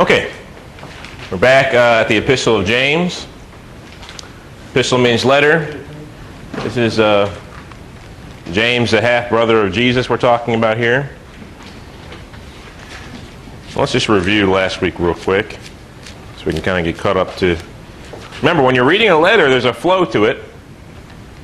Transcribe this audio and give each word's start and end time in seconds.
Okay, 0.00 0.32
we're 1.30 1.36
back 1.36 1.74
uh, 1.74 2.00
at 2.00 2.08
the 2.08 2.16
Epistle 2.16 2.56
of 2.56 2.64
James. 2.64 3.26
Epistle 4.70 4.96
means 4.96 5.26
letter. 5.26 5.78
This 6.52 6.78
is 6.78 6.98
uh, 6.98 7.30
James, 8.50 8.92
the 8.92 9.02
half 9.02 9.28
brother 9.28 9.60
of 9.66 9.74
Jesus, 9.74 10.08
we're 10.08 10.16
talking 10.16 10.54
about 10.54 10.78
here. 10.78 11.10
Let's 13.76 13.92
just 13.92 14.08
review 14.08 14.50
last 14.50 14.80
week 14.80 14.98
real 14.98 15.12
quick 15.12 15.58
so 16.38 16.46
we 16.46 16.52
can 16.52 16.62
kind 16.62 16.78
of 16.78 16.90
get 16.90 16.98
caught 16.98 17.18
up 17.18 17.36
to. 17.36 17.58
Remember, 18.38 18.62
when 18.62 18.74
you're 18.74 18.86
reading 18.86 19.10
a 19.10 19.18
letter, 19.18 19.50
there's 19.50 19.66
a 19.66 19.74
flow 19.74 20.06
to 20.06 20.24
it. 20.24 20.42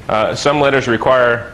Uh, 0.09 0.35
some 0.35 0.63
letters 0.63 0.89
require 0.89 1.53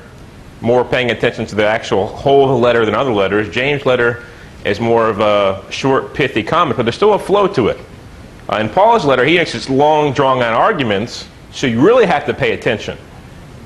more 0.61 0.85
paying 0.85 1.11
attention 1.11 1.47
to 1.47 1.57
the 1.57 1.67
actual 1.67 2.07
whole 2.07 2.61
letter 2.61 2.87
than 2.87 2.95
other 2.95 3.13
letters. 3.13 3.49
James' 3.53 3.85
letter 3.85 4.25
is 4.65 4.81
more 4.81 5.09
of 5.09 5.21
a 5.21 5.65
short, 5.71 6.15
pithy 6.15 6.43
comment, 6.43 6.77
but 6.77 6.85
there's 6.85 6.97
still 6.97 7.15
a 7.15 7.19
flow 7.19 7.47
to 7.49 7.69
it. 7.69 7.79
Uh, 8.49 8.57
in 8.57 8.69
Paul's 8.69 9.05
letter, 9.05 9.25
he 9.25 9.37
makes 9.37 9.69
long, 9.69 10.13
drawn-out 10.13 10.53
arguments, 10.53 11.29
so 11.53 11.67
you 11.67 11.81
really 11.81 12.07
have 12.07 12.27
to 12.27 12.35
pay 12.35 12.53
attention. 12.53 12.99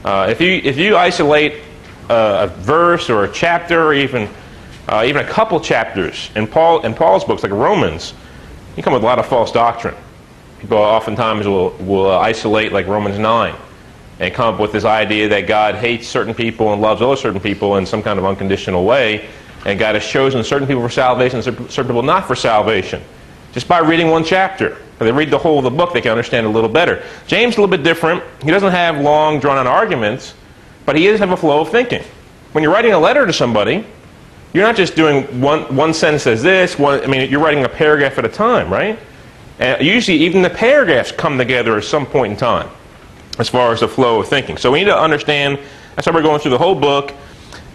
Uh, 0.04 0.28
if 0.30 0.40
you 0.40 0.60
if 0.62 0.76
you 0.76 0.96
isolate 0.96 1.62
uh, 2.08 2.48
a 2.48 2.62
verse 2.62 3.10
or 3.10 3.24
a 3.24 3.32
chapter, 3.32 3.82
or 3.88 3.94
even 3.94 4.28
uh, 4.88 5.04
even 5.06 5.24
a 5.24 5.28
couple 5.28 5.58
chapters 5.60 6.30
in 6.36 6.46
Paul 6.46 6.84
in 6.84 6.94
Paul's 6.94 7.24
books, 7.24 7.42
like 7.42 7.52
Romans, 7.52 8.14
you 8.76 8.82
come 8.82 8.92
with 8.92 9.02
a 9.02 9.06
lot 9.06 9.18
of 9.18 9.26
false 9.26 9.50
doctrine. 9.50 9.94
People 10.60 10.78
oftentimes 10.78 11.46
will 11.46 11.70
will 11.80 12.10
isolate 12.10 12.72
like 12.72 12.86
Romans 12.86 13.18
nine 13.18 13.56
and 14.18 14.32
come 14.32 14.54
up 14.54 14.60
with 14.60 14.72
this 14.72 14.84
idea 14.84 15.28
that 15.28 15.46
God 15.46 15.74
hates 15.74 16.06
certain 16.08 16.34
people 16.34 16.72
and 16.72 16.80
loves 16.80 17.02
other 17.02 17.16
certain 17.16 17.40
people 17.40 17.76
in 17.76 17.84
some 17.84 18.02
kind 18.02 18.18
of 18.18 18.24
unconditional 18.24 18.84
way 18.84 19.28
and 19.66 19.80
God 19.80 19.96
has 19.96 20.06
chosen 20.06 20.42
certain 20.44 20.68
people 20.68 20.80
for 20.80 20.88
salvation 20.88 21.40
and 21.40 21.44
certain 21.44 21.86
people 21.86 22.02
not 22.04 22.26
for 22.28 22.36
salvation. 22.36 23.02
Just 23.52 23.66
by 23.66 23.80
reading 23.80 24.08
one 24.08 24.22
chapter. 24.22 24.68
If 24.68 25.00
they 25.00 25.10
read 25.10 25.28
the 25.28 25.38
whole 25.38 25.58
of 25.58 25.64
the 25.64 25.70
book, 25.70 25.92
they 25.92 26.00
can 26.00 26.12
understand 26.12 26.46
a 26.46 26.48
little 26.48 26.70
better. 26.70 27.04
James 27.26 27.54
is 27.54 27.58
a 27.58 27.60
little 27.60 27.76
bit 27.76 27.82
different. 27.82 28.22
He 28.44 28.50
doesn't 28.52 28.70
have 28.70 29.00
long, 29.00 29.40
drawn 29.40 29.58
out 29.58 29.66
arguments, 29.66 30.34
but 30.84 30.96
he 30.96 31.08
does 31.08 31.18
have 31.18 31.32
a 31.32 31.36
flow 31.36 31.62
of 31.62 31.68
thinking. 31.68 32.04
When 32.52 32.62
you're 32.62 32.72
writing 32.72 32.92
a 32.92 32.98
letter 32.98 33.26
to 33.26 33.32
somebody, 33.32 33.84
you're 34.52 34.62
not 34.62 34.76
just 34.76 34.94
doing 34.94 35.40
one, 35.40 35.74
one 35.74 35.92
sentence 35.92 36.22
says 36.22 36.44
this, 36.44 36.78
one, 36.78 37.02
I 37.02 37.08
mean, 37.08 37.28
you're 37.28 37.40
writing 37.42 37.64
a 37.64 37.68
paragraph 37.68 38.18
at 38.18 38.24
a 38.24 38.28
time, 38.28 38.72
right? 38.72 38.96
And 39.58 39.84
usually, 39.84 40.18
even 40.18 40.42
the 40.42 40.50
paragraphs 40.50 41.10
come 41.10 41.38
together 41.38 41.76
at 41.76 41.84
some 41.84 42.06
point 42.06 42.32
in 42.32 42.38
time 42.38 42.70
as 43.40 43.48
far 43.48 43.72
as 43.72 43.80
the 43.80 43.88
flow 43.88 44.20
of 44.20 44.28
thinking. 44.28 44.58
So 44.58 44.70
we 44.70 44.78
need 44.78 44.84
to 44.84 44.98
understand, 44.98 45.58
that's 45.96 46.06
why 46.06 46.14
we're 46.14 46.22
going 46.22 46.40
through 46.40 46.52
the 46.52 46.58
whole 46.58 46.76
book. 46.76 47.12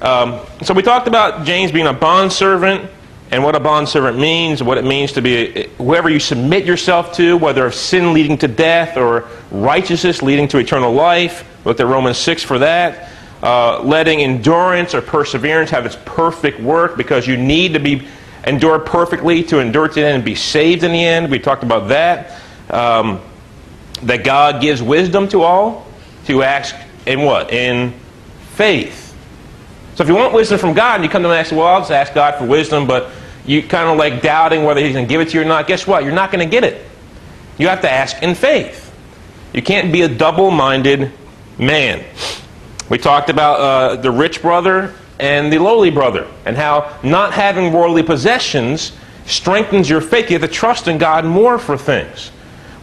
Um, 0.02 0.40
so 0.64 0.74
we 0.74 0.82
talked 0.82 1.08
about 1.08 1.46
James 1.46 1.72
being 1.72 1.88
a 1.88 1.94
bondservant 1.94 2.90
and 3.30 3.44
what 3.44 3.56
a 3.56 3.60
bondservant 3.60 4.18
means, 4.18 4.64
what 4.64 4.78
it 4.78 4.84
means 4.84 5.12
to 5.14 5.22
be 5.22 5.68
whoever 5.78 6.10
you 6.10 6.20
submit 6.20 6.66
yourself 6.66 7.14
to, 7.14 7.38
whether 7.38 7.66
of 7.66 7.76
sin 7.76 8.12
leading 8.14 8.38
to 8.40 8.48
death 8.48 8.98
or 8.98 9.28
righteousness 9.52 10.22
leading 10.22 10.48
to 10.50 10.58
eternal 10.58 10.92
life. 10.92 11.48
Looked 11.66 11.80
at 11.80 11.88
Romans 11.88 12.18
6 12.18 12.44
for 12.44 12.60
that. 12.60 13.10
Uh, 13.44 13.82
letting 13.84 14.22
endurance 14.22 14.94
or 14.94 15.02
perseverance 15.02 15.70
have 15.70 15.86
its 15.86 15.98
perfect 16.04 16.60
work 16.60 16.98
because 16.98 17.28
you 17.28 17.38
need 17.38 17.74
to 17.74 17.80
be 17.80 18.06
endure 18.46 18.80
perfectly 18.80 19.44
to 19.44 19.60
endure 19.60 19.88
to 19.88 19.94
the 19.94 20.06
end 20.06 20.16
and 20.16 20.26
be 20.26 20.36
saved 20.36 20.84
in 20.84 20.92
the 20.92 21.04
end. 21.04 21.30
We 21.30 21.40
talked 21.40 21.64
about 21.64 21.90
that. 21.90 22.40
Um, 22.70 23.22
that 24.04 24.24
God 24.24 24.62
gives 24.62 24.82
wisdom 24.82 25.28
to 25.30 25.44
all 25.44 25.88
to 26.26 26.44
ask 26.44 26.76
in 27.06 27.22
what? 27.22 27.52
In 27.54 27.94
faith. 28.56 29.01
So 29.96 30.03
if 30.03 30.09
you 30.09 30.16
want 30.16 30.34
wisdom 30.34 30.57
from 30.57 30.74
God 30.74 30.96
and 30.96 31.03
you 31.03 31.09
come 31.09 31.22
to 31.24 31.29
him 31.29 31.35
and 31.35 31.47
say, 31.47 31.56
well, 31.56 31.68
I'll 31.68 31.81
just 31.81 31.91
ask 31.91 32.13
God 32.13 32.38
for 32.38 32.46
wisdom, 32.46 32.88
but 32.88 33.12
you 33.46 33.62
kind 33.62 33.90
of 33.90 33.97
like 33.97 34.22
doubting 34.22 34.63
whether 34.63 34.81
he's 34.81 34.94
going 34.94 35.06
to 35.06 35.09
give 35.09 35.22
it 35.22 35.29
to 35.29 35.38
you 35.38 35.41
or 35.41 35.46
not, 35.46 35.68
guess 35.68 35.85
what? 35.85 36.03
You're 36.03 36.13
not 36.13 36.31
going 36.31 36.44
to 36.47 36.50
get 36.50 36.63
it. 36.63 36.85
You 37.57 37.68
have 37.68 37.81
to 37.81 37.91
ask 37.91 38.22
in 38.24 38.35
faith. 38.35 38.94
You 39.53 39.62
can't 39.62 39.91
be 39.91 40.03
a 40.03 40.07
double-minded 40.07 41.12
man. 41.57 42.06
We 42.90 42.97
talked 42.97 43.30
about 43.30 43.59
uh, 43.59 43.96
the 43.97 44.12
rich 44.12 44.41
brother 44.41 44.96
and 45.19 45.51
the 45.51 45.59
lowly 45.59 45.91
brother 45.91 46.28
and 46.46 46.56
how 46.56 46.97
not 47.03 47.34
having 47.34 47.72
worldly 47.72 48.03
possessions 48.03 48.94
strengthens 49.25 49.90
your 49.90 50.01
faith. 50.01 50.30
You 50.30 50.40
have 50.40 50.50
to 50.50 50.53
trust 50.53 50.88
in 50.88 50.97
God 50.97 51.25
more 51.25 51.59
for 51.59 51.78
things. 51.78 52.30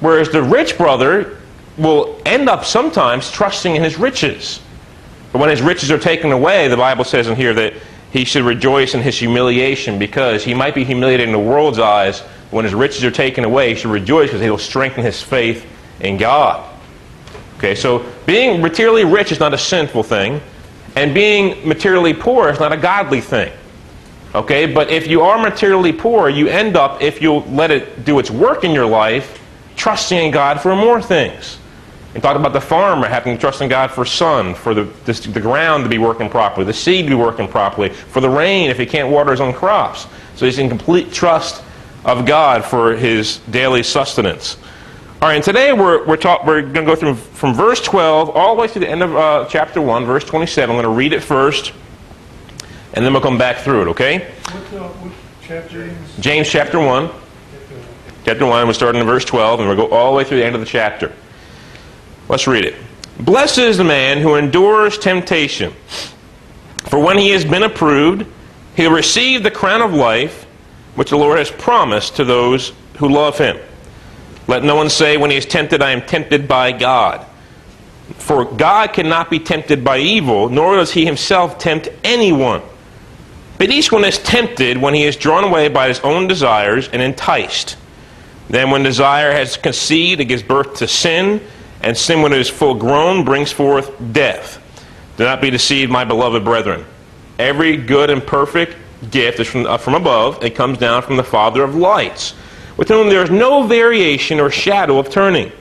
Whereas 0.01 0.31
the 0.31 0.43
rich 0.43 0.79
brother 0.79 1.39
will 1.77 2.21
end 2.25 2.49
up 2.49 2.65
sometimes 2.65 3.31
trusting 3.31 3.75
in 3.75 3.83
his 3.83 3.99
riches. 3.99 4.61
But 5.33 5.41
when 5.41 5.51
his 5.51 5.63
riches 5.63 5.91
are 5.91 5.99
taken 5.99 6.33
away, 6.33 6.69
the 6.69 6.77
Bible 6.77 7.05
says 7.05 7.29
in 7.29 7.37
here 7.37 7.55
that 7.55 7.75
he 8.11 8.25
should 8.25 8.45
rejoice 8.45 8.95
in 8.95 9.03
his 9.03 9.19
humiliation 9.19 9.99
because 9.99 10.45
he 10.45 10.55
might 10.55 10.75
be 10.75 10.85
humiliated 10.85 11.27
in 11.27 11.33
the 11.33 11.39
world's 11.39 11.79
eyes. 11.79 12.21
When 12.51 12.65
his 12.65 12.75
riches 12.75 13.05
are 13.05 13.11
taken 13.11 13.45
away, 13.45 13.71
he 13.71 13.75
should 13.75 13.91
rejoice 13.91 14.29
because 14.29 14.41
he 14.41 14.49
will 14.49 14.59
strengthen 14.59 15.05
his 15.05 15.23
faith 15.23 15.67
in 16.01 16.17
God. 16.17 16.65
Okay, 17.59 17.75
so 17.75 18.07
being 18.25 18.63
materially 18.63 19.05
rich 19.05 19.33
is 19.33 19.41
not 19.41 19.53
a 19.53 19.59
sinful 19.59 20.05
thing, 20.05 20.41
and 20.97 21.13
being 21.13 21.69
materially 21.69 22.15
poor 22.15 22.49
is 22.49 22.61
not 22.61 22.73
a 22.73 22.77
godly 22.77 23.21
thing. 23.21 23.53
Okay, 24.35 24.73
but 24.73 24.91
if 24.91 25.09
you 25.09 25.23
are 25.23 25.39
materially 25.39 25.93
poor, 25.93 26.29
you 26.29 26.49
end 26.49 26.77
up, 26.77 27.03
if 27.03 27.21
you 27.21 27.35
let 27.35 27.71
it 27.71 28.05
do 28.05 28.19
its 28.19 28.31
work 28.31 28.63
in 28.63 28.73
your 28.73 28.87
life, 28.87 29.43
trusting 29.77 30.19
in 30.19 30.31
God 30.31 30.61
for 30.61 30.75
more 30.77 31.03
things. 31.03 31.59
And 32.19 32.23
talked 32.25 32.37
about 32.37 32.53
the 32.53 32.61
farmer 32.61 33.07
having 33.07 33.37
to 33.37 33.41
trust 33.41 33.61
in 33.61 33.69
God 33.69 33.93
for 33.93 34.05
sun, 34.05 34.53
for 34.53 34.75
the, 34.75 34.83
the, 35.05 35.13
the, 35.13 35.41
ground 35.41 35.85
to 35.85 35.89
be 35.89 35.99
working 35.99 36.29
properly, 36.29 36.67
the 36.67 36.73
seed 36.73 37.05
to 37.05 37.11
be 37.11 37.15
working 37.15 37.47
properly, 37.47 37.91
for 37.91 38.21
the 38.21 38.29
rain 38.29 38.71
if 38.71 38.77
he 38.77 38.87
can't 38.87 39.09
water 39.09 39.31
his 39.31 39.41
own 39.41 39.53
crops. 39.53 40.09
So 40.35 40.45
he's 40.45 40.59
in 40.59 40.69
complete 40.69 41.13
trust 41.13 41.63
of 42.05 42.27
God 42.27 42.65
for 42.65 42.97
his 42.97 43.39
daily 43.53 43.85
sustenance. 43.85 44.57
All 45.23 45.29
right, 45.29 45.37
and 45.37 45.45
today 45.45 45.73
we're, 45.73 46.05
we're, 46.09 46.17
talk, 46.17 46.45
we're 46.45 46.63
going 46.63 46.75
to 46.75 46.83
go 46.87 46.97
through 46.97 47.15
from 47.15 47.55
verse 47.55 47.81
12 47.83 48.31
all 48.31 48.57
the 48.57 48.63
way 48.63 48.67
to 48.67 48.81
the 48.81 48.89
end 48.89 49.05
of 49.05 49.15
uh, 49.15 49.47
chapter 49.49 49.81
1, 49.81 50.05
verse 50.05 50.25
27. 50.25 50.69
I'm 50.69 50.75
going 50.75 50.93
to 50.93 50.99
read 50.99 51.13
it 51.13 51.21
first, 51.21 51.73
and 52.95 53.05
then 53.05 53.13
we'll 53.13 53.23
come 53.23 53.39
back 53.39 53.59
through 53.59 53.83
it, 53.83 53.89
okay? 53.91 54.33
What, 54.51 54.83
uh, 54.83 54.89
what 54.89 55.13
chapter 55.41 55.97
James 56.19 56.51
chapter 56.51 56.81
1. 56.81 57.11
Chapter 58.25 58.45
1, 58.45 58.67
we're 58.67 58.73
starting 58.73 59.01
in 59.01 59.07
verse 59.07 59.25
12, 59.25 59.61
and 59.61 59.69
we'll 59.69 59.77
go 59.77 59.95
all 59.95 60.11
the 60.11 60.17
way 60.17 60.25
through 60.25 60.39
the 60.39 60.45
end 60.45 60.57
of 60.57 60.61
the 60.61 60.67
chapter. 60.67 61.13
Let's 62.29 62.47
read 62.47 62.65
it. 62.65 62.75
Blessed 63.21 63.59
is 63.59 63.79
the 63.79 63.85
man 63.85 64.19
who 64.19 64.35
endures 64.35 64.99
temptation, 64.99 65.73
for 66.87 66.99
when 66.99 67.19
he 67.19 67.31
has 67.31 67.45
been 67.45 67.63
approved, 67.63 68.27
he'll 68.77 68.93
receive 68.93 69.43
the 69.43 69.51
crown 69.51 69.83
of 69.83 69.93
life 69.93 70.45
which 70.95 71.11
the 71.11 71.17
Lord 71.17 71.39
has 71.39 71.51
promised 71.51 72.17
to 72.17 72.25
those 72.25 72.73
who 72.99 73.09
love 73.09 73.39
him. 73.39 73.57
Let 74.47 74.63
no 74.63 74.77
one 74.77 74.91
say 74.91 75.17
when 75.17 75.31
he 75.31 75.37
is 75.37 75.47
tempted, 75.47 75.83
I 75.83 75.91
am 75.91 76.03
tempted 76.03 76.47
by 76.47 76.73
God. 76.73 77.27
For 78.15 78.45
God 78.45 78.93
cannot 78.93 79.31
be 79.31 79.39
tempted 79.39 79.85
by 79.85 79.99
evil, 79.99 80.49
nor 80.49 80.77
does 80.77 80.93
he 80.93 81.05
himself 81.05 81.59
tempt 81.59 81.89
anyone. 82.05 82.63
But 83.59 83.71
each 83.71 83.91
one 83.91 84.05
is 84.05 84.19
tempted 84.19 84.79
when 84.79 84.95
he 84.95 85.05
is 85.05 85.17
drawn 85.17 85.45
away 85.45 85.69
by 85.69 85.89
his 85.89 86.01
own 86.01 86.29
desires 86.29 86.89
and 86.89 87.03
enticed. 87.03 87.77
Then, 88.49 88.71
when 88.71 88.83
desire 88.83 89.33
has 89.33 89.57
conceived, 89.57 90.21
it 90.21 90.27
gives 90.27 90.43
birth 90.43 90.77
to 90.77 90.89
sin 90.89 91.41
and 91.83 91.97
sin, 91.97 92.23
when 92.23 92.33
it 92.33 92.41
is 92.41 92.49
full 92.49 92.75
grown, 92.75 93.25
brings 93.25 93.53
forth 93.53 93.93
death. 94.13 94.63
Do 95.17 95.25
not 95.25 95.41
be 95.41 95.51
deceived, 95.51 95.91
my 95.91 96.05
beloved 96.05 96.45
brethren. 96.45 96.85
Every 97.39 97.77
good 97.77 98.11
and 98.11 98.25
perfect 98.25 98.77
gift 99.11 99.41
is 99.41 99.49
from, 99.49 99.67
uh, 99.67 99.79
from 99.79 99.95
above. 99.95 100.43
It 100.43 100.55
comes 100.55 100.79
down 100.79 101.03
from 101.03 101.17
the 101.17 101.25
Father 101.25 101.63
of 101.63 101.75
lights, 101.75 102.35
with 102.77 102.89
whom 102.89 103.09
there 103.09 103.23
is 103.23 103.31
no 103.31 103.65
variation 103.65 104.41
or 104.41 104.51
shadow 104.51 104.99
of 104.99 105.11
turning. 105.11 105.53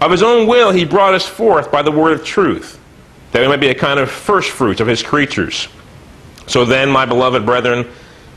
Of 0.00 0.10
his 0.10 0.22
own 0.22 0.46
will, 0.46 0.70
he 0.70 0.84
brought 0.84 1.14
us 1.14 1.26
forth 1.26 1.70
by 1.70 1.82
the 1.82 1.92
word 1.92 2.12
of 2.12 2.24
truth, 2.24 2.78
that 3.32 3.42
we 3.42 3.48
might 3.48 3.60
be 3.60 3.68
a 3.68 3.74
kind 3.74 4.00
of 4.00 4.10
first 4.10 4.50
fruits 4.50 4.80
of 4.80 4.86
his 4.86 5.02
creatures. 5.02 5.68
So 6.46 6.64
then, 6.64 6.90
my 6.90 7.06
beloved 7.06 7.44
brethren, 7.44 7.88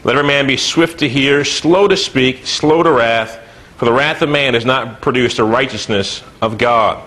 let 0.03 0.15
every 0.15 0.27
man 0.27 0.45
be 0.47 0.57
swift 0.57 0.99
to 0.99 1.09
hear, 1.09 1.45
slow 1.45 1.87
to 1.87 1.95
speak, 1.95 2.45
slow 2.45 2.83
to 2.83 2.91
wrath 2.91 3.39
for 3.83 3.89
the 3.89 3.97
wrath 3.97 4.21
of 4.21 4.29
man 4.29 4.53
has 4.53 4.63
not 4.63 5.01
produced 5.01 5.35
the 5.35 5.43
righteousness 5.43 6.23
of 6.41 6.57
God. 6.57 7.03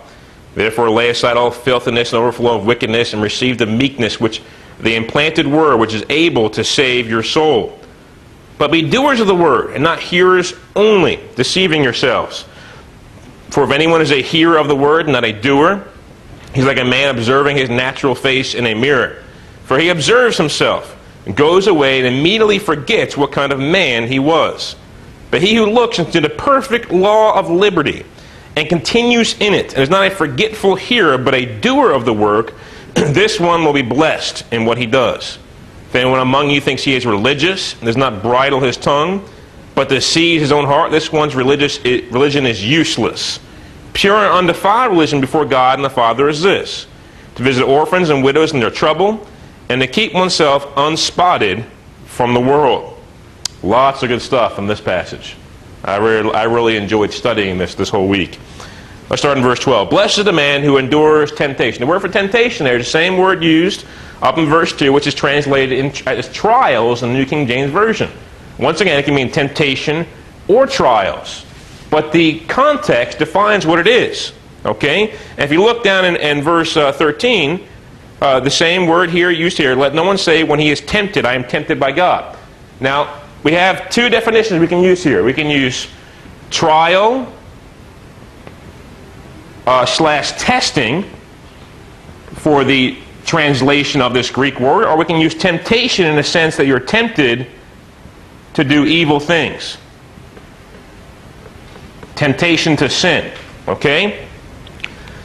Therefore 0.55 0.91
lay 0.91 1.09
aside 1.09 1.39
all 1.39 1.51
filthiness 1.51 2.13
and 2.13 2.21
overflow 2.21 2.59
of 2.59 2.67
wickedness, 2.67 3.15
and 3.15 3.23
receive 3.23 3.57
the 3.57 3.65
meekness 3.65 4.21
which 4.21 4.43
the 4.81 4.95
implanted 4.95 5.47
word, 5.47 5.79
which 5.79 5.95
is 5.95 6.05
able 6.11 6.51
to 6.51 6.63
save 6.63 7.09
your 7.09 7.23
soul. 7.23 7.81
But 8.59 8.71
be 8.71 8.83
doers 8.83 9.21
of 9.21 9.27
the 9.27 9.35
word, 9.35 9.71
and 9.71 9.83
not 9.83 10.01
hearers 10.01 10.53
only, 10.75 11.19
deceiving 11.35 11.83
yourselves. 11.83 12.45
For 13.49 13.65
if 13.65 13.71
anyone 13.71 14.03
is 14.03 14.13
a 14.13 14.21
hearer 14.21 14.59
of 14.59 14.69
the 14.69 14.77
word, 14.77 15.09
not 15.09 15.25
a 15.25 15.33
doer, 15.33 15.83
he's 16.55 16.67
like 16.67 16.79
a 16.79 16.85
man 16.85 17.09
observing 17.09 17.57
his 17.57 17.71
natural 17.71 18.15
face 18.15 18.53
in 18.53 18.67
a 18.67 18.75
mirror. 18.75 19.25
For 19.65 19.79
he 19.79 19.89
observes 19.89 20.37
himself, 20.37 20.95
and 21.25 21.35
goes 21.35 21.69
away, 21.69 22.01
and 22.01 22.07
immediately 22.07 22.59
forgets 22.59 23.17
what 23.17 23.33
kind 23.33 23.51
of 23.51 23.59
man 23.59 24.07
he 24.07 24.19
was. 24.19 24.77
But 25.31 25.43
he 25.43 25.55
who 25.55 25.67
looks 25.67 25.99
into 25.99 26.21
the 26.21 26.29
perfect 26.29 26.91
law 26.91 27.39
of 27.39 27.51
liberty 27.51 28.05
and 28.57 28.69
continues 28.69 29.37
in 29.39 29.53
it, 29.53 29.75
and 29.75 29.83
is 29.83 29.91
not 29.91 30.07
a 30.07 30.11
forgetful 30.11 30.77
hearer, 30.77 31.19
but 31.19 31.35
a 31.35 31.61
doer 31.61 31.91
of 31.91 32.05
the 32.05 32.15
work, 32.15 32.55
this 32.95 33.39
one 33.39 33.65
will 33.65 33.75
be 33.75 33.83
blessed 33.83 34.45
in 34.53 34.65
what 34.65 34.79
he 34.79 34.87
does. 34.87 35.39
If 35.89 35.95
anyone 35.95 36.21
among 36.21 36.51
you 36.51 36.61
thinks 36.61 36.83
he 36.83 36.95
is 36.95 37.05
religious 37.05 37.75
and 37.75 37.83
does 37.83 37.97
not 37.97 38.23
bridle 38.23 38.61
his 38.61 38.77
tongue, 38.77 39.29
but 39.75 39.91
deceives 39.91 40.41
his 40.41 40.53
own 40.53 40.65
heart, 40.65 40.91
this 40.91 41.13
one's 41.13 41.35
religious, 41.35 41.85
religion 41.85 42.47
is 42.47 42.65
useless. 42.65 43.39
Pure 43.93 44.17
and 44.17 44.33
undefiled 44.33 44.93
religion 44.93 45.21
before 45.21 45.45
God 45.45 45.79
and 45.79 45.85
the 45.85 45.91
Father 45.91 46.29
is 46.29 46.43
this 46.43 46.87
to 47.35 47.43
visit 47.43 47.65
orphans 47.65 48.09
and 48.09 48.25
widows 48.25 48.55
in 48.55 48.61
their 48.61 48.71
trouble, 48.71 49.27
and 49.69 49.81
to 49.83 49.87
keep 49.87 50.15
oneself 50.15 50.67
unspotted 50.77 51.65
from 52.07 52.33
the 52.33 52.41
world. 52.41 52.96
Lots 53.67 54.05
of 54.05 54.11
good 54.11 54.23
stuff 54.23 54.61
in 54.61 54.69
this 54.69 54.81
passage. 54.81 55.35
I 55.83 55.97
really, 55.97 56.33
I 56.33 56.45
really 56.45 56.77
enjoyed 56.77 57.13
studying 57.13 57.59
this 57.59 57.75
this 57.75 57.89
whole 57.89 58.07
week. 58.07 58.39
Let's 59.11 59.21
start 59.21 59.39
in 59.39 59.43
verse 59.43 59.59
12. 59.59 59.91
Blessed 59.91 60.19
is 60.19 60.25
the 60.25 60.33
man 60.33 60.63
who 60.63 60.77
endures 60.77 61.33
temptation. 61.33 61.81
The 61.81 61.87
word 61.89 62.01
for 62.01 62.09
temptation 62.09 62.65
there 62.65 62.77
is 62.77 62.87
the 62.87 62.91
same 62.91 63.17
word 63.17 63.43
used 63.43 63.85
up 64.23 64.39
in 64.39 64.47
verse 64.47 64.73
2, 64.73 64.93
which 64.93 65.09
is 65.09 65.17
translated 65.17 65.79
in, 65.81 65.93
as 66.07 66.33
trials 66.33 67.03
in 67.03 67.09
the 67.09 67.19
New 67.19 67.27
King 67.27 67.45
James 67.49 67.73
Version. 67.73 68.09
Once 68.57 68.81
again, 68.81 69.01
it 69.01 69.05
can 69.05 69.17
mean 69.17 69.33
temptation 69.33 70.07
or 70.47 70.69
trials. 70.69 71.45
But 71.91 72.13
the 72.13 72.39
context 72.47 73.19
defines 73.19 73.67
what 73.67 73.81
it 73.81 73.89
is. 73.89 74.33
Okay? 74.65 75.11
And 75.11 75.41
if 75.41 75.51
you 75.51 75.61
look 75.61 75.83
down 75.83 76.05
in, 76.05 76.15
in 76.15 76.41
verse 76.41 76.77
uh, 76.77 76.93
13, 76.93 77.67
uh, 78.21 78.39
the 78.39 78.51
same 78.51 78.87
word 78.87 79.11
here 79.11 79.31
used 79.31 79.59
here, 79.59 79.75
let 79.75 79.93
no 79.93 80.05
one 80.05 80.19
say 80.19 80.45
when 80.45 80.61
he 80.61 80.71
is 80.71 80.81
tempted, 80.81 81.25
I 81.25 81.35
am 81.35 81.43
tempted 81.43 81.81
by 81.81 81.91
God. 81.91 82.39
Now, 82.79 83.26
we 83.43 83.53
have 83.53 83.91
two 83.91 84.09
definitions 84.09 84.61
we 84.61 84.67
can 84.67 84.83
use 84.83 85.03
here. 85.05 85.23
We 85.23 85.33
can 85.33 85.49
use 85.49 85.89
trial 86.51 87.33
uh, 89.67 89.85
slash 89.87 90.33
testing 90.33 91.05
for 92.35 92.65
the 92.65 92.99
translation 93.25 94.01
of 94.01 94.15
this 94.15 94.31
Greek 94.31 94.61
word, 94.61 94.85
or 94.85 94.97
we 94.97 95.05
can 95.05 95.21
use 95.21 95.35
temptation 95.35 96.07
in 96.07 96.17
the 96.17 96.23
sense 96.23 96.57
that 96.57 96.67
you're 96.67 96.81
tempted 96.81 97.49
to 98.55 98.65
do 98.65 98.85
evil 98.85 99.21
things. 99.21 99.77
Temptation 102.15 102.77
to 102.77 102.89
sin. 102.89 103.33
Okay? 103.69 104.27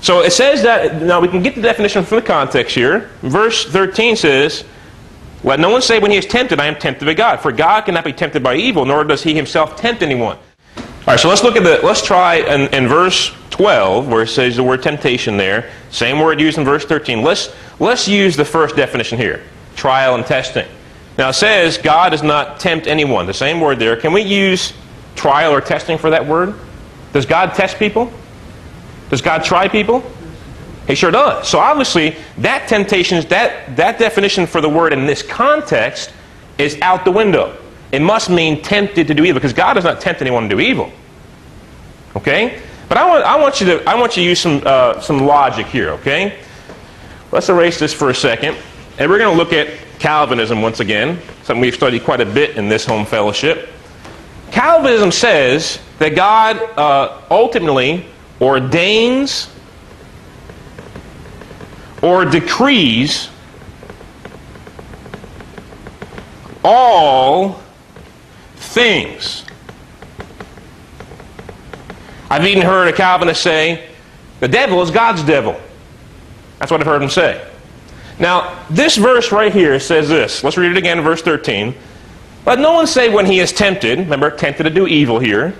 So 0.02 0.22
it 0.22 0.34
says 0.34 0.64
that, 0.64 1.02
now 1.02 1.22
we 1.22 1.28
can 1.28 1.44
get 1.44 1.54
the 1.54 1.62
definition 1.62 2.04
from 2.04 2.18
the 2.18 2.26
context 2.26 2.76
here. 2.76 3.12
Verse 3.22 3.66
13 3.66 4.16
says, 4.16 4.66
Let 5.44 5.60
no 5.60 5.70
one 5.70 5.82
say 5.82 6.00
when 6.00 6.12
he 6.12 6.18
is 6.18 6.26
tempted, 6.26 6.60
I 6.60 6.68
am 6.68 6.76
tempted 6.76 7.06
by 7.06 7.14
God. 7.14 7.40
For 7.40 7.52
God 7.52 7.82
cannot 7.82 8.06
be 8.06 8.14
tempted 8.14 8.44
by 8.44 8.56
evil, 8.56 8.86
nor 8.86 9.04
does 9.04 9.24
he 9.24 9.34
himself 9.34 9.76
tempt 9.76 10.04
anyone. 10.04 10.38
All 10.78 10.84
right, 11.08 11.20
so 11.20 11.30
let's 11.30 11.44
look 11.44 11.56
at 11.56 11.64
the, 11.64 11.80
let's 11.86 12.06
try 12.06 12.36
in, 12.36 12.72
in 12.74 12.88
verse 12.88 13.34
12, 13.50 14.08
where 14.08 14.24
it 14.24 14.28
says 14.28 14.56
the 14.56 14.64
word 14.64 14.84
temptation 14.84 15.38
there, 15.38 15.72
same 15.90 16.20
word 16.20 16.40
used 16.40 16.60
in 16.60 16.64
verse 16.64 16.86
13. 16.86 17.24
Let's, 17.24 17.54
let's 17.80 18.08
use 18.08 18.36
the 18.36 18.46
first 18.46 18.76
definition 18.76 19.18
here 19.18 19.44
trial 19.76 20.16
and 20.16 20.26
testing. 20.26 20.68
Now 21.18 21.30
it 21.30 21.34
says 21.34 21.78
God 21.78 22.10
does 22.10 22.24
not 22.24 22.60
tempt 22.60 22.86
anyone, 22.86 23.26
the 23.26 23.34
same 23.34 23.60
word 23.60 23.80
there. 23.80 23.96
Can 23.96 24.14
we 24.14 24.22
use 24.22 24.74
trial 25.16 25.52
or 25.52 25.62
testing 25.62 25.98
for 25.98 26.12
that 26.12 26.26
word? 26.26 26.54
Does 27.14 27.26
God 27.26 27.56
test 27.56 27.78
people? 27.78 28.12
Does 29.10 29.22
God 29.22 29.44
try 29.44 29.68
people? 29.68 30.04
He 30.88 30.96
sure 30.96 31.12
does. 31.12 31.48
So 31.48 31.60
obviously, 31.60 32.16
that 32.40 32.68
temptation, 32.68 33.26
that, 33.30 33.76
that 33.76 34.00
definition 34.00 34.48
for 34.48 34.62
the 34.62 34.70
word 34.70 34.94
in 34.94 35.06
this 35.06 35.22
context 35.22 36.12
is 36.58 36.80
out 36.82 37.06
the 37.06 37.12
window. 37.12 37.58
It 37.92 38.02
must 38.02 38.30
mean 38.30 38.62
tempted 38.62 39.08
to 39.08 39.14
do 39.14 39.24
evil, 39.24 39.40
because 39.40 39.54
God 39.54 39.74
does 39.74 39.84
not 39.84 40.02
tempt 40.02 40.22
anyone 40.22 40.50
to 40.50 40.56
do 40.56 40.60
evil. 40.60 40.92
Okay? 42.16 42.62
But 42.90 42.98
I 42.98 43.08
want, 43.08 43.26
I 43.26 43.40
want, 43.40 43.62
you, 43.62 43.68
to, 43.68 43.90
I 43.90 43.96
want 43.96 44.18
you 44.18 44.24
to 44.24 44.30
use 44.30 44.40
some, 44.40 44.62
uh, 44.66 45.00
some 45.00 45.26
logic 45.26 45.68
here, 45.68 45.92
okay? 45.92 46.40
Let's 47.32 47.48
erase 47.48 47.80
this 47.80 47.94
for 47.94 48.10
a 48.10 48.16
second. 48.16 48.58
And 48.98 49.10
we're 49.10 49.18
going 49.18 49.32
to 49.32 49.38
look 49.38 49.54
at 49.54 49.70
Calvinism 50.00 50.62
once 50.62 50.80
again, 50.80 51.20
something 51.44 51.62
we've 51.62 51.76
studied 51.76 52.04
quite 52.04 52.22
a 52.22 52.26
bit 52.26 52.58
in 52.58 52.68
this 52.68 52.86
home 52.86 53.06
fellowship. 53.06 53.70
Calvinism 54.52 55.12
says 55.12 55.80
that 56.00 56.16
God 56.16 56.58
uh, 56.78 57.22
ultimately 57.30 58.06
ordains 58.42 59.48
or 62.02 62.26
decrees 62.26 63.30
all 66.64 67.62
things. 68.56 69.46
I've 72.30 72.46
even 72.46 72.64
heard 72.64 72.88
a 72.88 72.94
Calvinist 72.94 73.44
say, 73.44 73.90
the 74.40 74.48
devil 74.48 74.82
is 74.82 74.90
God's 74.90 75.24
devil. 75.24 75.60
That's 76.60 76.72
what 76.72 76.80
I've 76.80 76.88
heard 76.88 77.02
him 77.02 77.10
say. 77.10 77.46
Now, 78.20 78.64
this 78.70 78.96
verse 78.96 79.32
right 79.32 79.52
here 79.52 79.80
says 79.80 80.08
this. 80.08 80.44
Let's 80.44 80.58
read 80.58 80.72
it 80.72 80.78
again, 80.78 81.02
verse 81.02 81.22
13. 81.22 81.76
Let 82.46 82.60
no 82.60 82.74
one 82.74 82.88
say 82.88 83.10
when 83.10 83.26
he 83.26 83.40
is 83.40 83.52
tempted, 83.52 84.00
remember, 84.00 84.32
tempted 84.32 84.64
to 84.64 84.70
do 84.70 84.88
evil 84.88 85.20
here, 85.20 85.54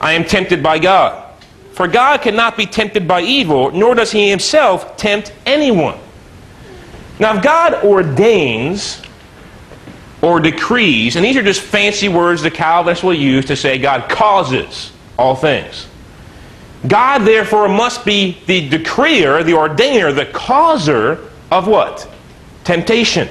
I 0.00 0.12
am 0.12 0.24
tempted 0.24 0.62
by 0.62 0.78
God. 0.78 1.31
For 1.72 1.88
God 1.88 2.20
cannot 2.20 2.56
be 2.56 2.66
tempted 2.66 3.08
by 3.08 3.22
evil, 3.22 3.70
nor 3.70 3.94
does 3.94 4.12
he 4.12 4.28
himself 4.28 4.96
tempt 4.96 5.32
anyone. 5.46 5.98
Now, 7.18 7.36
if 7.36 7.42
God 7.42 7.82
ordains 7.84 9.00
or 10.20 10.38
decrees, 10.38 11.16
and 11.16 11.24
these 11.24 11.36
are 11.36 11.42
just 11.42 11.60
fancy 11.60 12.08
words 12.08 12.42
the 12.42 12.50
Calvinists 12.50 13.02
will 13.02 13.14
use 13.14 13.46
to 13.46 13.56
say 13.56 13.78
God 13.78 14.10
causes 14.10 14.92
all 15.18 15.34
things. 15.34 15.86
God, 16.86 17.20
therefore, 17.20 17.68
must 17.68 18.04
be 18.04 18.38
the 18.46 18.68
decreer, 18.68 19.42
the 19.44 19.52
ordainer, 19.52 20.14
the 20.14 20.26
causer 20.26 21.30
of 21.50 21.68
what? 21.68 22.08
Temptation. 22.64 23.28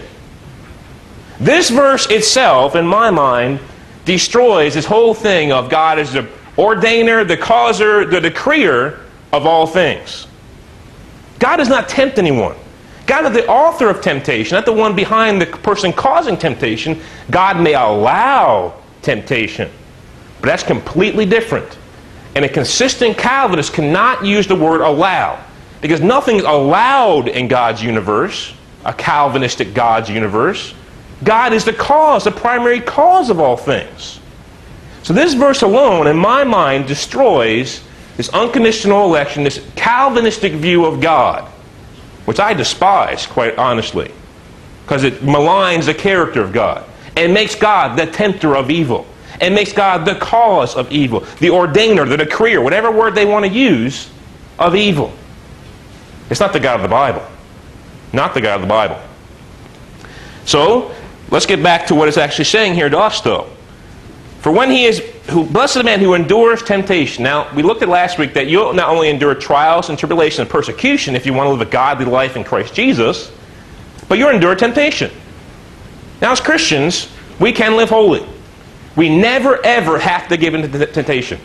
This 1.39 1.69
verse 1.69 2.09
itself, 2.09 2.75
in 2.75 2.87
my 2.87 3.09
mind, 3.09 3.59
destroys 4.05 4.73
this 4.73 4.85
whole 4.85 5.13
thing 5.13 5.51
of 5.51 5.69
God 5.69 5.99
as 5.99 6.13
the 6.13 6.29
ordainer, 6.57 7.27
the 7.27 7.37
causer, 7.37 8.05
the 8.05 8.19
decreer 8.19 8.99
of 9.31 9.45
all 9.45 9.65
things. 9.67 10.27
God 11.39 11.57
does 11.57 11.69
not 11.69 11.89
tempt 11.89 12.17
anyone. 12.19 12.55
God 13.07 13.25
is 13.25 13.33
the 13.33 13.47
author 13.47 13.89
of 13.89 14.01
temptation, 14.01 14.55
not 14.55 14.65
the 14.65 14.71
one 14.71 14.95
behind 14.95 15.41
the 15.41 15.45
person 15.45 15.91
causing 15.91 16.37
temptation. 16.37 17.01
God 17.29 17.59
may 17.59 17.73
allow 17.73 18.79
temptation, 19.01 19.69
but 20.39 20.47
that's 20.47 20.63
completely 20.63 21.25
different. 21.25 21.77
And 22.35 22.45
a 22.45 22.49
consistent 22.49 23.17
Calvinist 23.17 23.73
cannot 23.73 24.23
use 24.23 24.47
the 24.47 24.55
word 24.55 24.79
allow 24.79 25.43
because 25.81 25.99
nothing 25.99 26.37
is 26.37 26.43
allowed 26.43 27.27
in 27.27 27.49
God's 27.49 27.83
universe, 27.83 28.53
a 28.85 28.93
Calvinistic 28.93 29.73
God's 29.73 30.09
universe. 30.09 30.73
God 31.25 31.51
is 31.51 31.65
the 31.65 31.73
cause, 31.73 32.23
the 32.23 32.31
primary 32.31 32.79
cause 32.79 33.29
of 33.29 33.41
all 33.41 33.57
things. 33.57 34.20
So 35.03 35.13
this 35.13 35.33
verse 35.33 35.61
alone, 35.61 36.07
in 36.07 36.17
my 36.17 36.43
mind, 36.43 36.87
destroys 36.87 37.83
this 38.17 38.29
unconditional 38.29 39.05
election, 39.05 39.43
this 39.43 39.65
Calvinistic 39.75 40.53
view 40.53 40.85
of 40.85 41.01
God, 41.01 41.45
which 42.25 42.39
I 42.39 42.53
despise, 42.53 43.25
quite 43.25 43.57
honestly, 43.57 44.11
because 44.83 45.03
it 45.03 45.21
maligns 45.21 45.85
the 45.85 45.93
character 45.93 46.41
of 46.41 46.53
God 46.53 46.85
and 47.17 47.33
makes 47.33 47.55
God 47.55 47.97
the 47.97 48.05
tempter 48.05 48.55
of 48.55 48.69
evil 48.69 49.07
and 49.39 49.55
makes 49.55 49.73
God 49.73 50.05
the 50.05 50.15
cause 50.15 50.75
of 50.75 50.91
evil, 50.91 51.21
the 51.39 51.47
ordainer, 51.47 52.07
the 52.07 52.17
decreer, 52.17 52.61
whatever 52.61 52.91
word 52.91 53.15
they 53.15 53.25
want 53.25 53.43
to 53.45 53.51
use, 53.51 54.09
of 54.59 54.75
evil. 54.75 55.11
It's 56.29 56.39
not 56.39 56.53
the 56.53 56.59
God 56.59 56.75
of 56.75 56.83
the 56.83 56.87
Bible. 56.87 57.25
Not 58.13 58.33
the 58.33 58.41
God 58.41 58.55
of 58.55 58.61
the 58.61 58.67
Bible. 58.67 58.99
So, 60.45 60.93
let's 61.31 61.45
get 61.45 61.63
back 61.63 61.87
to 61.87 61.95
what 61.95 62.07
it's 62.07 62.17
actually 62.17 62.45
saying 62.45 62.75
here 62.75 62.89
to 62.89 62.99
us, 62.99 63.21
though. 63.21 63.49
For 64.41 64.51
when 64.51 64.71
he 64.71 64.85
is, 64.85 64.99
who, 65.29 65.45
blessed 65.45 65.75
the 65.75 65.83
man 65.83 65.99
who 65.99 66.15
endures 66.15 66.63
temptation. 66.63 67.23
Now, 67.23 67.53
we 67.53 67.61
looked 67.61 67.83
at 67.83 67.89
last 67.89 68.17
week 68.17 68.33
that 68.33 68.47
you'll 68.47 68.73
not 68.73 68.89
only 68.89 69.07
endure 69.07 69.35
trials 69.35 69.89
and 69.89 69.99
tribulation 69.99 70.41
and 70.41 70.49
persecution 70.49 71.15
if 71.15 71.27
you 71.27 71.33
want 71.33 71.45
to 71.45 71.51
live 71.51 71.61
a 71.61 71.69
godly 71.69 72.05
life 72.05 72.35
in 72.35 72.43
Christ 72.43 72.73
Jesus, 72.73 73.31
but 74.09 74.17
you'll 74.17 74.31
endure 74.31 74.55
temptation. 74.55 75.11
Now, 76.23 76.31
as 76.31 76.39
Christians, 76.39 77.07
we 77.39 77.51
can 77.51 77.77
live 77.77 77.89
holy. 77.89 78.25
We 78.95 79.15
never, 79.15 79.63
ever 79.63 79.99
have 79.99 80.27
to 80.29 80.37
give 80.37 80.55
in 80.55 80.71
to 80.71 80.85
temptation. 80.87 81.39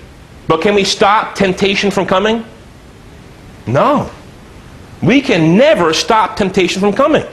But 0.48 0.62
can 0.62 0.74
we 0.74 0.84
stop 0.84 1.34
temptation 1.34 1.90
from 1.90 2.06
coming? 2.06 2.46
No. 3.66 4.10
We 5.02 5.20
can 5.20 5.58
never 5.58 5.92
stop 5.92 6.36
temptation 6.36 6.80
from 6.80 6.94
coming. 6.94 7.24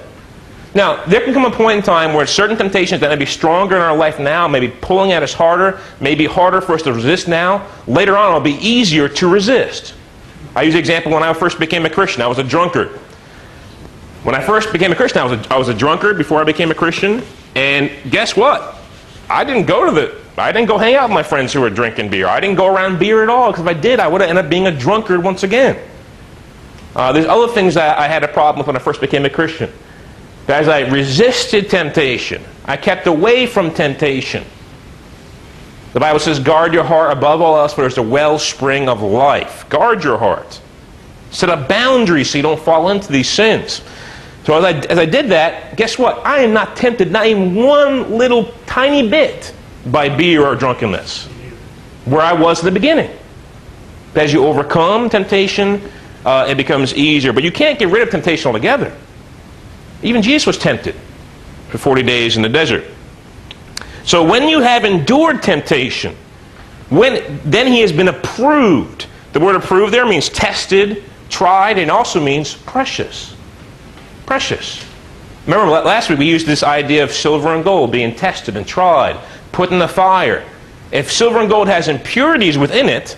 Now, 0.75 1.05
there 1.05 1.21
can 1.21 1.33
come 1.33 1.45
a 1.45 1.51
point 1.51 1.77
in 1.77 1.83
time 1.83 2.13
where 2.13 2.25
certain 2.25 2.57
temptations 2.57 2.99
that 3.01 3.09
may 3.09 3.15
be 3.15 3.27
stronger 3.27 3.75
in 3.75 3.81
our 3.81 3.95
life 3.95 4.19
now, 4.19 4.47
maybe 4.47 4.69
pulling 4.69 5.11
at 5.11 5.21
us 5.21 5.33
harder, 5.33 5.79
may 5.99 6.15
be 6.15 6.25
harder 6.25 6.61
for 6.61 6.73
us 6.73 6.81
to 6.83 6.93
resist 6.93 7.27
now. 7.27 7.67
Later 7.85 8.17
on, 8.17 8.29
it'll 8.29 8.41
be 8.41 8.57
easier 8.65 9.07
to 9.07 9.29
resist. 9.29 9.93
I 10.55 10.63
use 10.63 10.73
the 10.73 10.79
example 10.79 11.11
when 11.11 11.21
I 11.21 11.33
first 11.33 11.59
became 11.59 11.85
a 11.85 11.89
Christian. 11.89 12.23
I 12.23 12.27
was 12.27 12.39
a 12.39 12.43
drunkard. 12.43 12.89
When 14.23 14.33
I 14.33 14.41
first 14.41 14.71
became 14.71 14.91
a 14.91 14.95
Christian, 14.95 15.21
I 15.21 15.25
was 15.25 15.33
a, 15.33 15.53
I 15.53 15.57
was 15.57 15.67
a 15.67 15.73
drunkard 15.73 16.17
before 16.17 16.41
I 16.41 16.43
became 16.43 16.71
a 16.71 16.75
Christian. 16.75 17.23
And 17.55 17.91
guess 18.09 18.35
what? 18.35 18.77
I 19.29 19.43
didn't 19.43 19.65
go 19.65 19.85
to 19.85 19.91
the, 19.91 20.17
I 20.37 20.51
didn't 20.51 20.69
go 20.69 20.77
hang 20.79 20.95
out 20.95 21.09
with 21.09 21.13
my 21.13 21.23
friends 21.23 21.53
who 21.53 21.61
were 21.61 21.69
drinking 21.69 22.09
beer. 22.09 22.27
I 22.27 22.39
didn't 22.39 22.55
go 22.55 22.67
around 22.67 22.97
beer 22.97 23.21
at 23.21 23.29
all, 23.29 23.51
because 23.51 23.65
if 23.65 23.67
I 23.67 23.79
did, 23.79 23.99
I 23.99 24.07
would 24.07 24.21
have 24.21 24.29
ended 24.29 24.45
up 24.45 24.49
being 24.49 24.65
a 24.65 24.71
drunkard 24.71 25.23
once 25.23 25.43
again. 25.43 25.77
Uh, 26.95 27.11
there's 27.11 27.25
other 27.25 27.51
things 27.51 27.73
that 27.75 27.97
I 27.97 28.07
had 28.07 28.23
a 28.23 28.27
problem 28.27 28.59
with 28.59 28.67
when 28.67 28.75
I 28.75 28.79
first 28.79 29.01
became 29.01 29.25
a 29.25 29.29
Christian. 29.29 29.71
As 30.47 30.67
I 30.67 30.81
resisted 30.81 31.69
temptation, 31.69 32.43
I 32.65 32.77
kept 32.77 33.07
away 33.07 33.47
from 33.47 33.73
temptation. 33.73 34.43
The 35.93 35.99
Bible 35.99 36.19
says, 36.19 36.39
guard 36.39 36.73
your 36.73 36.83
heart 36.83 37.15
above 37.15 37.41
all 37.41 37.57
else, 37.57 37.73
for 37.73 37.81
there's 37.81 37.95
the 37.95 38.01
wellspring 38.01 38.89
of 38.89 39.01
life. 39.01 39.67
Guard 39.69 40.03
your 40.03 40.17
heart. 40.17 40.59
Set 41.31 41.49
up 41.49 41.69
boundaries 41.69 42.29
so 42.29 42.37
you 42.37 42.41
don't 42.41 42.59
fall 42.59 42.89
into 42.89 43.11
these 43.11 43.29
sins. 43.29 43.81
So 44.43 44.57
as 44.57 44.63
I, 44.65 44.71
as 44.87 44.97
I 44.99 45.05
did 45.05 45.29
that, 45.29 45.77
guess 45.77 45.97
what? 45.97 46.25
I 46.25 46.39
am 46.39 46.51
not 46.51 46.75
tempted, 46.75 47.11
not 47.11 47.27
even 47.27 47.55
one 47.55 48.17
little 48.17 48.51
tiny 48.65 49.07
bit, 49.07 49.53
by 49.85 50.09
beer 50.09 50.45
or 50.45 50.55
drunkenness, 50.55 51.27
where 52.05 52.21
I 52.21 52.33
was 52.33 52.59
in 52.59 52.65
the 52.65 52.71
beginning. 52.71 53.15
As 54.15 54.33
you 54.33 54.45
overcome 54.45 55.09
temptation, 55.09 55.81
uh, 56.25 56.45
it 56.49 56.55
becomes 56.55 56.93
easier. 56.93 57.33
But 57.33 57.43
you 57.43 57.51
can't 57.51 57.79
get 57.79 57.89
rid 57.89 58.01
of 58.01 58.09
temptation 58.09 58.47
altogether. 58.47 58.95
Even 60.03 60.21
Jesus 60.21 60.45
was 60.45 60.57
tempted 60.57 60.95
for 61.69 61.77
40 61.77 62.03
days 62.03 62.35
in 62.35 62.43
the 62.43 62.49
desert. 62.49 62.83
So 64.03 64.23
when 64.23 64.47
you 64.49 64.59
have 64.59 64.83
endured 64.85 65.41
temptation, 65.41 66.15
when, 66.89 67.39
then 67.43 67.67
he 67.67 67.79
has 67.79 67.91
been 67.91 68.09
approved. 68.09 69.07
The 69.31 69.39
word 69.39 69.55
approved 69.55 69.93
there 69.93 70.05
means 70.05 70.29
tested, 70.29 71.03
tried, 71.29 71.79
and 71.79 71.89
also 71.89 72.23
means 72.23 72.53
precious. 72.53 73.35
Precious. 74.25 74.85
Remember 75.47 75.69
last 75.71 76.09
week 76.09 76.19
we 76.19 76.29
used 76.29 76.45
this 76.45 76.63
idea 76.63 77.03
of 77.03 77.11
silver 77.11 77.55
and 77.55 77.63
gold 77.63 77.91
being 77.91 78.15
tested 78.15 78.55
and 78.55 78.67
tried, 78.67 79.17
put 79.51 79.71
in 79.71 79.79
the 79.79 79.87
fire. 79.87 80.45
If 80.91 81.11
silver 81.11 81.39
and 81.39 81.49
gold 81.49 81.67
has 81.67 81.87
impurities 81.87 82.57
within 82.57 82.87
it, 82.87 83.17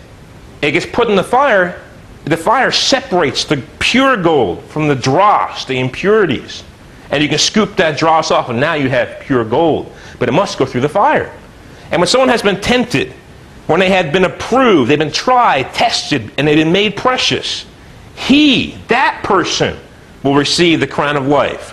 it 0.61 0.71
gets 0.71 0.85
put 0.85 1.09
in 1.09 1.15
the 1.15 1.23
fire. 1.23 1.81
The 2.23 2.37
fire 2.37 2.71
separates 2.71 3.43
the 3.43 3.61
pure 3.79 4.17
gold 4.17 4.63
from 4.65 4.87
the 4.87 4.95
dross, 4.95 5.65
the 5.65 5.79
impurities. 5.79 6.63
And 7.11 7.21
you 7.21 7.29
can 7.29 7.37
scoop 7.37 7.75
that 7.75 7.97
dross 7.97 8.31
off, 8.31 8.49
and 8.49 8.59
now 8.59 8.73
you 8.73 8.89
have 8.89 9.19
pure 9.21 9.45
gold. 9.45 9.91
But 10.19 10.29
it 10.29 10.31
must 10.31 10.57
go 10.57 10.65
through 10.65 10.81
the 10.81 10.89
fire. 10.89 11.31
And 11.91 12.01
when 12.01 12.07
someone 12.07 12.29
has 12.29 12.41
been 12.41 12.61
tempted, 12.61 13.13
when 13.67 13.79
they 13.79 13.89
have 13.89 14.11
been 14.11 14.25
approved, 14.25 14.89
they've 14.89 14.99
been 14.99 15.11
tried, 15.11 15.73
tested, 15.73 16.31
and 16.37 16.47
they've 16.47 16.57
been 16.57 16.71
made 16.71 16.95
precious, 16.95 17.65
he, 18.15 18.77
that 18.87 19.21
person, 19.23 19.77
will 20.23 20.35
receive 20.35 20.79
the 20.79 20.87
crown 20.87 21.15
of 21.15 21.27
life, 21.27 21.71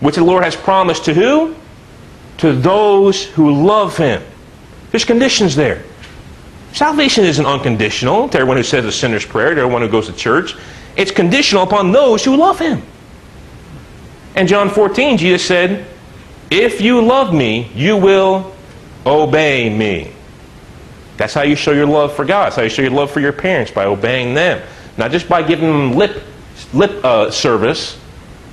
which 0.00 0.16
the 0.16 0.24
Lord 0.24 0.42
has 0.42 0.56
promised 0.56 1.04
to 1.04 1.14
who? 1.14 1.54
To 2.38 2.52
those 2.52 3.24
who 3.24 3.64
love 3.64 3.96
him. 3.96 4.22
There's 4.90 5.04
conditions 5.04 5.54
there. 5.54 5.84
Salvation 6.72 7.24
isn't 7.24 7.44
unconditional 7.44 8.28
to 8.30 8.38
everyone 8.38 8.56
who 8.56 8.62
says 8.62 8.84
a 8.84 8.92
sinner's 8.92 9.26
prayer, 9.26 9.54
to 9.54 9.60
everyone 9.60 9.82
who 9.82 9.88
goes 9.88 10.06
to 10.06 10.12
church. 10.12 10.56
It's 10.96 11.10
conditional 11.10 11.62
upon 11.62 11.92
those 11.92 12.24
who 12.24 12.36
love 12.36 12.58
him. 12.58 12.82
And 14.34 14.48
John 14.48 14.70
14, 14.70 15.18
Jesus 15.18 15.46
said, 15.46 15.86
If 16.50 16.80
you 16.80 17.02
love 17.02 17.34
me, 17.34 17.70
you 17.74 17.96
will 17.96 18.54
obey 19.04 19.68
me. 19.68 20.12
That's 21.16 21.34
how 21.34 21.42
you 21.42 21.54
show 21.54 21.72
your 21.72 21.86
love 21.86 22.14
for 22.14 22.24
God. 22.24 22.46
That's 22.46 22.56
how 22.56 22.62
you 22.62 22.68
show 22.68 22.82
your 22.82 22.90
love 22.90 23.10
for 23.10 23.20
your 23.20 23.32
parents, 23.32 23.70
by 23.70 23.84
obeying 23.84 24.34
them. 24.34 24.66
Not 24.96 25.10
just 25.10 25.28
by 25.28 25.42
giving 25.42 25.66
them 25.66 25.92
lip, 25.92 26.22
lip 26.72 27.04
uh, 27.04 27.30
service. 27.30 27.98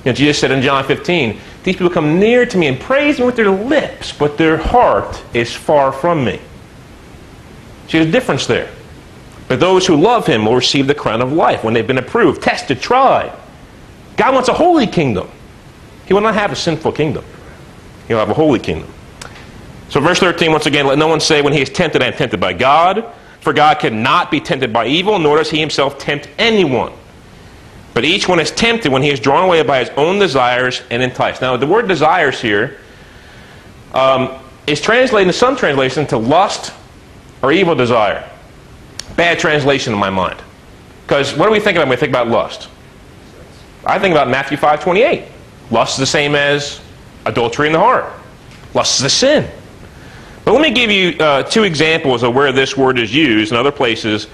You 0.04 0.12
know, 0.12 0.16
Jesus 0.16 0.38
said 0.38 0.50
in 0.50 0.62
John 0.62 0.84
15, 0.84 1.38
These 1.64 1.76
people 1.76 1.90
come 1.90 2.18
near 2.18 2.46
to 2.46 2.58
me 2.58 2.66
and 2.66 2.78
praise 2.78 3.18
me 3.18 3.24
with 3.24 3.36
their 3.36 3.50
lips, 3.50 4.12
but 4.12 4.36
their 4.36 4.56
heart 4.56 5.22
is 5.34 5.54
far 5.54 5.92
from 5.92 6.24
me. 6.24 6.38
See, 7.88 7.98
there's 7.98 8.06
a 8.06 8.12
difference 8.12 8.46
there. 8.46 8.70
But 9.48 9.58
those 9.58 9.84
who 9.84 9.96
love 9.96 10.26
him 10.26 10.44
will 10.44 10.54
receive 10.54 10.86
the 10.86 10.94
crown 10.94 11.20
of 11.20 11.32
life 11.32 11.64
when 11.64 11.74
they've 11.74 11.86
been 11.86 11.98
approved, 11.98 12.40
tested, 12.40 12.80
tried. 12.80 13.36
God 14.16 14.32
wants 14.34 14.48
a 14.48 14.54
holy 14.54 14.86
kingdom. 14.86 15.28
He 16.10 16.14
will 16.14 16.22
not 16.22 16.34
have 16.34 16.50
a 16.50 16.56
sinful 16.56 16.90
kingdom. 16.90 17.24
He'll 18.08 18.18
have 18.18 18.30
a 18.30 18.34
holy 18.34 18.58
kingdom. 18.58 18.92
So, 19.90 20.00
verse 20.00 20.18
13, 20.18 20.50
once 20.50 20.66
again, 20.66 20.84
let 20.84 20.98
no 20.98 21.06
one 21.06 21.20
say 21.20 21.40
when 21.40 21.52
he 21.52 21.62
is 21.62 21.70
tempted, 21.70 22.02
I 22.02 22.06
am 22.06 22.14
tempted 22.14 22.40
by 22.40 22.52
God. 22.52 23.06
For 23.38 23.52
God 23.52 23.78
cannot 23.78 24.28
be 24.28 24.40
tempted 24.40 24.72
by 24.72 24.88
evil, 24.88 25.20
nor 25.20 25.36
does 25.36 25.50
he 25.50 25.60
himself 25.60 25.98
tempt 25.98 26.28
anyone. 26.36 26.92
But 27.94 28.04
each 28.04 28.26
one 28.26 28.40
is 28.40 28.50
tempted 28.50 28.90
when 28.90 29.04
he 29.04 29.10
is 29.10 29.20
drawn 29.20 29.44
away 29.44 29.62
by 29.62 29.78
his 29.78 29.90
own 29.90 30.18
desires 30.18 30.82
and 30.90 31.00
enticed. 31.00 31.42
Now, 31.42 31.56
the 31.56 31.68
word 31.68 31.86
desires 31.86 32.40
here 32.40 32.78
um, 33.94 34.36
is 34.66 34.80
translated 34.80 35.28
in 35.28 35.32
some 35.32 35.54
translations 35.54 36.08
to 36.08 36.18
lust 36.18 36.74
or 37.40 37.52
evil 37.52 37.76
desire. 37.76 38.28
Bad 39.14 39.38
translation 39.38 39.92
in 39.92 39.98
my 40.00 40.10
mind. 40.10 40.42
Because 41.06 41.36
what 41.36 41.46
do 41.46 41.52
we 41.52 41.60
think 41.60 41.76
about 41.76 41.86
when 41.86 41.90
we 41.90 42.00
think 42.00 42.10
about 42.10 42.26
lust? 42.26 42.68
I 43.86 44.00
think 44.00 44.10
about 44.10 44.28
Matthew 44.28 44.56
5 44.56 44.82
28. 44.82 45.24
Lust 45.70 45.94
is 45.94 45.98
the 45.98 46.06
same 46.06 46.34
as 46.34 46.80
adultery 47.26 47.66
in 47.66 47.72
the 47.72 47.78
heart. 47.78 48.12
Lust 48.74 49.00
is 49.00 49.04
a 49.04 49.10
sin. 49.10 49.50
But 50.44 50.52
let 50.52 50.62
me 50.62 50.70
give 50.70 50.90
you 50.90 51.16
uh, 51.18 51.42
two 51.42 51.64
examples 51.64 52.22
of 52.22 52.34
where 52.34 52.52
this 52.52 52.76
word 52.76 52.98
is 52.98 53.14
used 53.14 53.52
in 53.52 53.58
other 53.58 53.72
places 53.72 54.26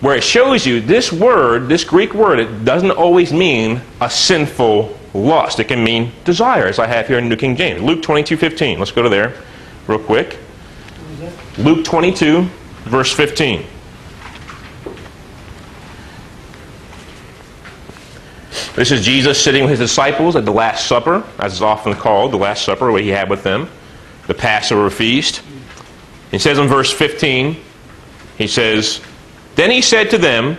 where 0.00 0.16
it 0.16 0.22
shows 0.22 0.66
you 0.66 0.80
this 0.82 1.10
word, 1.10 1.66
this 1.66 1.82
Greek 1.82 2.12
word, 2.12 2.38
it 2.38 2.64
doesn't 2.64 2.90
always 2.90 3.32
mean 3.32 3.80
a 4.02 4.10
sinful 4.10 4.98
lust. 5.14 5.60
It 5.60 5.64
can 5.64 5.82
mean 5.82 6.12
desire, 6.24 6.66
as 6.66 6.78
I 6.78 6.86
have 6.86 7.08
here 7.08 7.18
in 7.18 7.28
New 7.28 7.36
King 7.36 7.56
James. 7.56 7.80
Luke 7.80 8.02
22 8.02 8.36
15. 8.36 8.78
Let's 8.78 8.90
go 8.90 9.02
to 9.02 9.08
there 9.08 9.34
real 9.86 9.98
quick. 9.98 10.38
Luke 11.56 11.84
22, 11.84 12.42
verse 12.84 13.12
15. 13.12 13.64
This 18.74 18.90
is 18.90 19.04
Jesus 19.04 19.40
sitting 19.40 19.62
with 19.62 19.70
his 19.70 19.78
disciples 19.78 20.34
at 20.34 20.44
the 20.44 20.52
Last 20.52 20.88
Supper, 20.88 21.22
as 21.38 21.52
it's 21.52 21.60
often 21.60 21.94
called, 21.94 22.32
the 22.32 22.36
Last 22.36 22.64
Supper, 22.64 22.90
what 22.90 23.02
he 23.02 23.08
had 23.10 23.30
with 23.30 23.44
them, 23.44 23.70
the 24.26 24.34
Passover 24.34 24.90
feast. 24.90 25.42
He 26.32 26.40
says 26.40 26.58
in 26.58 26.66
verse 26.66 26.92
15, 26.92 27.56
he 28.36 28.48
says, 28.48 29.00
Then 29.54 29.70
he 29.70 29.80
said 29.80 30.10
to 30.10 30.18
them, 30.18 30.56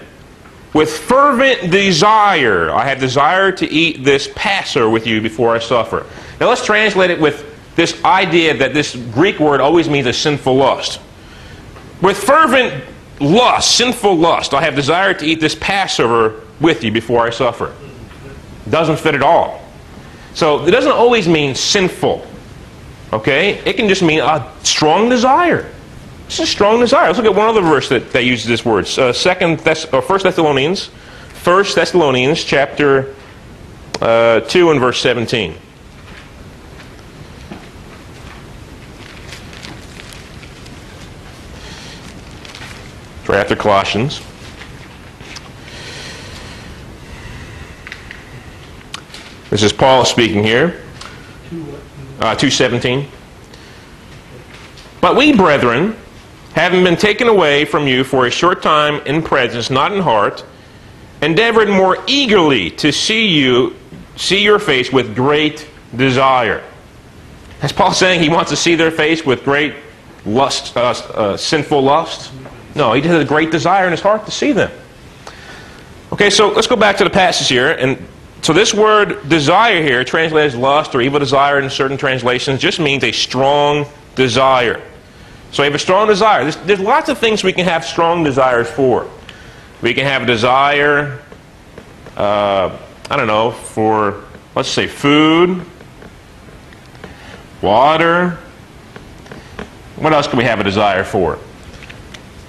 With 0.73 0.97
fervent 0.97 1.71
desire, 1.71 2.71
I 2.71 2.85
have 2.85 3.01
desired 3.01 3.57
to 3.57 3.69
eat 3.69 4.05
this 4.05 4.29
Passover 4.33 4.89
with 4.89 5.05
you 5.05 5.19
before 5.19 5.53
I 5.53 5.59
suffer. 5.59 6.05
Now 6.39 6.47
let's 6.47 6.65
translate 6.65 7.09
it 7.09 7.19
with 7.19 7.75
this 7.75 8.01
idea 8.05 8.55
that 8.55 8.73
this 8.73 8.95
Greek 8.95 9.39
word 9.41 9.59
always 9.59 9.89
means 9.89 10.07
a 10.07 10.13
sinful 10.13 10.55
lust. 10.55 11.01
With 12.01 12.17
fervent 12.17 12.81
lust, 13.19 13.75
sinful 13.75 14.15
lust, 14.15 14.53
I 14.53 14.61
have 14.61 14.75
desired 14.75 15.19
to 15.19 15.25
eat 15.25 15.41
this 15.41 15.55
Passover 15.55 16.43
with 16.61 16.81
you 16.81 16.93
before 16.93 17.27
I 17.27 17.29
suffer. 17.29 17.75
Doesn't 18.69 18.97
fit 18.97 19.15
at 19.15 19.23
all. 19.23 19.61
So 20.33 20.65
it 20.65 20.71
doesn't 20.71 20.91
always 20.91 21.27
mean 21.27 21.55
sinful. 21.55 22.25
Okay? 23.13 23.59
It 23.65 23.73
can 23.73 23.87
just 23.87 24.01
mean 24.01 24.19
a 24.19 24.51
strong 24.63 25.09
desire. 25.09 25.71
It's 26.27 26.39
a 26.39 26.45
strong 26.45 26.79
desire. 26.79 27.07
Let's 27.07 27.17
look 27.17 27.27
at 27.27 27.35
one 27.35 27.47
other 27.47 27.61
verse 27.61 27.87
that, 27.89 28.11
that 28.11 28.23
uses 28.23 28.47
this 28.47 28.65
word. 28.65 28.85
Uh, 28.97 29.13
second 29.13 29.61
Thess- 29.61 29.85
or 29.93 30.01
First 30.01 30.23
Thessalonians, 30.23 30.89
First 31.29 31.75
Thessalonians 31.75 32.43
chapter 32.43 33.15
uh, 34.01 34.39
2 34.41 34.71
and 34.71 34.79
verse 34.79 34.99
17. 34.99 35.55
right 43.27 43.39
after 43.39 43.55
Colossians. 43.55 44.21
This 49.49 49.61
is 49.61 49.71
Paul 49.71 50.05
speaking 50.05 50.43
here. 50.43 50.81
Uh, 52.19 52.33
217. 52.35 53.07
But 55.01 55.15
we, 55.15 55.33
brethren, 55.33 55.95
having 56.55 56.83
been 56.83 56.95
taken 56.95 57.27
away 57.27 57.63
from 57.63 57.87
you 57.87 58.03
for 58.03 58.25
a 58.25 58.31
short 58.31 58.63
time 58.63 59.05
in 59.05 59.21
presence, 59.21 59.69
not 59.69 59.91
in 59.91 60.01
heart, 60.01 60.43
endeavored 61.21 61.69
more 61.69 61.97
eagerly 62.07 62.71
to 62.71 62.91
see 62.91 63.27
you, 63.27 63.75
see 64.15 64.43
your 64.43 64.57
face 64.57 64.91
with 64.91 65.15
great 65.15 65.69
desire. 65.95 66.63
As 67.61 67.71
Paul 67.71 67.93
saying 67.93 68.21
he 68.21 68.29
wants 68.29 68.49
to 68.49 68.57
see 68.57 68.73
their 68.73 68.91
face 68.91 69.23
with 69.23 69.43
great 69.43 69.75
lust, 70.25 70.75
uh, 70.75 70.89
uh, 71.13 71.37
sinful 71.37 71.83
lust. 71.83 72.31
No, 72.73 72.93
he 72.93 73.01
had 73.01 73.21
a 73.21 73.25
great 73.25 73.51
desire 73.51 73.85
in 73.85 73.91
his 73.91 74.01
heart 74.01 74.25
to 74.25 74.31
see 74.31 74.53
them. 74.53 74.71
Okay, 76.11 76.31
so 76.31 76.49
let's 76.49 76.67
go 76.67 76.75
back 76.75 76.97
to 76.97 77.03
the 77.03 77.09
passage 77.11 77.47
here. 77.47 77.71
And 77.71 78.03
so 78.45 78.53
this 78.53 78.75
word 78.75 79.27
desire 79.27 79.81
here, 79.81 80.03
translated 80.03 80.53
as 80.53 80.55
lust 80.55 80.93
or 80.93 81.01
evil 81.01 81.17
desire 81.17 81.59
in 81.59 81.67
certain 81.71 81.97
translations, 81.97 82.61
just 82.61 82.79
means 82.79 83.03
a 83.03 83.11
strong 83.11 83.87
desire. 84.13 84.79
So 85.51 85.63
you 85.63 85.65
have 85.65 85.73
a 85.73 85.79
strong 85.79 86.07
desire. 86.07 86.43
There's, 86.43 86.57
there's 86.57 86.79
lots 86.79 87.09
of 87.09 87.17
things 87.17 87.43
we 87.43 87.53
can 87.53 87.65
have 87.65 87.83
strong 87.83 88.23
desires 88.23 88.69
for. 88.69 89.09
We 89.81 89.95
can 89.95 90.05
have 90.05 90.21
a 90.21 90.25
desire, 90.27 91.19
uh, 92.15 92.77
I 93.09 93.17
don't 93.17 93.25
know, 93.25 93.49
for, 93.49 94.23
let's 94.53 94.69
say, 94.69 94.85
food, 94.85 95.65
water. 97.63 98.37
What 99.95 100.13
else 100.13 100.27
can 100.27 100.37
we 100.37 100.43
have 100.43 100.59
a 100.59 100.63
desire 100.63 101.03
for? 101.03 101.39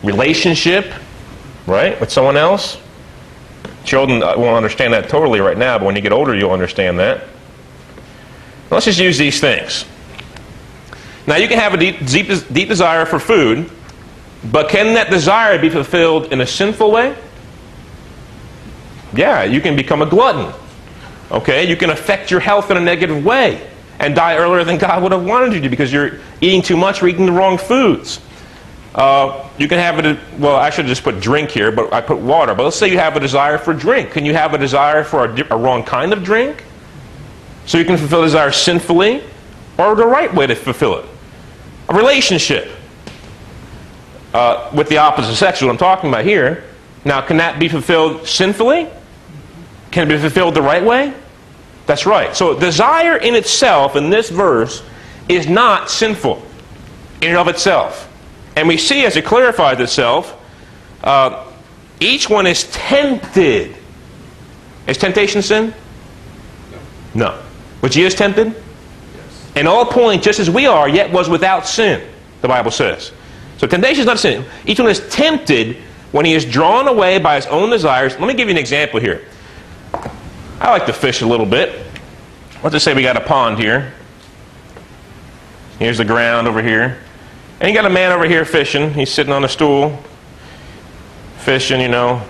relationship, 0.03 0.93
right, 1.67 1.99
with 2.01 2.11
someone 2.13 2.37
else. 2.37 2.79
Children 3.87 4.21
won't 4.21 4.57
understand 4.57 4.93
that 4.93 5.09
totally 5.09 5.41
right 5.41 5.57
now, 5.57 5.79
but 5.79 5.87
when 5.87 5.97
you 5.97 6.03
get 6.03 6.13
older, 6.13 6.35
you'll 6.37 6.51
understand 6.51 6.99
that. 6.99 7.25
Let's 8.71 8.85
just 8.85 8.99
use 8.99 9.17
these 9.17 9.41
things. 9.41 9.85
Now, 11.27 11.37
you 11.37 11.49
can 11.49 11.59
have 11.59 11.73
a 11.73 11.77
deep, 11.77 12.05
deep, 12.05 12.29
deep 12.53 12.69
desire 12.69 13.07
for 13.07 13.19
food, 13.19 13.71
But 14.45 14.69
can 14.69 14.95
that 14.95 15.11
desire 15.11 15.59
be 15.59 15.71
fulfilled 15.71 16.33
in 16.33 16.41
a 16.41 16.47
sinful 16.47 16.91
way? 16.91 17.17
Yeah, 19.15 19.45
you 19.45 19.61
can 19.61 19.77
become 19.77 20.03
a 20.03 20.07
glutton. 20.07 20.53
Okay, 21.31 21.69
you 21.69 21.77
can 21.77 21.91
affect 21.91 22.31
your 22.31 22.41
health 22.41 22.71
in 22.71 22.77
a 22.77 22.81
negative 22.81 23.25
way 23.25 23.69
and 23.99 24.15
die 24.15 24.37
earlier 24.37 24.63
than 24.63 24.79
God 24.79 25.03
would 25.03 25.13
have 25.13 25.25
wanted 25.25 25.55
you 25.55 25.61
to 25.63 25.69
because 25.69 25.93
you're 25.93 26.19
eating 26.41 26.63
too 26.63 26.77
much 26.77 27.03
or 27.03 27.09
eating 27.09 27.27
the 27.27 27.33
wrong 27.33 27.59
foods. 27.59 28.21
Uh, 28.97 29.47
you 29.59 29.69
can 29.69 29.79
have 29.79 30.03
it, 30.03 30.19
well, 30.39 30.57
I 30.57 30.71
should 30.71 30.87
just 30.87 31.05
put 31.05 31.21
drink 31.21 31.51
here, 31.51 31.71
but 31.71 31.93
I 31.93 32.01
put 32.01 32.17
water. 32.17 32.55
But 32.55 32.65
let's 32.65 32.77
say 32.77 32.91
you 32.91 32.99
have 32.99 33.15
a 33.15 33.21
desire 33.21 33.59
for 33.59 33.75
drink. 33.75 34.11
Can 34.11 34.25
you 34.25 34.33
have 34.33 34.55
a 34.55 34.59
desire 34.59 35.05
for 35.05 35.27
a, 35.27 35.55
a 35.55 35.57
wrong 35.57 35.85
kind 35.85 36.15
of 36.15 36.25
drink? 36.25 36.65
So 37.67 37.77
you 37.77 37.85
can 37.85 37.99
fulfill 37.99 38.23
desire 38.23 38.51
sinfully 38.53 39.23
or 39.77 39.95
the 39.95 40.07
right 40.07 40.33
way 40.33 40.47
to 40.47 40.55
fulfill 40.55 40.97
it. 40.97 41.05
A 41.91 41.95
relationship 41.95 42.71
uh, 44.33 44.71
with 44.75 44.89
the 44.89 44.97
opposite 44.97 45.37
sex, 45.37 45.61
what 45.61 45.71
I'm 45.71 45.77
talking 45.77 46.09
about 46.09 46.25
here. 46.25 46.65
Now, 47.05 47.21
can 47.21 47.37
that 47.37 47.59
be 47.59 47.69
fulfilled 47.69 48.27
sinfully? 48.27 48.89
Can 49.91 50.11
it 50.11 50.15
be 50.15 50.19
fulfilled 50.19 50.55
the 50.55 50.63
right 50.63 50.83
way? 50.83 51.13
That's 51.85 52.07
right. 52.07 52.35
So, 52.35 52.59
desire 52.59 53.19
in 53.19 53.35
itself, 53.35 53.95
in 53.95 54.09
this 54.09 54.31
verse, 54.31 54.83
is 55.29 55.47
not 55.47 55.91
sinful 55.91 56.43
in 57.21 57.29
and 57.29 57.37
of 57.37 57.49
itself. 57.49 58.11
And 58.57 58.67
we 58.67 58.79
see 58.79 59.05
as 59.05 59.17
it 59.17 59.25
clarifies 59.25 59.79
itself, 59.81 60.43
uh, 61.05 61.47
each 62.01 62.29
one 62.29 62.47
is 62.47 62.65
tempted. 62.73 63.77
Is 64.87 64.99
temptation 64.99 65.43
sin? 65.43 65.75
No. 67.15 67.41
Was 67.83 67.93
Jesus 67.93 68.15
tempted? 68.15 68.49
Yes. 68.49 69.53
In 69.57 69.67
all 69.67 69.85
points, 69.85 70.25
just 70.25 70.41
as 70.41 70.51
we 70.51 70.67
are, 70.67 70.89
yet 70.89 71.13
was 71.13 71.29
without 71.29 71.67
sin, 71.67 72.07
the 72.41 72.49
Bible 72.49 72.71
says. 72.71 73.13
So 73.59 73.67
temptation 73.67 74.01
is 74.01 74.07
not 74.07 74.19
sin. 74.19 74.45
Each 74.65 74.79
one 74.79 74.89
is 74.89 75.07
tempted 75.09 75.77
when 76.13 76.25
he 76.25 76.35
is 76.35 76.45
drawn 76.45 76.89
away 76.89 77.19
by 77.19 77.37
his 77.37 77.47
own 77.47 77.71
desires. 77.71 78.19
Let 78.19 78.27
me 78.27 78.35
give 78.35 78.49
you 78.49 78.55
an 78.55 78.59
example 78.59 79.01
here. 79.01 79.25
I 80.61 80.71
like 80.71 80.87
to 80.87 80.93
fish 80.93 81.21
a 81.21 81.27
little 81.27 81.47
bit. 81.47 81.87
Let's 82.63 82.73
just 82.73 82.85
say 82.85 82.95
we 82.95 83.03
got 83.03 83.17
a 83.17 83.21
pond 83.21 83.59
here. 83.59 83.93
Here's 85.79 85.99
the 85.99 86.05
ground 86.05 86.49
over 86.49 86.63
here. 86.63 86.99
And 87.61 87.71
you 87.71 87.75
got 87.75 87.87
a 87.87 87.91
man 87.91 88.13
over 88.13 88.27
here 88.27 88.45
fishing. 88.45 88.93
He's 88.93 89.11
sitting 89.11 89.33
on 89.33 89.45
a 89.45 89.49
stool, 89.49 89.99
fishing, 91.39 91.81
you 91.81 91.89
know. 91.89 92.23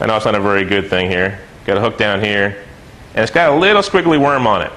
I 0.00 0.06
know 0.06 0.16
it's 0.16 0.24
not 0.24 0.34
a 0.34 0.40
very 0.40 0.64
good 0.64 0.88
thing 0.88 1.10
here. 1.10 1.40
Got 1.66 1.76
a 1.76 1.80
hook 1.80 1.98
down 1.98 2.22
here. 2.22 2.64
And 3.14 3.22
it's 3.22 3.32
got 3.32 3.50
a 3.50 3.56
little 3.56 3.82
squiggly 3.82 4.18
worm 4.18 4.46
on 4.46 4.62
it. 4.62 4.72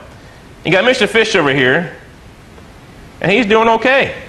You 0.66 0.72
got 0.72 0.84
Mr. 0.84 1.08
Fish 1.08 1.36
over 1.36 1.54
here. 1.54 1.96
And 3.22 3.32
he's 3.32 3.46
doing 3.46 3.70
okay. 3.70 4.22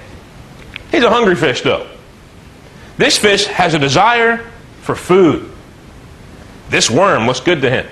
He's 0.91 1.03
a 1.03 1.11
hungry 1.11 1.35
fish, 1.35 1.63
though. 1.63 1.89
This 2.99 3.19
fish 3.19 3.47
has 3.47 3.75
a 3.75 3.79
desire 3.79 4.39
for 4.83 4.95
food. 4.95 5.51
This 6.69 6.91
worm 6.91 7.27
looks 7.27 7.41
good 7.41 7.63
to 7.63 7.71
him. 7.71 7.87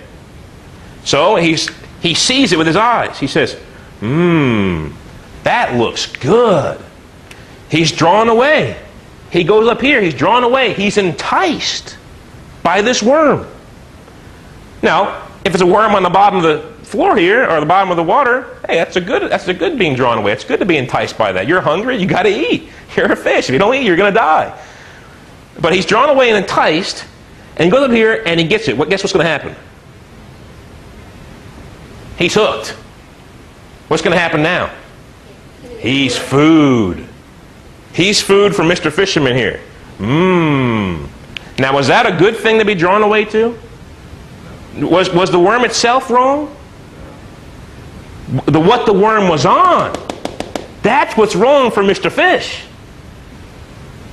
So 1.04 1.36
he's, 1.36 1.68
he 2.00 2.14
sees 2.14 2.52
it 2.52 2.58
with 2.58 2.66
his 2.66 2.76
eyes. 2.76 3.18
He 3.18 3.26
says, 3.26 3.58
Mmm, 4.00 4.92
that 5.42 5.74
looks 5.74 6.06
good. 6.06 6.80
He's 7.70 7.92
drawn 7.92 8.28
away. 8.28 8.76
He 9.30 9.44
goes 9.44 9.68
up 9.68 9.80
here. 9.80 10.02
He's 10.02 10.14
drawn 10.14 10.42
away. 10.42 10.74
He's 10.74 10.98
enticed 10.98 11.96
by 12.62 12.82
this 12.82 13.02
worm. 13.02 13.46
Now, 14.82 15.28
if 15.44 15.54
it's 15.54 15.62
a 15.62 15.66
worm 15.66 15.94
on 15.94 16.02
the 16.02 16.10
bottom 16.10 16.38
of 16.38 16.42
the 16.42 16.84
floor 16.84 17.16
here 17.16 17.48
or 17.48 17.60
the 17.60 17.66
bottom 17.66 17.90
of 17.90 17.96
the 17.96 18.02
water, 18.02 18.58
hey, 18.66 18.74
that's 18.74 18.96
a 18.96 19.00
good 19.00 19.30
that's 19.30 19.46
a 19.46 19.54
good 19.54 19.78
being 19.78 19.94
drawn 19.94 20.18
away. 20.18 20.32
It's 20.32 20.44
good 20.44 20.58
to 20.58 20.66
be 20.66 20.76
enticed 20.76 21.16
by 21.16 21.32
that. 21.32 21.46
You're 21.46 21.60
hungry, 21.60 21.96
you 21.96 22.06
got 22.06 22.24
to 22.24 22.28
eat. 22.28 22.68
You're 22.96 23.12
a 23.12 23.16
fish. 23.16 23.48
If 23.48 23.52
you 23.52 23.58
don't 23.58 23.74
eat, 23.74 23.84
you're 23.84 23.96
going 23.96 24.12
to 24.12 24.18
die. 24.18 24.60
But 25.60 25.72
he's 25.72 25.86
drawn 25.86 26.08
away 26.08 26.30
and 26.30 26.38
enticed, 26.38 27.04
and 27.56 27.64
he 27.64 27.70
goes 27.70 27.82
up 27.82 27.92
here 27.92 28.22
and 28.26 28.40
he 28.40 28.46
gets 28.46 28.66
it. 28.66 28.76
What 28.76 28.90
guess 28.90 29.04
what's 29.04 29.12
going 29.12 29.24
to 29.24 29.30
happen? 29.30 29.54
He's 32.18 32.34
hooked. 32.34 32.70
What's 33.86 34.02
going 34.02 34.14
to 34.14 34.20
happen 34.20 34.42
now? 34.42 34.74
He's 35.78 36.18
food. 36.18 37.08
He's 37.92 38.20
food 38.20 38.54
for 38.54 38.62
Mr. 38.62 38.92
Fisherman 38.92 39.36
here. 39.36 39.60
Mmm. 39.98 41.08
Now, 41.58 41.74
was 41.74 41.88
that 41.88 42.06
a 42.06 42.16
good 42.16 42.36
thing 42.36 42.58
to 42.58 42.64
be 42.64 42.74
drawn 42.74 43.02
away 43.02 43.24
to? 43.26 43.58
Was, 44.78 45.12
was 45.12 45.30
the 45.30 45.38
worm 45.38 45.64
itself 45.64 46.08
wrong? 46.08 46.54
The, 48.46 48.60
what 48.60 48.86
the 48.86 48.92
worm 48.92 49.28
was 49.28 49.44
on. 49.44 49.94
That's 50.82 51.16
what's 51.16 51.34
wrong 51.34 51.70
for 51.70 51.82
Mr. 51.82 52.10
Fish. 52.10 52.62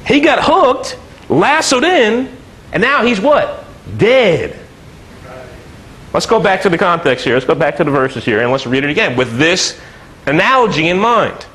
He 0.06 0.20
got 0.20 0.40
hooked, 0.42 0.98
lassoed 1.30 1.84
in, 1.84 2.36
and 2.72 2.82
now 2.82 3.06
he's 3.06 3.22
what? 3.22 3.66
Dead. 3.98 4.60
Let's 6.14 6.26
go 6.26 6.40
back 6.40 6.62
to 6.64 6.70
the 6.70 6.78
context 6.78 7.26
here. 7.26 7.36
Let's 7.36 7.46
go 7.46 7.56
back 7.56 7.78
to 7.78 7.84
the 7.84 7.92
verses 7.92 8.26
here 8.26 8.42
and 8.42 8.52
let's 8.52 8.66
read 8.66 8.84
it 8.84 8.90
again 8.90 9.16
with 9.16 9.38
this 9.38 9.80
analogy 10.26 10.88
in 10.90 10.98
mind. 10.98 11.46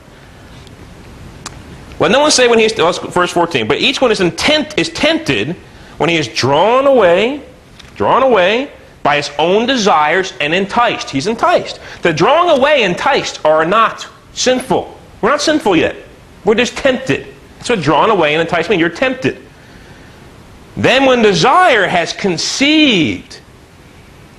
Let 2.03 2.11
no 2.11 2.19
one 2.19 2.33
say 2.33 2.49
when 2.49 2.59
he 2.59 2.65
he's 2.65 2.99
verse 2.99 3.31
14, 3.31 3.69
but 3.69 3.79
each 3.79 4.01
one 4.01 4.11
is 4.11 4.21
intent 4.21 4.77
is 4.77 4.89
tempted 4.89 5.55
when 5.99 6.11
he 6.11 6.17
is 6.17 6.27
drawn 6.27 6.89
away, 6.89 7.45
drawn 7.95 8.25
away 8.25 8.73
by 9.05 9.15
his 9.19 9.31
own 9.39 9.67
desires 9.67 10.33
and 10.41 10.53
enticed. 10.53 11.11
He's 11.11 11.29
enticed. 11.29 11.79
The 12.03 12.13
drawing 12.13 12.59
away 12.59 12.83
enticed 12.83 13.45
are 13.45 13.65
not 13.65 14.09
sinful. 14.33 14.99
We're 15.21 15.31
not 15.31 15.43
sinful 15.43 15.77
yet. 15.77 15.95
We're 16.45 16.57
just 16.57 16.77
tempted. 16.77 17.33
That's 17.59 17.71
what 17.71 17.81
drawn 17.83 18.11
away 18.11 18.35
and 18.35 18.41
enticed 18.41 18.69
mean. 18.69 18.81
You're 18.81 18.89
tempted. 18.89 19.41
Then 20.77 21.07
when 21.07 21.23
desire 21.23 21.87
has 21.87 22.13
conceived, 22.13 23.39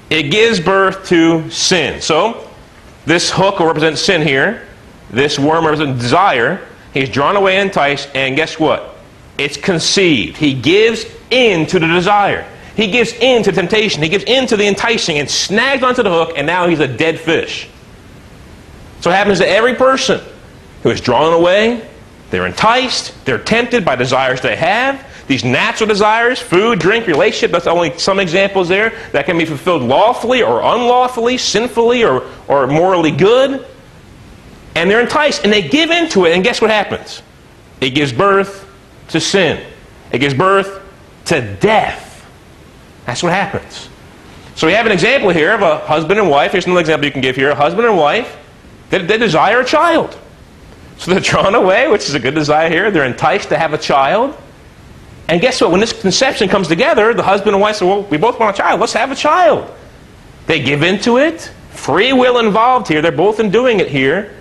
it 0.10 0.23
gives 0.23 0.60
birth 0.60 1.08
to 1.08 1.49
sin. 1.49 2.02
So, 2.02 2.49
this 3.06 3.32
hook 3.32 3.60
will 3.60 3.67
represent 3.67 3.97
sin 3.97 4.21
here. 4.21 4.67
This 5.12 5.39
worm 5.39 5.63
represents 5.63 6.02
desire. 6.02 6.60
He's 6.93 7.10
drawn 7.10 7.36
away 7.36 7.58
and 7.58 7.69
enticed, 7.69 8.10
and 8.13 8.36
guess 8.36 8.60
what? 8.60 8.95
It's 9.38 9.58
conceived. 9.58 10.38
He 10.38 10.53
gives 10.53 11.06
in 11.32 11.65
to 11.67 11.79
the 11.79 11.88
desire. 11.88 12.47
He 12.75 12.91
gives 12.91 13.13
in 13.13 13.43
to 13.43 13.51
temptation. 13.51 14.01
He 14.03 14.10
gives 14.10 14.23
in 14.23 14.47
to 14.47 14.58
the 14.58 14.67
enticing 14.67 15.17
and 15.17 15.29
snags 15.29 15.84
onto 15.84 16.03
the 16.03 16.10
hook, 16.10 16.34
and 16.38 16.45
now 16.45 16.67
he's 16.67 16.79
a 16.79 16.88
dead 16.88 17.19
fish. 17.19 17.67
So 19.01 19.10
it 19.10 19.15
happens 19.15 19.39
to 19.39 19.47
every 19.47 19.75
person 19.75 20.21
who 20.84 20.89
is 20.89 21.01
drawn 21.01 21.34
away, 21.34 21.88
they're 22.29 22.45
enticed, 22.45 23.13
they're 23.25 23.38
tempted 23.38 23.86
by 23.86 23.95
desires 23.95 24.41
they 24.41 24.56
have. 24.56 25.06
These 25.27 25.43
natural 25.43 25.88
desires, 25.88 26.39
food, 26.39 26.79
drink, 26.79 27.08
relationship, 27.08 27.51
that's 27.51 27.67
only 27.67 27.97
some 27.97 28.19
examples 28.19 28.67
there, 28.67 28.89
that 29.13 29.25
can 29.25 29.38
be 29.38 29.45
fulfilled 29.45 29.84
lawfully 29.84 30.41
or 30.41 30.62
unlawfully, 30.62 31.38
sinfully 31.38 32.03
or, 32.03 32.23
or 32.47 32.67
morally 32.67 33.12
good. 33.12 33.65
And 34.75 34.89
they're 34.89 35.01
enticed 35.01 35.43
and 35.43 35.53
they 35.53 35.67
give 35.67 35.91
into 35.91 36.25
it, 36.25 36.33
and 36.33 36.43
guess 36.43 36.62
what 36.62 36.69
happens? 36.69 37.21
It 37.81 37.91
gives 37.91 38.12
birth 38.12 38.69
to 39.09 39.19
sin. 39.19 39.63
It 40.12 40.19
gives 40.19 40.33
birth 40.33 40.81
to 41.25 41.55
death. 41.57 42.25
That's 43.05 43.21
what 43.21 43.33
happens. 43.33 43.89
So 44.55 44.67
we 44.67 44.73
have 44.73 44.86
an 44.86 44.91
example 44.91 45.29
here 45.29 45.53
of 45.53 45.62
a 45.62 45.79
husband 45.79 46.19
and 46.19 46.29
wife. 46.29 46.51
Here's 46.51 46.65
another 46.65 46.81
example 46.81 47.05
you 47.05 47.12
can 47.12 47.21
give 47.21 47.36
here. 47.36 47.49
A 47.49 47.55
husband 47.55 47.88
and 47.88 47.97
wife, 47.97 48.38
they, 48.89 48.99
they 48.99 49.17
desire 49.17 49.62
a 49.62 49.65
child. 49.65 50.17
So 50.97 51.12
they're 51.12 51.19
drawn 51.19 51.55
away, 51.55 51.88
which 51.88 52.07
is 52.07 52.13
a 52.13 52.19
good 52.19 52.36
desire 52.36 52.69
here. 52.69 52.91
They're 52.91 53.05
enticed 53.05 53.49
to 53.49 53.57
have 53.57 53.73
a 53.73 53.77
child. 53.77 54.38
And 55.27 55.41
guess 55.41 55.59
what? 55.59 55.71
When 55.71 55.79
this 55.79 55.99
conception 55.99 56.49
comes 56.49 56.67
together, 56.67 57.13
the 57.13 57.23
husband 57.23 57.55
and 57.55 57.62
wife 57.62 57.77
say, 57.77 57.86
well, 57.86 58.03
we 58.03 58.17
both 58.17 58.39
want 58.39 58.55
a 58.55 58.57
child. 58.57 58.79
Let's 58.79 58.93
have 58.93 59.12
a 59.12 59.15
child. 59.15 59.73
They 60.45 60.62
give 60.62 60.83
into 60.83 61.17
it. 61.17 61.51
Free 61.71 62.13
will 62.13 62.39
involved 62.39 62.88
here. 62.88 63.01
They're 63.01 63.12
both 63.12 63.39
in 63.39 63.49
doing 63.49 63.79
it 63.79 63.89
here. 63.89 64.36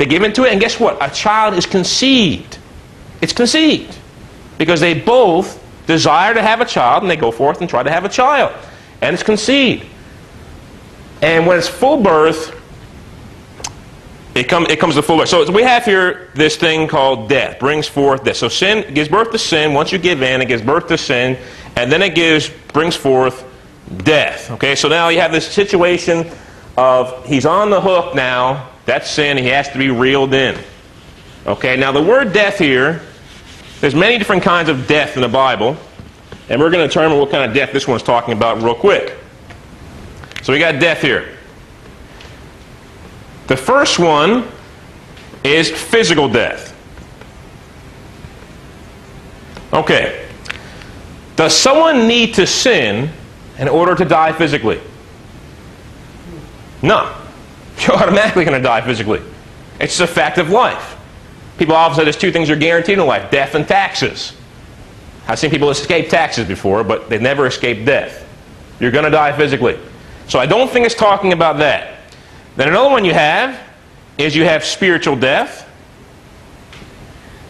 They 0.00 0.06
give 0.06 0.22
into 0.22 0.44
it, 0.44 0.52
and 0.52 0.58
guess 0.58 0.80
what? 0.80 0.96
A 1.02 1.10
child 1.10 1.52
is 1.52 1.66
conceived. 1.66 2.56
It's 3.20 3.34
conceived. 3.34 3.98
Because 4.56 4.80
they 4.80 4.98
both 4.98 5.62
desire 5.86 6.32
to 6.32 6.40
have 6.40 6.62
a 6.62 6.64
child, 6.64 7.02
and 7.02 7.10
they 7.10 7.18
go 7.18 7.30
forth 7.30 7.60
and 7.60 7.68
try 7.68 7.82
to 7.82 7.90
have 7.90 8.06
a 8.06 8.08
child. 8.08 8.56
And 9.02 9.12
it's 9.12 9.22
conceived. 9.22 9.84
And 11.20 11.46
when 11.46 11.58
it's 11.58 11.68
full 11.68 12.02
birth, 12.02 12.58
it, 14.34 14.48
come, 14.48 14.64
it 14.70 14.80
comes 14.80 14.94
to 14.94 15.02
full 15.02 15.18
birth. 15.18 15.28
So 15.28 15.52
we 15.52 15.64
have 15.64 15.84
here 15.84 16.30
this 16.34 16.56
thing 16.56 16.88
called 16.88 17.28
death, 17.28 17.58
brings 17.58 17.86
forth 17.86 18.24
death. 18.24 18.36
So 18.36 18.48
sin 18.48 18.94
gives 18.94 19.10
birth 19.10 19.32
to 19.32 19.38
sin. 19.38 19.74
Once 19.74 19.92
you 19.92 19.98
give 19.98 20.22
in, 20.22 20.40
it 20.40 20.48
gives 20.48 20.62
birth 20.62 20.88
to 20.88 20.96
sin, 20.96 21.36
and 21.76 21.92
then 21.92 22.00
it 22.00 22.14
gives 22.14 22.48
brings 22.72 22.96
forth 22.96 23.44
death. 23.98 24.50
Okay, 24.52 24.76
so 24.76 24.88
now 24.88 25.10
you 25.10 25.20
have 25.20 25.30
this 25.30 25.46
situation 25.46 26.26
of 26.78 27.26
he's 27.26 27.44
on 27.44 27.68
the 27.68 27.82
hook 27.82 28.14
now. 28.14 28.69
That's 28.86 29.10
sin. 29.10 29.36
He 29.36 29.46
has 29.48 29.68
to 29.70 29.78
be 29.78 29.90
reeled 29.90 30.34
in. 30.34 30.58
Okay, 31.46 31.76
now 31.76 31.92
the 31.92 32.02
word 32.02 32.32
death 32.32 32.58
here 32.58 33.02
there's 33.80 33.94
many 33.94 34.18
different 34.18 34.42
kinds 34.42 34.68
of 34.68 34.86
death 34.86 35.16
in 35.16 35.22
the 35.22 35.28
Bible, 35.28 35.76
and 36.50 36.60
we're 36.60 36.70
going 36.70 36.82
to 36.82 36.88
determine 36.88 37.18
what 37.18 37.30
kind 37.30 37.48
of 37.48 37.54
death 37.54 37.72
this 37.72 37.88
one's 37.88 38.02
talking 38.02 38.34
about 38.34 38.62
real 38.62 38.74
quick. 38.74 39.16
So 40.42 40.52
we 40.52 40.58
got 40.58 40.78
death 40.78 41.00
here. 41.00 41.36
The 43.46 43.56
first 43.56 43.98
one 43.98 44.46
is 45.42 45.70
physical 45.70 46.28
death. 46.28 46.76
Okay. 49.72 50.28
Does 51.36 51.56
someone 51.56 52.06
need 52.06 52.34
to 52.34 52.46
sin 52.46 53.10
in 53.58 53.68
order 53.68 53.94
to 53.94 54.04
die 54.04 54.32
physically? 54.32 54.78
No. 56.82 57.16
You're 57.86 57.96
automatically 57.96 58.44
going 58.44 58.58
to 58.58 58.62
die 58.62 58.80
physically. 58.82 59.22
It's 59.80 59.98
a 60.00 60.06
fact 60.06 60.38
of 60.38 60.50
life. 60.50 60.96
People 61.58 61.74
often 61.74 61.96
say 61.96 62.04
there's 62.04 62.16
two 62.16 62.32
things 62.32 62.48
you're 62.48 62.58
guaranteed 62.58 62.98
in 62.98 63.06
life 63.06 63.30
death 63.30 63.54
and 63.54 63.66
taxes. 63.66 64.36
I've 65.28 65.38
seen 65.38 65.50
people 65.50 65.70
escape 65.70 66.08
taxes 66.08 66.46
before, 66.46 66.82
but 66.84 67.08
they 67.08 67.18
never 67.18 67.46
escape 67.46 67.84
death. 67.84 68.26
You're 68.80 68.90
going 68.90 69.04
to 69.04 69.10
die 69.10 69.36
physically. 69.36 69.78
So 70.26 70.38
I 70.38 70.46
don't 70.46 70.70
think 70.70 70.86
it's 70.86 70.94
talking 70.94 71.32
about 71.32 71.58
that. 71.58 71.98
Then 72.56 72.68
another 72.68 72.90
one 72.90 73.04
you 73.04 73.12
have 73.12 73.60
is 74.18 74.34
you 74.34 74.44
have 74.44 74.64
spiritual 74.64 75.16
death, 75.16 75.68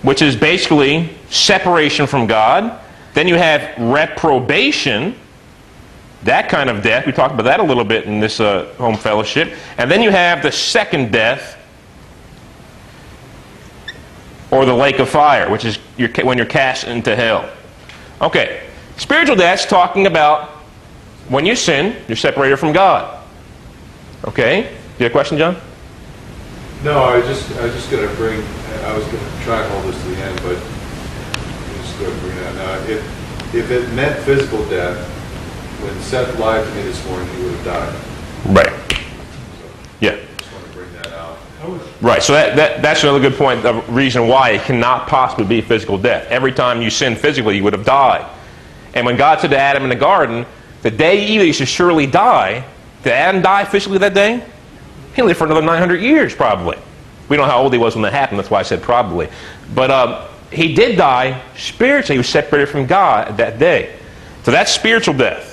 which 0.03 0.23
is 0.23 0.37
basically 0.37 1.11
separation 1.31 2.07
from 2.07 2.27
God. 2.27 2.81
Then 3.15 3.29
you 3.29 3.37
have 3.37 3.79
reprobation, 3.79 5.17
that 6.25 6.49
kind 6.49 6.69
of 6.69 6.83
death. 6.83 7.07
We 7.07 7.13
talked 7.13 7.35
about 7.35 7.45
that 7.45 7.61
a 7.61 7.63
little 7.63 7.85
bit 7.85 8.05
in 8.05 8.21
this 8.21 8.41
uh, 8.41 8.73
home 8.77 8.97
fellowship. 8.97 9.55
And 9.79 9.91
then 9.91 10.03
you 10.03 10.11
have 10.11 10.43
the 10.43 10.53
second 10.53 11.13
death, 11.13 11.57
or 14.51 14.65
the 14.65 14.75
lake 14.75 14.99
of 14.99 15.09
fire, 15.09 15.49
which 15.49 15.65
is 15.65 15.79
you're, 15.97 16.11
when 16.25 16.37
you're 16.37 16.47
cast 16.47 16.85
into 16.85 17.15
hell. 17.15 17.49
Okay, 18.21 18.67
spiritual 18.97 19.37
death's 19.37 19.65
talking 19.65 20.07
about 20.07 20.49
when 21.29 21.47
you 21.47 21.55
sin, 21.55 21.97
you're 22.09 22.17
separated 22.17 22.57
from 22.57 22.73
God. 22.73 23.25
Okay, 24.25 24.63
do 24.63 24.69
you 24.69 25.05
have 25.05 25.07
a 25.07 25.11
question, 25.11 25.39
John? 25.39 25.57
No, 26.83 26.99
I 27.05 27.19
was 27.19 27.27
just, 27.27 27.57
I 27.59 27.65
was 27.65 27.75
just 27.75 27.91
gonna 27.91 28.13
bring, 28.15 28.43
I 28.85 28.97
was 28.97 29.05
gonna 29.07 29.43
try 29.45 29.63
and 29.63 29.73
hold 29.73 29.95
this 29.95 30.03
to 30.03 30.09
the 30.09 30.17
end, 30.17 30.37
but 30.43 30.57
I'm 30.57 31.83
just 31.83 31.99
gonna 32.01 32.21
bring 32.21 32.37
that 32.37 32.55
now. 32.57 32.75
If, 32.93 33.55
if 33.55 33.71
it 33.71 33.89
meant 33.95 34.19
physical 34.25 34.65
death, 34.69 34.99
when 35.83 36.01
Seth 36.01 36.39
lied 36.39 36.65
to 36.65 36.75
me 36.75 36.83
this 36.83 37.05
morning, 37.07 37.29
he 37.37 37.43
would 37.45 37.55
have 37.55 37.65
died. 37.65 37.95
Right. 38.47 38.91
So, 38.91 39.69
Yeah. 40.01 40.17
Just 40.37 40.53
wanna 40.53 40.67
bring 40.73 40.93
that 40.95 41.09
out. 41.09 41.39
Right, 42.01 42.23
so 42.23 42.33
that, 42.33 42.57
that, 42.57 42.83
that's 42.83 43.03
another 43.03 43.21
good 43.21 43.35
point, 43.35 43.63
the 43.63 43.75
reason 43.89 44.29
why 44.29 44.51
it 44.51 44.63
cannot 44.63 45.09
possibly 45.09 45.45
be 45.45 45.61
physical 45.61 45.99
death. 45.99 46.27
Every 46.29 46.53
time 46.53 46.81
you 46.83 46.91
sin 46.91 47.17
physically, 47.17 47.57
you 47.57 47.65
would 47.65 47.73
have 47.73 47.85
died. 47.85 48.29
And 48.95 49.07
when 49.07 49.17
God 49.17 49.41
said 49.41 49.51
to 49.51 49.59
Adam 49.59 49.83
in 49.83 49.89
the 49.89 49.97
garden, 49.97 50.47
the 50.83 50.91
day 50.91 51.27
you 51.27 51.43
eat, 51.43 51.47
you 51.47 51.53
should 51.53 51.69
surely 51.69 52.07
die, 52.07 52.65
did 53.03 53.13
Adam 53.13 53.43
die 53.43 53.65
physically 53.65 53.99
that 53.99 54.15
day? 54.15 54.45
He 55.15 55.23
lived 55.23 55.39
for 55.39 55.45
another 55.45 55.63
900 55.63 56.01
years, 56.01 56.35
probably. 56.35 56.79
We 57.29 57.37
don't 57.37 57.47
know 57.47 57.53
how 57.53 57.63
old 57.63 57.73
he 57.73 57.79
was 57.79 57.95
when 57.95 58.03
that 58.03 58.13
happened, 58.13 58.39
that's 58.39 58.51
why 58.51 58.61
I 58.61 58.63
said 58.63 58.83
probably. 58.83 59.29
But 59.75 59.91
um, 59.91 60.29
he 60.53 60.75
did 60.75 60.97
die 60.97 61.41
spiritually. 61.57 62.17
He 62.17 62.19
was 62.19 62.29
separated 62.29 62.67
from 62.67 62.87
God 62.87 63.37
that 63.37 63.59
day. 63.59 63.97
So 64.43 64.51
that's 64.51 64.73
spiritual 64.73 65.15
death. 65.15 65.50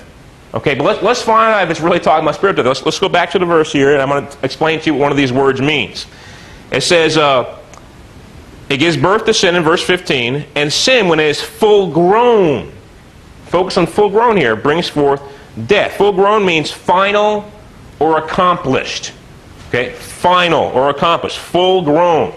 Okay, 0.57 0.73
but 0.73 0.85
let's, 0.85 1.03
let's 1.03 1.21
find 1.21 1.53
out 1.53 1.63
if 1.65 1.69
it's 1.69 1.81
really 1.81 1.99
talking 1.99 2.25
about 2.25 2.33
spiritual. 2.33 2.65
Let's, 2.65 2.83
let's 2.83 2.97
go 2.97 3.07
back 3.07 3.29
to 3.29 3.37
the 3.37 3.45
verse 3.45 3.71
here, 3.71 3.93
and 3.93 4.01
I'm 4.01 4.09
going 4.09 4.27
to 4.27 4.37
explain 4.43 4.79
to 4.79 4.85
you 4.87 4.93
what 4.95 5.01
one 5.01 5.11
of 5.11 5.17
these 5.17 5.31
words 5.31 5.61
means. 5.61 6.07
It 6.71 6.81
says, 6.81 7.15
uh, 7.15 7.59
it 8.67 8.77
gives 8.77 8.97
birth 8.97 9.25
to 9.25 9.35
sin 9.35 9.53
in 9.53 9.61
verse 9.61 9.83
15, 9.83 10.47
and 10.55 10.73
sin, 10.73 11.09
when 11.09 11.19
it 11.19 11.27
is 11.27 11.39
full 11.39 11.91
grown, 11.91 12.71
focus 13.45 13.77
on 13.77 13.85
full 13.85 14.09
grown 14.09 14.35
here, 14.35 14.55
brings 14.55 14.89
forth 14.89 15.21
death. 15.67 15.95
Full 15.97 16.13
grown 16.13 16.43
means 16.43 16.71
final 16.71 17.51
or 17.99 18.17
accomplished. 18.17 19.13
Okay, 19.67 19.91
final 19.91 20.63
or 20.63 20.89
accomplished, 20.89 21.37
full 21.37 21.83
grown. 21.83 22.33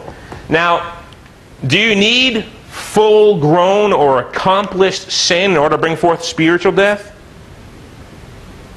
Now, 0.51 1.01
do 1.67 1.79
you 1.79 1.95
need 1.95 2.45
full 2.69 3.41
grown 3.41 3.95
or 3.95 4.19
accomplished 4.21 5.11
sin 5.11 5.53
in 5.53 5.57
order 5.57 5.77
to 5.77 5.81
bring 5.81 5.97
forth 5.97 6.23
spiritual 6.23 6.73
death? 6.73 7.10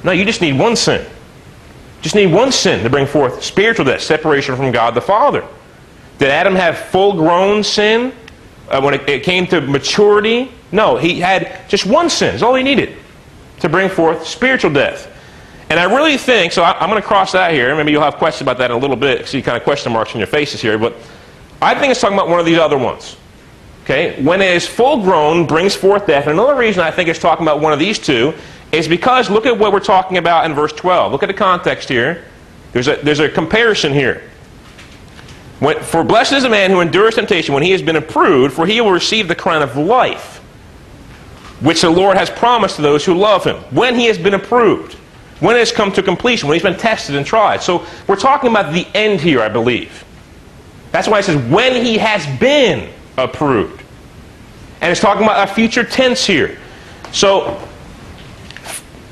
No, 0.04 0.12
you 0.12 0.24
just 0.24 0.40
need 0.40 0.58
one 0.58 0.76
sin. 0.76 1.04
Just 2.02 2.14
need 2.14 2.26
one 2.26 2.52
sin 2.52 2.84
to 2.84 2.90
bring 2.90 3.06
forth 3.06 3.42
spiritual 3.42 3.86
death, 3.86 4.02
separation 4.02 4.54
from 4.56 4.70
God 4.70 4.94
the 4.94 5.00
Father. 5.00 5.42
Did 6.18 6.28
Adam 6.28 6.54
have 6.54 6.78
full 6.78 7.14
grown 7.14 7.64
sin 7.64 8.12
uh, 8.68 8.80
when 8.82 8.94
it, 8.94 9.08
it 9.08 9.22
came 9.22 9.46
to 9.46 9.60
maturity? 9.62 10.52
No, 10.70 10.96
he 10.96 11.18
had 11.18 11.68
just 11.68 11.86
one 11.86 12.10
sin. 12.10 12.32
That's 12.32 12.42
all 12.42 12.54
he 12.54 12.62
needed 12.62 12.96
to 13.60 13.68
bring 13.68 13.88
forth 13.88 14.26
spiritual 14.26 14.72
death. 14.72 15.10
And 15.70 15.80
I 15.80 15.84
really 15.84 16.18
think, 16.18 16.52
so 16.52 16.62
I, 16.62 16.82
am 16.84 16.90
going 16.90 17.00
to 17.00 17.06
cross 17.06 17.32
that 17.32 17.52
here. 17.52 17.74
Maybe 17.74 17.90
you'll 17.90 18.02
have 18.02 18.16
questions 18.16 18.42
about 18.42 18.58
that 18.58 18.70
in 18.70 18.76
a 18.76 18.80
little 18.80 18.96
bit. 18.96 19.26
See 19.26 19.40
kind 19.40 19.56
of 19.56 19.64
question 19.64 19.92
marks 19.92 20.12
in 20.12 20.18
your 20.18 20.26
faces 20.26 20.60
here. 20.60 20.76
But 20.76 20.94
I 21.62 21.74
think 21.74 21.90
it's 21.90 22.00
talking 22.00 22.16
about 22.16 22.28
one 22.28 22.38
of 22.38 22.46
these 22.46 22.58
other 22.58 22.76
ones. 22.76 23.16
Okay? 23.84 24.22
When 24.22 24.42
it 24.42 24.54
is 24.54 24.66
full 24.66 25.02
grown, 25.02 25.46
brings 25.46 25.74
forth 25.74 26.06
death. 26.06 26.26
And 26.26 26.38
another 26.38 26.54
reason 26.54 26.82
I 26.82 26.90
think 26.90 27.08
it's 27.08 27.18
talking 27.18 27.44
about 27.44 27.60
one 27.60 27.72
of 27.72 27.78
these 27.78 27.98
two 27.98 28.34
is 28.78 28.88
because 28.88 29.30
look 29.30 29.46
at 29.46 29.58
what 29.58 29.72
we're 29.72 29.80
talking 29.80 30.16
about 30.16 30.46
in 30.46 30.54
verse 30.54 30.72
12. 30.72 31.12
Look 31.12 31.22
at 31.22 31.26
the 31.26 31.34
context 31.34 31.88
here. 31.88 32.24
There's 32.72 32.88
a, 32.88 32.96
there's 32.96 33.20
a 33.20 33.28
comparison 33.28 33.92
here. 33.92 34.22
When, 35.60 35.80
for 35.80 36.02
blessed 36.02 36.32
is 36.32 36.42
the 36.42 36.48
man 36.48 36.70
who 36.70 36.80
endures 36.80 37.14
temptation 37.14 37.54
when 37.54 37.62
he 37.62 37.70
has 37.70 37.82
been 37.82 37.96
approved, 37.96 38.54
for 38.54 38.66
he 38.66 38.80
will 38.80 38.90
receive 38.90 39.28
the 39.28 39.34
crown 39.34 39.62
of 39.62 39.76
life, 39.76 40.38
which 41.60 41.80
the 41.82 41.90
Lord 41.90 42.16
has 42.16 42.28
promised 42.28 42.76
to 42.76 42.82
those 42.82 43.04
who 43.04 43.14
love 43.14 43.44
him, 43.44 43.56
when 43.70 43.94
he 43.94 44.06
has 44.06 44.18
been 44.18 44.34
approved, 44.34 44.94
when 45.40 45.54
it 45.56 45.60
has 45.60 45.72
come 45.72 45.92
to 45.92 46.02
completion, 46.02 46.48
when 46.48 46.56
he's 46.56 46.62
been 46.62 46.76
tested 46.76 47.14
and 47.14 47.24
tried. 47.24 47.62
So 47.62 47.86
we're 48.08 48.16
talking 48.16 48.50
about 48.50 48.74
the 48.74 48.86
end 48.94 49.20
here, 49.20 49.40
I 49.40 49.48
believe. 49.48 50.04
That's 50.90 51.08
why 51.08 51.20
it 51.20 51.24
says, 51.24 51.42
when 51.50 51.84
he 51.84 51.98
has 51.98 52.26
been 52.38 52.92
approved. 53.16 53.82
And 54.80 54.90
it's 54.90 55.00
talking 55.00 55.22
about 55.22 55.48
a 55.48 55.54
future 55.54 55.84
tense 55.84 56.26
here. 56.26 56.58
So 57.12 57.66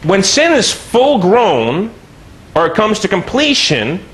when 0.04 0.22
sin 0.22 0.52
is 0.52 0.72
full 0.72 1.20
grown, 1.20 1.92
or 2.54 2.66
it 2.66 2.74
comes 2.74 2.98
to 3.00 3.08
completion, 3.08 4.04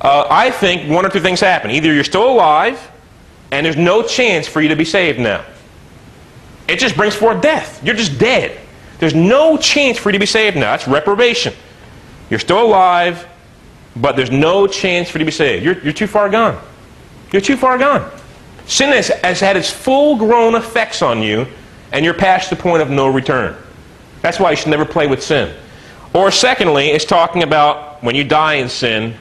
uh, 0.00 0.26
I 0.30 0.50
think 0.50 0.90
one 0.90 1.04
or 1.04 1.08
two 1.08 1.20
things 1.20 1.40
happen. 1.40 1.70
Either 1.70 1.92
you're 1.92 2.04
still 2.04 2.30
alive, 2.30 2.90
and 3.50 3.64
there's 3.64 3.76
no 3.76 4.02
chance 4.02 4.46
for 4.46 4.60
you 4.60 4.68
to 4.68 4.76
be 4.76 4.84
saved 4.84 5.18
now. 5.18 5.44
It 6.66 6.78
just 6.78 6.96
brings 6.96 7.14
forth 7.14 7.40
death. 7.40 7.82
You're 7.84 7.94
just 7.94 8.18
dead. 8.18 8.58
There's 8.98 9.14
no 9.14 9.56
chance 9.56 9.98
for 9.98 10.10
you 10.10 10.14
to 10.14 10.18
be 10.18 10.26
saved 10.26 10.56
now. 10.56 10.72
That's 10.72 10.88
reprobation. 10.88 11.54
You're 12.30 12.40
still 12.40 12.62
alive, 12.62 13.26
but 13.96 14.16
there's 14.16 14.30
no 14.30 14.66
chance 14.66 15.08
for 15.08 15.18
you 15.18 15.24
to 15.24 15.30
be 15.30 15.32
saved. 15.32 15.64
You're, 15.64 15.78
you're 15.80 15.92
too 15.92 16.06
far 16.06 16.28
gone. 16.28 16.60
You're 17.32 17.42
too 17.42 17.56
far 17.56 17.78
gone. 17.78 18.10
Sin 18.66 18.92
has, 18.92 19.08
has 19.08 19.40
had 19.40 19.56
its 19.56 19.70
full 19.70 20.16
grown 20.16 20.54
effects 20.54 21.00
on 21.00 21.22
you, 21.22 21.46
and 21.92 22.04
you're 22.04 22.14
past 22.14 22.50
the 22.50 22.56
point 22.56 22.82
of 22.82 22.90
no 22.90 23.08
return. 23.08 23.56
That's 24.22 24.40
why 24.40 24.50
you 24.50 24.56
should 24.56 24.68
never 24.68 24.84
play 24.84 25.06
with 25.06 25.22
sin. 25.22 25.54
Or, 26.14 26.30
secondly, 26.30 26.88
it's 26.88 27.04
talking 27.04 27.42
about 27.42 28.02
when 28.02 28.14
you 28.14 28.24
die 28.24 28.54
in 28.54 28.68
sin, 28.68 29.14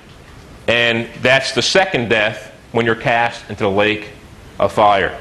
and 0.68 1.08
that's 1.22 1.54
the 1.54 1.62
second 1.62 2.10
death 2.10 2.54
when 2.72 2.86
you're 2.86 2.96
cast 2.96 3.50
into 3.50 3.64
the 3.64 3.70
lake 3.70 4.10
of 4.60 4.72
fire. 4.72 5.18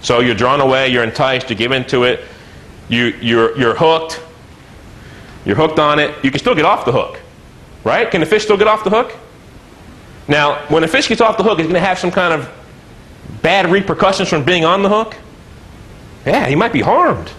So 0.00 0.20
you're 0.20 0.34
drawn 0.34 0.60
away, 0.60 0.88
you're 0.88 1.04
enticed, 1.04 1.50
you 1.50 1.56
give 1.56 1.72
into 1.72 2.04
it, 2.04 2.20
you, 2.88 3.06
you're, 3.20 3.58
you're 3.58 3.74
hooked, 3.74 4.22
you're 5.44 5.56
hooked 5.56 5.78
on 5.78 5.98
it. 5.98 6.14
You 6.22 6.30
can 6.30 6.38
still 6.38 6.54
get 6.54 6.64
off 6.64 6.84
the 6.84 6.92
hook, 6.92 7.20
right? 7.84 8.10
Can 8.10 8.20
the 8.20 8.26
fish 8.26 8.44
still 8.44 8.56
get 8.56 8.66
off 8.66 8.84
the 8.84 8.90
hook? 8.90 9.14
Now, 10.28 10.66
when 10.68 10.84
a 10.84 10.88
fish 10.88 11.08
gets 11.08 11.20
off 11.20 11.36
the 11.38 11.42
hook, 11.42 11.58
is 11.58 11.64
going 11.64 11.74
to 11.74 11.80
have 11.80 11.98
some 11.98 12.10
kind 12.10 12.34
of 12.34 12.50
bad 13.42 13.70
repercussions 13.70 14.28
from 14.28 14.44
being 14.44 14.64
on 14.64 14.82
the 14.82 14.88
hook? 14.88 15.16
Yeah, 16.26 16.46
he 16.46 16.54
might 16.54 16.72
be 16.72 16.82
harmed. 16.82 17.30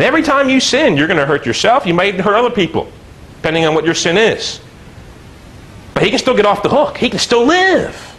And 0.00 0.06
every 0.06 0.22
time 0.22 0.48
you 0.48 0.60
sin, 0.60 0.96
you're 0.96 1.08
going 1.08 1.18
to 1.18 1.26
hurt 1.26 1.44
yourself. 1.44 1.84
You 1.84 1.92
might 1.92 2.18
hurt 2.18 2.34
other 2.34 2.48
people, 2.48 2.90
depending 3.36 3.66
on 3.66 3.74
what 3.74 3.84
your 3.84 3.92
sin 3.92 4.16
is. 4.16 4.58
But 5.92 6.04
he 6.04 6.08
can 6.08 6.18
still 6.18 6.34
get 6.34 6.46
off 6.46 6.62
the 6.62 6.70
hook. 6.70 6.96
He 6.96 7.10
can 7.10 7.18
still 7.18 7.44
live. 7.44 8.18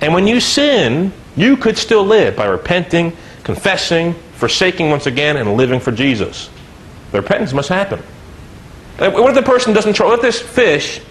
And 0.00 0.14
when 0.14 0.26
you 0.26 0.40
sin, 0.40 1.12
you 1.36 1.58
could 1.58 1.76
still 1.76 2.02
live 2.02 2.34
by 2.34 2.46
repenting, 2.46 3.14
confessing, 3.44 4.14
forsaking 4.36 4.88
once 4.88 5.04
again, 5.04 5.36
and 5.36 5.54
living 5.54 5.80
for 5.80 5.92
Jesus. 5.92 6.48
The 7.12 7.20
repentance 7.20 7.52
must 7.52 7.68
happen. 7.68 8.02
Uh, 8.98 9.10
what 9.10 9.28
if 9.28 9.34
the 9.34 9.42
person 9.42 9.74
doesn't 9.74 9.92
try, 9.92 10.06
what 10.06 10.14
if 10.14 10.22
this 10.22 10.40
fish 10.40 11.02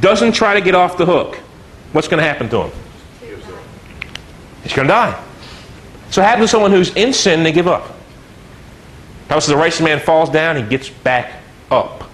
doesn't 0.00 0.32
try 0.32 0.54
to 0.54 0.62
get 0.62 0.74
off 0.74 0.96
the 0.96 1.04
hook? 1.04 1.36
What's 1.92 2.08
going 2.08 2.22
to 2.22 2.26
happen 2.26 2.48
to 2.48 2.62
him? 2.62 2.72
He's 4.62 4.72
going 4.72 4.88
to 4.88 4.94
die. 4.94 5.22
So 6.08 6.22
it 6.22 6.24
happens 6.24 6.48
to 6.48 6.52
someone 6.52 6.70
who's 6.70 6.94
in 6.96 7.12
sin, 7.12 7.42
they 7.42 7.52
give 7.52 7.68
up. 7.68 7.98
How 9.32 9.38
says 9.38 9.48
the 9.48 9.56
righteous 9.56 9.80
man 9.80 9.98
falls 9.98 10.28
down, 10.28 10.56
he 10.56 10.62
gets 10.62 10.90
back 10.90 11.40
up. 11.70 12.04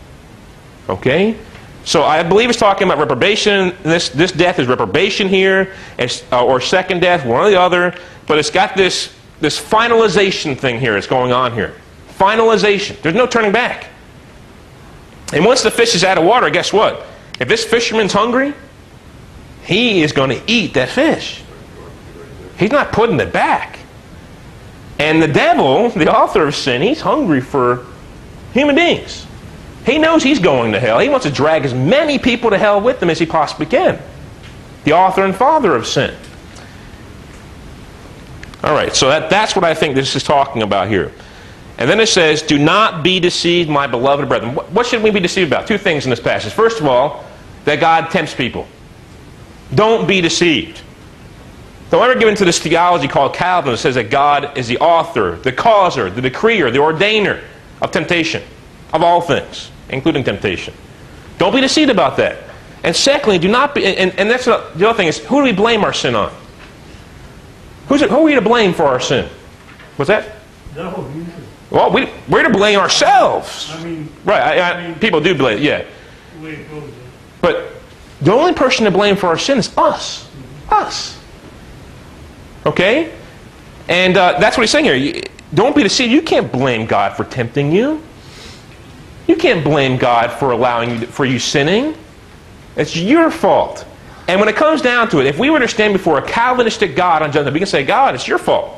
Okay? 0.88 1.36
So 1.82 2.04
I 2.04 2.22
believe 2.22 2.48
it's 2.48 2.60
talking 2.60 2.86
about 2.86 2.98
reprobation. 3.00 3.74
This, 3.82 4.08
this 4.10 4.30
death 4.30 4.60
is 4.60 4.68
reprobation 4.68 5.26
here, 5.26 5.74
uh, 5.98 6.44
or 6.44 6.60
second 6.60 7.00
death, 7.00 7.26
one 7.26 7.44
or 7.44 7.50
the 7.50 7.60
other. 7.60 7.92
But 8.28 8.38
it's 8.38 8.50
got 8.50 8.76
this, 8.76 9.12
this 9.40 9.60
finalization 9.60 10.56
thing 10.56 10.78
here 10.78 10.94
that's 10.94 11.08
going 11.08 11.32
on 11.32 11.52
here. 11.54 11.74
Finalization. 12.10 13.02
There's 13.02 13.16
no 13.16 13.26
turning 13.26 13.50
back. 13.50 13.88
And 15.32 15.44
once 15.44 15.64
the 15.64 15.72
fish 15.72 15.96
is 15.96 16.04
out 16.04 16.18
of 16.18 16.24
water, 16.24 16.50
guess 16.50 16.72
what? 16.72 17.04
If 17.40 17.48
this 17.48 17.64
fisherman's 17.64 18.12
hungry, 18.12 18.54
he 19.64 20.02
is 20.02 20.12
going 20.12 20.30
to 20.30 20.40
eat 20.46 20.74
that 20.74 20.88
fish. 20.88 21.42
He's 22.60 22.70
not 22.70 22.92
putting 22.92 23.18
it 23.18 23.32
back. 23.32 23.77
And 24.98 25.22
the 25.22 25.28
devil, 25.28 25.90
the 25.90 26.12
author 26.12 26.46
of 26.46 26.54
sin, 26.54 26.82
he's 26.82 27.00
hungry 27.00 27.40
for 27.40 27.86
human 28.52 28.74
beings. 28.74 29.26
He 29.86 29.98
knows 29.98 30.22
he's 30.22 30.40
going 30.40 30.72
to 30.72 30.80
hell. 30.80 30.98
He 30.98 31.08
wants 31.08 31.24
to 31.24 31.32
drag 31.32 31.64
as 31.64 31.72
many 31.72 32.18
people 32.18 32.50
to 32.50 32.58
hell 32.58 32.80
with 32.80 33.02
him 33.02 33.08
as 33.08 33.18
he 33.18 33.26
possibly 33.26 33.66
can. 33.66 34.00
The 34.84 34.92
author 34.92 35.24
and 35.24 35.34
father 35.34 35.74
of 35.74 35.86
sin. 35.86 36.14
All 38.62 38.74
right, 38.74 38.94
so 38.94 39.08
that, 39.08 39.30
that's 39.30 39.54
what 39.54 39.64
I 39.64 39.72
think 39.72 39.94
this 39.94 40.16
is 40.16 40.24
talking 40.24 40.62
about 40.62 40.88
here. 40.88 41.12
And 41.78 41.88
then 41.88 42.00
it 42.00 42.08
says, 42.08 42.42
Do 42.42 42.58
not 42.58 43.04
be 43.04 43.20
deceived, 43.20 43.70
my 43.70 43.86
beloved 43.86 44.28
brethren. 44.28 44.54
What, 44.54 44.70
what 44.72 44.86
should 44.86 45.02
we 45.02 45.10
be 45.10 45.20
deceived 45.20 45.52
about? 45.52 45.68
Two 45.68 45.78
things 45.78 46.04
in 46.04 46.10
this 46.10 46.20
passage. 46.20 46.52
First 46.52 46.80
of 46.80 46.86
all, 46.86 47.24
that 47.64 47.78
God 47.78 48.10
tempts 48.10 48.34
people. 48.34 48.66
Don't 49.74 50.08
be 50.08 50.20
deceived. 50.20 50.82
Don't 51.90 52.02
ever 52.02 52.18
give 52.18 52.28
into 52.28 52.44
this 52.44 52.58
theology 52.58 53.08
called 53.08 53.34
Calvin 53.34 53.72
that 53.72 53.78
says 53.78 53.94
that 53.94 54.10
God 54.10 54.58
is 54.58 54.68
the 54.68 54.78
author, 54.78 55.36
the 55.36 55.52
causer, 55.52 56.10
the 56.10 56.20
decreer, 56.20 56.70
the 56.70 56.78
ordainer 56.78 57.42
of 57.80 57.90
temptation, 57.92 58.42
of 58.92 59.02
all 59.02 59.20
things, 59.20 59.70
including 59.88 60.22
temptation. 60.22 60.74
Don't 61.38 61.54
be 61.54 61.60
deceived 61.60 61.90
about 61.90 62.16
that. 62.18 62.44
And 62.84 62.94
secondly, 62.94 63.38
do 63.38 63.48
not 63.48 63.74
be, 63.74 63.86
and, 63.86 64.16
and 64.18 64.30
that's 64.30 64.44
the 64.44 64.54
other 64.54 64.94
thing 64.94 65.08
is, 65.08 65.18
who 65.18 65.36
do 65.36 65.42
we 65.44 65.52
blame 65.52 65.82
our 65.82 65.92
sin 65.92 66.14
on? 66.14 66.32
Who's 67.88 68.02
it, 68.02 68.10
who 68.10 68.16
are 68.16 68.22
we 68.22 68.34
to 68.34 68.42
blame 68.42 68.74
for 68.74 68.84
our 68.84 69.00
sin? 69.00 69.28
What's 69.96 70.08
that? 70.08 70.36
No, 70.76 71.10
you, 71.14 71.26
Well, 71.70 71.90
we, 71.90 72.10
we're 72.28 72.42
to 72.42 72.50
blame 72.50 72.78
ourselves. 72.78 73.70
I 73.72 73.82
mean, 73.82 74.12
Right, 74.24 74.58
I, 74.58 74.90
I, 74.90 74.94
people 74.94 75.20
do 75.20 75.34
blame, 75.34 75.62
yeah. 75.62 75.84
the 76.36 76.44
way 76.44 76.52
it. 76.52 76.94
But 77.40 77.72
the 78.20 78.32
only 78.32 78.52
person 78.52 78.84
to 78.84 78.90
blame 78.90 79.16
for 79.16 79.28
our 79.28 79.38
sin 79.38 79.58
is 79.58 79.76
us. 79.78 80.30
Us. 80.68 81.17
Okay? 82.68 83.12
And 83.88 84.16
uh, 84.16 84.38
that's 84.38 84.56
what 84.56 84.62
he's 84.62 84.70
saying 84.70 84.84
here. 84.84 84.94
You, 84.94 85.22
don't 85.54 85.74
be 85.74 85.82
deceived. 85.82 86.12
You 86.12 86.20
can't 86.20 86.52
blame 86.52 86.86
God 86.86 87.16
for 87.16 87.24
tempting 87.24 87.72
you. 87.72 88.02
You 89.26 89.36
can't 89.36 89.64
blame 89.64 89.96
God 89.96 90.30
for 90.30 90.50
allowing 90.50 91.00
you, 91.00 91.06
for 91.06 91.24
you 91.24 91.38
sinning. 91.38 91.96
It's 92.76 92.94
your 92.94 93.30
fault. 93.30 93.86
And 94.28 94.38
when 94.38 94.48
it 94.48 94.56
comes 94.56 94.82
down 94.82 95.08
to 95.10 95.20
it, 95.20 95.26
if 95.26 95.38
we 95.38 95.48
were 95.48 95.58
to 95.58 95.68
stand 95.68 95.94
before 95.94 96.18
a 96.18 96.22
Calvinistic 96.22 96.94
God 96.94 97.22
on 97.22 97.32
judgment, 97.32 97.54
we 97.54 97.60
can 97.60 97.66
say, 97.66 97.84
God, 97.84 98.14
it's 98.14 98.28
your 98.28 98.38
fault. 98.38 98.74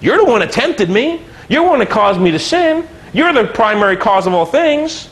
You're 0.00 0.18
the 0.18 0.24
one 0.24 0.40
that 0.40 0.52
tempted 0.52 0.88
me. 0.88 1.20
You're 1.48 1.64
the 1.64 1.70
one 1.70 1.78
that 1.80 1.90
caused 1.90 2.20
me 2.20 2.30
to 2.30 2.38
sin. 2.38 2.86
You're 3.12 3.32
the 3.32 3.46
primary 3.46 3.96
cause 3.96 4.28
of 4.28 4.34
all 4.34 4.46
things. 4.46 5.10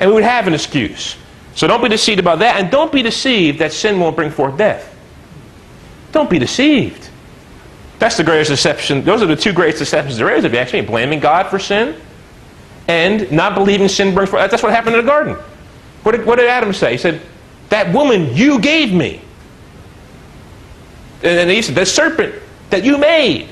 And 0.00 0.08
we 0.08 0.14
would 0.14 0.24
have 0.24 0.46
an 0.46 0.54
excuse. 0.54 1.16
So 1.54 1.66
don't 1.66 1.82
be 1.82 1.88
deceived 1.90 2.20
about 2.20 2.38
that. 2.38 2.56
And 2.56 2.70
don't 2.70 2.90
be 2.90 3.02
deceived 3.02 3.58
that 3.58 3.72
sin 3.72 4.00
won't 4.00 4.16
bring 4.16 4.30
forth 4.30 4.56
death. 4.56 4.94
Don't 6.12 6.30
be 6.30 6.38
deceived. 6.38 7.10
That's 7.98 8.16
the 8.16 8.24
greatest 8.24 8.50
deception. 8.50 9.02
Those 9.02 9.22
are 9.22 9.26
the 9.26 9.36
two 9.36 9.52
greatest 9.52 9.78
deceptions 9.78 10.18
there 10.18 10.34
is, 10.34 10.44
if 10.44 10.52
you 10.52 10.58
ask 10.58 10.72
me. 10.72 10.82
Blaming 10.82 11.20
God 11.20 11.48
for 11.48 11.58
sin 11.58 11.98
and 12.88 13.30
not 13.32 13.54
believing 13.54 13.88
sin 13.88 14.14
brings 14.14 14.30
forth. 14.30 14.50
That's 14.50 14.62
what 14.62 14.72
happened 14.72 14.96
in 14.96 15.04
the 15.04 15.10
garden. 15.10 15.34
What 16.02 16.12
did, 16.12 16.26
what 16.26 16.36
did 16.36 16.48
Adam 16.48 16.72
say? 16.72 16.92
He 16.92 16.98
said, 16.98 17.20
That 17.70 17.92
woman 17.92 18.34
you 18.36 18.60
gave 18.60 18.92
me. 18.92 19.20
And 21.22 21.38
then 21.38 21.48
he 21.48 21.62
said, 21.62 21.74
The 21.74 21.86
serpent 21.86 22.34
that 22.70 22.84
you 22.84 22.98
made. 22.98 23.48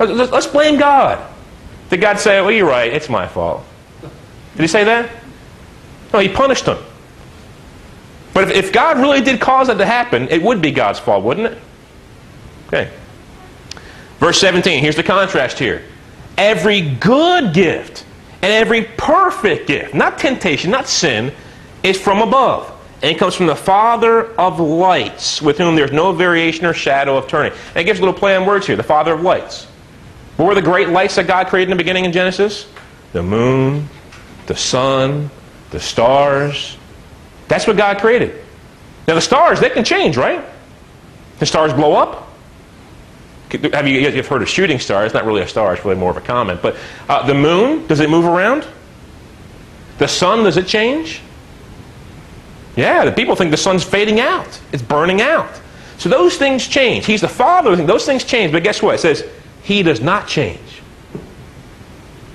Uh, 0.00 0.06
let's 0.06 0.32
let's 0.32 0.46
blame 0.46 0.78
God. 0.78 1.24
Did 1.90 2.00
God 2.00 2.18
say, 2.18 2.40
Well, 2.40 2.50
you're 2.50 2.68
right, 2.68 2.92
it's 2.92 3.08
my 3.08 3.28
fault? 3.28 3.64
Did 4.00 4.62
he 4.62 4.66
say 4.66 4.84
that? 4.84 5.10
No, 6.12 6.18
he 6.18 6.28
punished 6.28 6.64
them. 6.64 6.82
But 8.34 8.50
if, 8.50 8.56
if 8.56 8.72
God 8.72 8.98
really 8.98 9.20
did 9.20 9.40
cause 9.40 9.68
that 9.68 9.78
to 9.78 9.86
happen, 9.86 10.28
it 10.28 10.42
would 10.42 10.60
be 10.60 10.70
God's 10.70 10.98
fault, 10.98 11.22
wouldn't 11.22 11.52
it? 11.52 11.58
Okay. 12.72 12.90
Verse 14.18 14.40
17, 14.40 14.80
here's 14.80 14.96
the 14.96 15.02
contrast 15.02 15.58
here. 15.58 15.82
Every 16.38 16.80
good 16.80 17.52
gift 17.52 18.06
and 18.40 18.50
every 18.50 18.84
perfect 18.96 19.66
gift, 19.66 19.94
not 19.94 20.16
temptation, 20.16 20.70
not 20.70 20.88
sin, 20.88 21.32
is 21.82 22.00
from 22.00 22.22
above. 22.22 22.70
And 23.02 23.10
it 23.10 23.18
comes 23.18 23.34
from 23.34 23.46
the 23.46 23.56
Father 23.56 24.32
of 24.38 24.60
lights, 24.60 25.42
with 25.42 25.58
whom 25.58 25.74
there's 25.74 25.92
no 25.92 26.12
variation 26.12 26.64
or 26.64 26.72
shadow 26.72 27.16
of 27.16 27.26
turning. 27.26 27.52
And 27.52 27.78
it 27.78 27.84
gives 27.84 27.98
a 27.98 28.02
little 28.02 28.18
play 28.18 28.36
on 28.36 28.46
words 28.46 28.66
here 28.66 28.76
the 28.76 28.82
Father 28.82 29.12
of 29.12 29.22
lights. 29.22 29.66
What 30.36 30.46
were 30.46 30.54
the 30.54 30.62
great 30.62 30.88
lights 30.88 31.16
that 31.16 31.26
God 31.26 31.48
created 31.48 31.70
in 31.70 31.76
the 31.76 31.82
beginning 31.82 32.04
in 32.04 32.12
Genesis? 32.12 32.68
The 33.12 33.22
moon, 33.22 33.88
the 34.46 34.56
sun, 34.56 35.30
the 35.70 35.80
stars. 35.80 36.78
That's 37.48 37.66
what 37.66 37.76
God 37.76 37.98
created. 37.98 38.42
Now, 39.06 39.14
the 39.14 39.20
stars, 39.20 39.60
they 39.60 39.68
can 39.68 39.84
change, 39.84 40.16
right? 40.16 40.42
The 41.38 41.46
stars 41.46 41.72
blow 41.72 41.94
up. 41.94 42.31
Have 43.52 43.86
you 43.86 44.00
you've 44.00 44.26
heard 44.26 44.42
of 44.42 44.48
shooting 44.48 44.78
stars? 44.78 45.06
It's 45.06 45.14
not 45.14 45.24
really 45.24 45.42
a 45.42 45.48
star, 45.48 45.74
it's 45.74 45.84
really 45.84 45.98
more 45.98 46.10
of 46.10 46.16
a 46.16 46.20
comment. 46.20 46.60
But 46.62 46.76
uh, 47.08 47.26
the 47.26 47.34
moon, 47.34 47.86
does 47.86 48.00
it 48.00 48.10
move 48.10 48.24
around? 48.24 48.66
The 49.98 50.08
sun, 50.08 50.44
does 50.44 50.56
it 50.56 50.66
change? 50.66 51.20
Yeah, 52.76 53.04
the 53.04 53.12
people 53.12 53.36
think 53.36 53.50
the 53.50 53.56
sun's 53.56 53.84
fading 53.84 54.20
out. 54.20 54.60
It's 54.72 54.82
burning 54.82 55.20
out. 55.20 55.60
So 55.98 56.08
those 56.08 56.36
things 56.36 56.66
change. 56.66 57.06
He's 57.06 57.20
the 57.20 57.28
father. 57.28 57.76
Those 57.76 58.06
things 58.06 58.24
change. 58.24 58.52
But 58.52 58.64
guess 58.64 58.82
what? 58.82 58.94
It 58.94 58.98
says, 58.98 59.24
He 59.62 59.82
does 59.82 60.00
not 60.00 60.26
change. 60.26 60.58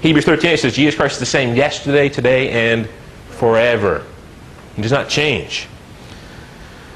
Hebrews 0.01 0.25
13 0.25 0.51
it 0.51 0.60
says, 0.60 0.75
Jesus 0.75 0.95
Christ 0.95 1.13
is 1.13 1.19
the 1.19 1.25
same 1.25 1.56
yesterday, 1.56 2.08
today, 2.08 2.71
and 2.71 2.88
forever. 3.32 4.06
He 4.75 4.82
does 4.84 4.91
not 4.91 5.10
change. 5.10 5.67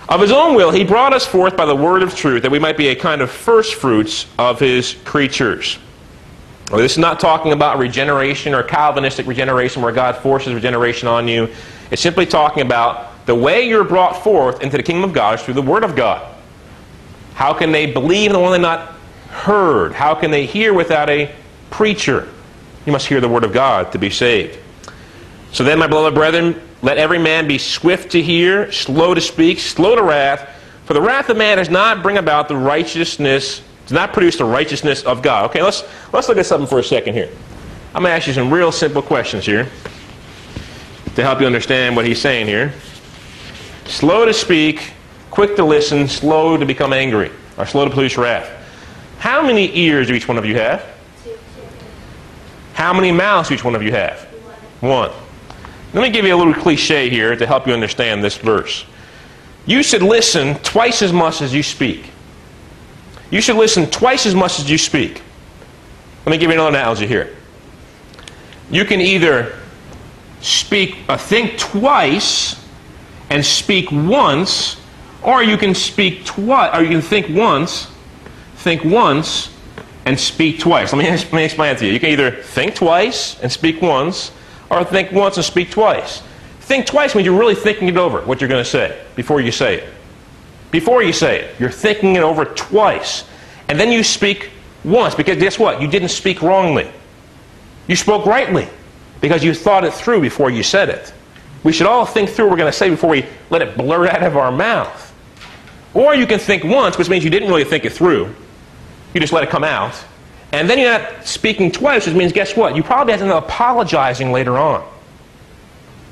Of 0.10 0.20
his 0.20 0.32
own 0.32 0.56
will, 0.56 0.72
he 0.72 0.84
brought 0.84 1.14
us 1.14 1.26
forth 1.26 1.56
by 1.56 1.66
the 1.66 1.76
word 1.76 2.04
of 2.04 2.16
truth, 2.16 2.44
that 2.44 2.52
we 2.52 2.60
might 2.60 2.78
be 2.78 2.90
a 2.90 2.96
kind 2.96 3.22
of 3.22 3.32
first 3.32 3.76
fruits 3.76 4.26
of 4.38 4.60
his 4.60 4.96
creatures. 5.06 5.78
Well, 6.70 6.80
this 6.80 6.94
is 6.94 6.98
not 6.98 7.20
talking 7.20 7.52
about 7.52 7.80
regeneration 7.80 8.54
or 8.54 8.64
Calvinistic 8.64 9.28
regeneration 9.28 9.82
where 9.82 9.92
God 9.92 10.16
forces 10.18 10.54
regeneration 10.54 11.08
on 11.08 11.28
you. 11.28 11.50
It's 11.92 12.02
simply 12.02 12.26
talking 12.26 12.64
about 12.64 13.26
the 13.26 13.36
way 13.36 13.68
you're 13.68 13.84
brought 13.84 14.24
forth 14.24 14.62
into 14.62 14.78
the 14.78 14.84
kingdom 14.84 15.04
of 15.04 15.14
God 15.14 15.40
is 15.40 15.46
through 15.46 15.56
the 15.56 15.62
word 15.62 15.84
of 15.84 15.96
God. 15.96 16.36
How 17.34 17.54
can 17.54 17.72
they 17.72 17.86
believe 17.86 18.30
in 18.30 18.34
the 18.34 18.40
one 18.40 18.52
they 18.52 18.60
not 18.60 18.94
heard? 19.30 19.94
How 19.94 20.16
can 20.16 20.32
they 20.32 20.46
hear 20.46 20.74
without 20.74 21.10
a 21.10 21.34
preacher? 21.70 22.28
You 22.86 22.92
must 22.92 23.08
hear 23.08 23.22
the 23.22 23.30
word 23.30 23.44
of 23.44 23.54
God 23.54 23.92
to 23.92 24.00
be 24.00 24.10
saved. 24.10 24.58
So 25.52 25.64
then, 25.64 25.78
my 25.78 25.88
beloved 25.88 26.16
brethren, 26.16 26.62
let 26.82 26.98
every 26.98 27.20
man 27.20 27.48
be 27.48 27.58
swift 27.58 28.12
to 28.14 28.22
hear, 28.22 28.72
slow 28.72 29.14
to 29.14 29.22
speak, 29.22 29.60
slow 29.60 29.96
to 29.96 30.04
wrath. 30.04 30.50
For 30.86 30.94
the 30.94 31.02
wrath 31.02 31.30
of 31.30 31.38
man 31.38 31.58
does 31.58 31.70
not 31.70 32.02
bring 32.02 32.18
about 32.18 32.48
the 32.48 32.56
righteousness, 32.56 33.62
does 33.84 33.92
not 33.92 34.14
produce 34.14 34.38
the 34.38 34.46
righteousness 34.46 35.04
of 35.04 35.22
God. 35.22 35.50
Okay, 35.50 35.62
let's, 35.62 35.84
let's 36.12 36.28
look 36.28 36.38
at 36.38 36.46
something 36.46 36.68
for 36.68 36.80
a 36.80 36.84
second 36.84 37.14
here. 37.14 37.30
I'm 37.94 38.02
going 38.02 38.12
to 38.12 38.16
ask 38.16 38.28
you 38.28 38.34
some 38.34 38.52
real 38.52 38.72
simple 38.72 39.02
questions 39.02 39.46
here 39.46 39.70
to 41.16 41.24
help 41.24 41.40
you 41.40 41.46
understand 41.46 41.96
what 41.96 42.06
he's 42.06 42.20
saying 42.20 42.48
here. 42.48 42.74
Slow 43.86 44.26
to 44.26 44.34
speak, 44.34 44.94
quick 45.30 45.56
to 45.58 45.64
listen, 45.64 46.08
slow 46.08 46.58
to 46.58 46.66
become 46.66 46.94
angry, 46.94 47.32
or 47.58 47.66
slow 47.66 47.86
to 47.86 47.92
produce 47.92 48.18
wrath. 48.18 48.50
How 49.20 49.46
many 49.46 49.78
ears 49.78 50.08
do 50.08 50.14
each 50.14 50.28
one 50.28 50.38
of 50.38 50.46
you 50.46 50.56
have? 50.56 50.84
How 52.74 52.94
many 52.94 53.12
mouths 53.12 53.50
do 53.50 53.56
each 53.56 53.64
one 53.64 53.76
of 53.76 53.84
you 53.84 53.92
have? 53.92 54.22
One. 54.80 55.12
Let 55.94 56.02
me 56.04 56.10
give 56.10 56.26
you 56.26 56.34
a 56.34 56.38
little 56.38 56.54
cliche 56.54 57.10
here 57.10 57.36
to 57.36 57.46
help 57.46 57.68
you 57.68 57.74
understand 57.74 58.24
this 58.24 58.38
verse. 58.38 58.86
You 59.66 59.84
should 59.84 60.02
listen 60.02 60.56
twice 60.60 61.02
as 61.02 61.12
much 61.12 61.42
as 61.42 61.54
you 61.54 61.64
speak. 61.64 62.12
You 63.30 63.42
should 63.42 63.58
listen 63.58 63.90
twice 63.90 64.26
as 64.26 64.34
much 64.34 64.60
as 64.60 64.70
you 64.70 64.78
speak. 64.78 65.22
Let 66.26 66.32
me 66.32 66.38
give 66.38 66.50
you 66.50 66.56
another 66.56 66.70
analogy 66.70 67.08
here. 67.08 67.36
You 68.70 68.86
can 68.86 69.02
either 69.02 69.58
speak, 70.40 70.98
uh, 71.10 71.18
think 71.18 71.58
twice 71.58 72.56
and 73.30 73.46
speak 73.46 73.92
once, 73.92 74.78
or 75.24 75.44
you 75.44 75.58
can 75.58 75.76
speak 75.76 76.26
twice, 76.26 76.76
or 76.76 76.84
you 76.84 76.90
can 76.90 77.02
think 77.02 77.30
once, 77.30 77.88
think 78.58 78.84
once, 78.84 79.50
and 80.06 80.20
speak 80.20 80.60
twice. 80.60 80.94
Let 80.94 81.04
me, 81.04 81.10
let 81.12 81.34
me 81.34 81.44
explain 81.44 81.76
it 81.76 81.80
to 81.80 81.86
you. 81.86 81.94
You 81.94 82.00
can 82.00 82.10
either 82.10 82.32
think 82.32 82.76
twice 82.76 83.40
and 83.42 83.52
speak 83.52 83.82
once, 83.82 84.32
or 84.72 84.86
think 84.86 85.12
once 85.12 85.36
and 85.36 85.46
speak 85.46 85.70
twice. 85.70 86.24
Think 86.62 86.86
twice 86.86 87.14
means 87.14 87.26
you're 87.26 87.38
really 87.38 87.56
thinking 87.56 87.90
it 87.90 87.98
over, 87.98 88.22
what 88.22 88.40
you're 88.40 88.48
going 88.48 88.64
to 88.64 88.70
say, 88.70 89.04
before 89.16 89.42
you 89.42 89.52
say 89.52 89.80
it. 89.80 89.94
Before 90.72 91.04
you 91.04 91.12
say 91.12 91.42
it, 91.42 91.60
you're 91.60 91.70
thinking 91.70 92.16
it 92.16 92.24
over 92.24 92.46
twice. 92.46 93.26
And 93.68 93.78
then 93.78 93.92
you 93.92 94.04
speak 94.04 94.50
once, 94.86 95.14
because 95.14 95.38
guess 95.38 95.60
what? 95.60 95.82
You 95.82 95.88
didn't 95.90 96.10
speak 96.10 96.42
wrongly. 96.42 96.90
You 97.88 97.98
spoke 97.98 98.26
rightly, 98.26 98.68
because 99.20 99.44
you 99.44 99.54
thought 99.54 99.84
it 99.84 99.94
through 99.94 100.22
before 100.22 100.50
you 100.50 100.64
said 100.64 100.88
it. 100.88 101.14
We 101.64 101.74
should 101.74 101.88
all 101.88 102.06
think 102.06 102.30
through 102.30 102.46
what 102.46 102.52
we're 102.52 102.58
going 102.58 102.72
to 102.72 102.78
say 102.78 102.90
before 102.90 103.10
we 103.10 103.26
let 103.50 103.62
it 103.62 103.76
blurt 103.76 104.10
out 104.10 104.24
of 104.24 104.38
our 104.38 104.52
mouth. 104.52 105.14
Or 105.94 106.16
you 106.16 106.26
can 106.26 106.40
think 106.40 106.64
once, 106.64 106.98
which 106.98 107.10
means 107.10 107.26
you 107.26 107.30
didn't 107.30 107.50
really 107.50 107.66
think 107.66 107.84
it 107.84 107.92
through. 107.92 108.34
You 109.14 109.20
just 109.20 109.34
let 109.34 109.44
it 109.44 109.50
come 109.50 109.66
out. 109.66 110.02
And 110.54 110.70
then 110.70 110.80
you're 110.80 110.92
not 110.92 111.26
speaking 111.26 111.72
twice, 111.72 112.06
which 112.06 112.16
means 112.16 112.34
guess 112.34 112.56
what? 112.56 112.76
You 112.76 112.84
probably 112.84 113.14
have 113.14 113.22
to 113.22 113.26
end 113.26 113.34
up 113.34 113.46
apologizing 113.46 114.32
later 114.32 114.58
on. 114.58 114.88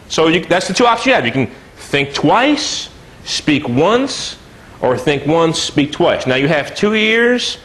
So 0.08 0.28
you, 0.28 0.46
that's 0.46 0.68
the 0.68 0.74
two 0.74 0.86
options 0.86 1.08
you 1.08 1.14
have. 1.14 1.26
You 1.26 1.32
can 1.32 1.48
think 1.76 2.14
twice, 2.14 2.90
speak 3.26 3.68
once, 3.68 4.38
or 4.82 4.98
think 4.98 5.26
once, 5.26 5.60
speak 5.60 5.92
twice. 5.92 6.26
Now 6.26 6.36
you 6.36 6.48
have 6.48 6.76
two 6.76 6.94
ears, 6.94 7.56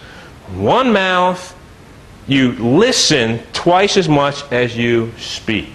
one 0.54 0.92
mouth, 0.92 1.56
you 2.26 2.52
listen 2.52 3.40
twice 3.52 3.96
as 3.96 4.08
much 4.08 4.42
as 4.50 4.76
you 4.76 5.12
speak. 5.18 5.70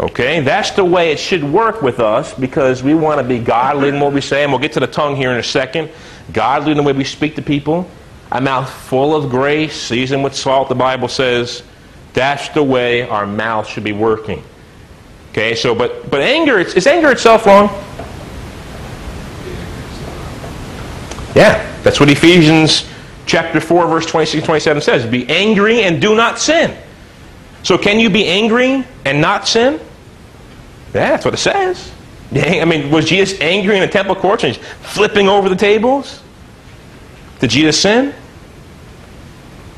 Okay? 0.00 0.40
That's 0.40 0.70
the 0.72 0.84
way 0.84 1.12
it 1.12 1.18
should 1.18 1.44
work 1.44 1.80
with 1.80 2.00
us 2.00 2.34
because 2.34 2.82
we 2.82 2.94
want 2.94 3.20
to 3.20 3.26
be 3.26 3.38
godly 3.38 3.88
in 3.88 4.00
what 4.00 4.12
we 4.12 4.20
say, 4.20 4.42
and 4.42 4.52
we'll 4.52 4.60
get 4.60 4.72
to 4.72 4.80
the 4.80 4.86
tongue 4.86 5.16
here 5.16 5.30
in 5.30 5.38
a 5.38 5.42
second. 5.42 5.90
Godly 6.32 6.72
in 6.72 6.76
the 6.76 6.82
way 6.82 6.92
we 6.92 7.04
speak 7.04 7.36
to 7.36 7.42
people. 7.42 7.88
A 8.32 8.40
mouth 8.40 8.68
full 8.68 9.14
of 9.14 9.30
grace, 9.30 9.80
seasoned 9.80 10.24
with 10.24 10.34
salt, 10.34 10.68
the 10.68 10.74
Bible 10.74 11.08
says. 11.08 11.62
That's 12.12 12.48
the 12.50 12.62
way 12.62 13.02
our 13.02 13.26
mouth 13.26 13.68
should 13.68 13.84
be 13.84 13.92
working. 13.92 14.42
Okay, 15.30 15.54
so, 15.54 15.74
but, 15.74 16.10
but 16.10 16.22
anger, 16.22 16.58
is 16.58 16.86
anger 16.86 17.10
itself 17.10 17.44
wrong? 17.44 17.68
Yeah, 21.34 21.80
that's 21.82 22.00
what 22.00 22.08
Ephesians 22.08 22.88
chapter 23.26 23.60
4, 23.60 23.86
verse 23.88 24.06
26 24.06 24.46
27 24.46 24.80
says. 24.80 25.06
Be 25.06 25.28
angry 25.28 25.82
and 25.82 26.00
do 26.00 26.16
not 26.16 26.38
sin. 26.38 26.74
So 27.62 27.76
can 27.76 28.00
you 28.00 28.08
be 28.08 28.26
angry 28.26 28.84
and 29.04 29.20
not 29.20 29.46
sin? 29.46 29.74
Yeah, 30.94 31.10
that's 31.10 31.24
what 31.26 31.34
it 31.34 31.38
says. 31.38 31.92
I 32.32 32.64
mean, 32.64 32.90
was 32.90 33.04
Jesus 33.04 33.38
angry 33.40 33.74
in 33.76 33.82
the 33.82 33.88
temple 33.88 34.14
courts 34.14 34.44
and 34.44 34.56
he's 34.56 34.64
flipping 34.80 35.28
over 35.28 35.50
the 35.50 35.56
tables? 35.56 36.22
Did 37.40 37.50
Jesus 37.50 37.80
sin? 37.80 38.14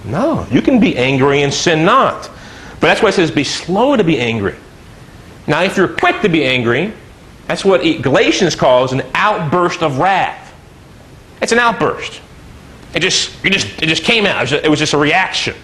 No. 0.04 0.46
You 0.50 0.62
can 0.62 0.80
be 0.80 0.96
angry 0.96 1.42
and 1.42 1.52
sin 1.52 1.84
not. 1.84 2.30
But 2.80 2.88
that's 2.88 3.02
why 3.02 3.08
it 3.08 3.12
says 3.12 3.30
be 3.30 3.44
slow 3.44 3.96
to 3.96 4.04
be 4.04 4.18
angry. 4.18 4.56
Now, 5.46 5.62
if 5.62 5.76
you're 5.76 5.88
quick 5.88 6.20
to 6.22 6.28
be 6.28 6.44
angry, 6.44 6.92
that's 7.46 7.64
what 7.64 7.80
Galatians 8.02 8.54
calls 8.54 8.92
an 8.92 9.02
outburst 9.14 9.82
of 9.82 9.98
wrath. 9.98 10.54
It's 11.40 11.52
an 11.52 11.58
outburst. 11.58 12.20
It 12.94 13.00
just, 13.00 13.44
it 13.44 13.52
just, 13.52 13.82
it 13.82 13.86
just 13.86 14.04
came 14.04 14.26
out. 14.26 14.50
It 14.52 14.70
was 14.70 14.78
just 14.78 14.92
a 14.92 14.98
reaction. 14.98 15.54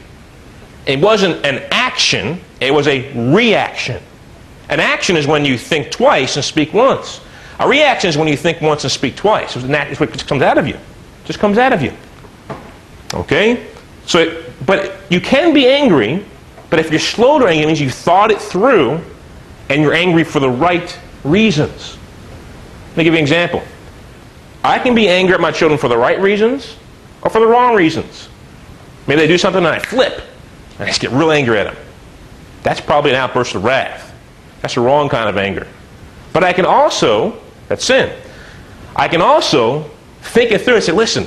It 0.86 1.00
wasn't 1.00 1.44
an 1.44 1.62
action, 1.70 2.40
it 2.60 2.72
was 2.72 2.86
a 2.88 3.12
reaction. 3.32 4.02
An 4.68 4.80
action 4.80 5.16
is 5.16 5.26
when 5.26 5.44
you 5.44 5.56
think 5.56 5.90
twice 5.90 6.36
and 6.36 6.44
speak 6.44 6.72
once. 6.72 7.20
A 7.60 7.68
reaction 7.68 8.08
is 8.08 8.16
when 8.16 8.28
you 8.28 8.36
think 8.36 8.60
once 8.60 8.84
and 8.84 8.90
speak 8.90 9.16
twice. 9.16 9.56
It's 9.56 10.00
what 10.00 10.26
comes 10.26 10.42
out 10.42 10.58
of 10.58 10.66
you. 10.66 10.78
Just 11.24 11.38
comes 11.38 11.58
out 11.58 11.72
of 11.72 11.82
you. 11.82 11.92
Okay? 13.14 13.66
So, 14.06 14.20
it, 14.20 14.66
but 14.66 15.00
you 15.10 15.20
can 15.20 15.54
be 15.54 15.66
angry, 15.66 16.24
but 16.70 16.78
if 16.78 16.90
you're 16.90 17.00
slow 17.00 17.38
to 17.38 17.46
anger, 17.46 17.64
it 17.64 17.66
means 17.66 17.80
you've 17.80 17.94
thought 17.94 18.30
it 18.30 18.40
through 18.40 19.00
and 19.68 19.82
you're 19.82 19.94
angry 19.94 20.24
for 20.24 20.40
the 20.40 20.50
right 20.50 20.98
reasons. 21.22 21.96
Let 22.90 22.98
me 22.98 23.04
give 23.04 23.14
you 23.14 23.18
an 23.18 23.24
example. 23.24 23.62
I 24.62 24.78
can 24.78 24.94
be 24.94 25.08
angry 25.08 25.34
at 25.34 25.40
my 25.40 25.50
children 25.50 25.78
for 25.78 25.88
the 25.88 25.96
right 25.96 26.20
reasons 26.20 26.76
or 27.22 27.30
for 27.30 27.40
the 27.40 27.46
wrong 27.46 27.74
reasons. 27.74 28.28
Maybe 29.06 29.20
they 29.20 29.26
do 29.26 29.38
something 29.38 29.64
and 29.64 29.74
I 29.74 29.78
flip 29.78 30.22
and 30.78 30.82
I 30.82 30.86
just 30.86 31.00
get 31.00 31.10
real 31.10 31.30
angry 31.30 31.58
at 31.58 31.64
them. 31.64 31.76
That's 32.62 32.80
probably 32.80 33.10
an 33.10 33.16
outburst 33.16 33.54
of 33.54 33.64
wrath. 33.64 34.14
That's 34.62 34.74
the 34.74 34.80
wrong 34.80 35.08
kind 35.08 35.28
of 35.28 35.36
anger. 35.36 35.66
But 36.32 36.44
I 36.44 36.52
can 36.52 36.64
also, 36.64 37.38
that's 37.68 37.84
sin. 37.84 38.14
I 38.96 39.08
can 39.08 39.20
also 39.20 39.90
think 40.24 40.50
it 40.50 40.62
through 40.62 40.76
and 40.76 40.84
say, 40.84 40.92
listen, 40.92 41.26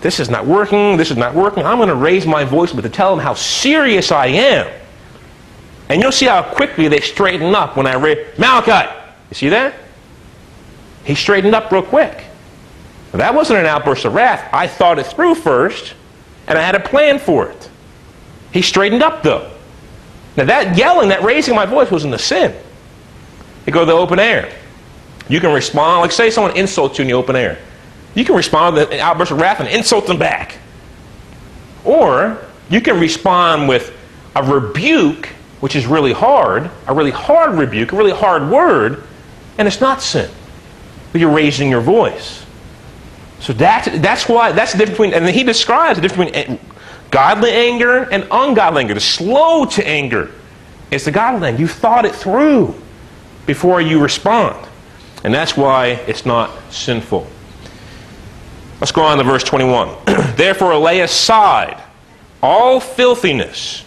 this 0.00 0.20
is 0.20 0.28
not 0.28 0.46
working, 0.46 0.96
this 0.96 1.10
is 1.10 1.16
not 1.16 1.34
working. 1.34 1.64
I'm 1.64 1.78
going 1.78 1.88
to 1.88 1.94
raise 1.94 2.26
my 2.26 2.44
voice 2.44 2.72
but 2.72 2.82
to 2.82 2.88
tell 2.88 3.14
them 3.14 3.24
how 3.24 3.34
serious 3.34 4.12
I 4.12 4.26
am. 4.26 4.70
And 5.88 6.00
you'll 6.00 6.12
see 6.12 6.26
how 6.26 6.42
quickly 6.42 6.88
they 6.88 7.00
straighten 7.00 7.54
up 7.54 7.76
when 7.76 7.86
I 7.86 7.94
read 7.94 8.38
Malachi. 8.38 8.90
You 9.30 9.34
see 9.34 9.48
that? 9.50 9.74
He 11.04 11.14
straightened 11.14 11.54
up 11.54 11.70
real 11.70 11.82
quick. 11.82 12.24
Now, 13.12 13.18
that 13.18 13.34
wasn't 13.34 13.60
an 13.60 13.66
outburst 13.66 14.04
of 14.04 14.14
wrath. 14.14 14.48
I 14.52 14.66
thought 14.66 14.98
it 14.98 15.06
through 15.06 15.36
first, 15.36 15.94
and 16.46 16.58
I 16.58 16.62
had 16.62 16.74
a 16.74 16.80
plan 16.80 17.18
for 17.18 17.48
it. 17.48 17.70
He 18.52 18.62
straightened 18.62 19.02
up, 19.02 19.22
though. 19.22 19.50
Now, 20.36 20.44
that 20.46 20.76
yelling, 20.76 21.10
that 21.10 21.22
raising 21.22 21.54
my 21.54 21.66
voice 21.66 21.90
wasn't 21.90 22.14
a 22.14 22.18
sin. 22.18 22.56
You 23.66 23.72
go 23.72 23.80
to 23.80 23.86
the 23.86 23.92
open 23.92 24.18
air. 24.18 24.52
You 25.28 25.40
can 25.40 25.52
respond, 25.52 26.02
like 26.02 26.12
say 26.12 26.30
someone 26.30 26.56
insults 26.56 26.98
you 26.98 27.02
in 27.02 27.08
the 27.08 27.14
open 27.14 27.36
air. 27.36 27.58
You 28.14 28.24
can 28.24 28.34
respond 28.34 28.76
with 28.76 28.90
an 28.90 29.00
outburst 29.00 29.32
of 29.32 29.40
wrath 29.40 29.60
and 29.60 29.68
insult 29.68 30.06
them 30.06 30.18
back. 30.18 30.58
Or 31.84 32.38
you 32.70 32.80
can 32.80 32.98
respond 32.98 33.68
with 33.68 33.94
a 34.36 34.42
rebuke, 34.42 35.26
which 35.60 35.76
is 35.76 35.86
really 35.86 36.12
hard, 36.12 36.70
a 36.86 36.94
really 36.94 37.10
hard 37.10 37.58
rebuke, 37.58 37.92
a 37.92 37.96
really 37.96 38.12
hard 38.12 38.50
word, 38.50 39.02
and 39.58 39.68
it's 39.68 39.80
not 39.80 40.02
sin. 40.02 40.30
But 41.12 41.20
you're 41.20 41.34
raising 41.34 41.70
your 41.70 41.80
voice. 41.80 42.44
So 43.40 43.52
that, 43.54 44.00
that's 44.00 44.28
why, 44.28 44.52
that's 44.52 44.72
the 44.72 44.78
difference 44.78 44.98
between, 44.98 45.14
and 45.14 45.28
he 45.28 45.44
describes 45.44 45.98
the 46.00 46.02
difference 46.02 46.30
between 46.30 46.58
godly 47.10 47.50
anger 47.50 48.04
and 48.10 48.26
ungodly 48.30 48.80
anger. 48.80 48.94
The 48.94 49.00
slow 49.00 49.66
to 49.66 49.86
anger 49.86 50.30
is 50.90 51.04
the 51.04 51.10
godly 51.10 51.48
anger. 51.48 51.60
You 51.60 51.68
thought 51.68 52.04
it 52.04 52.14
through 52.14 52.74
before 53.46 53.80
you 53.80 54.00
respond. 54.00 54.66
And 55.24 55.32
that's 55.32 55.56
why 55.56 55.88
it's 56.06 56.24
not 56.24 56.50
sinful. 56.72 57.26
Let's 58.84 58.92
go 58.92 59.00
on 59.00 59.16
to 59.16 59.24
verse 59.24 59.42
21. 59.44 59.96
Therefore, 60.36 60.76
lay 60.76 61.00
aside 61.00 61.82
all 62.42 62.80
filthiness 62.80 63.82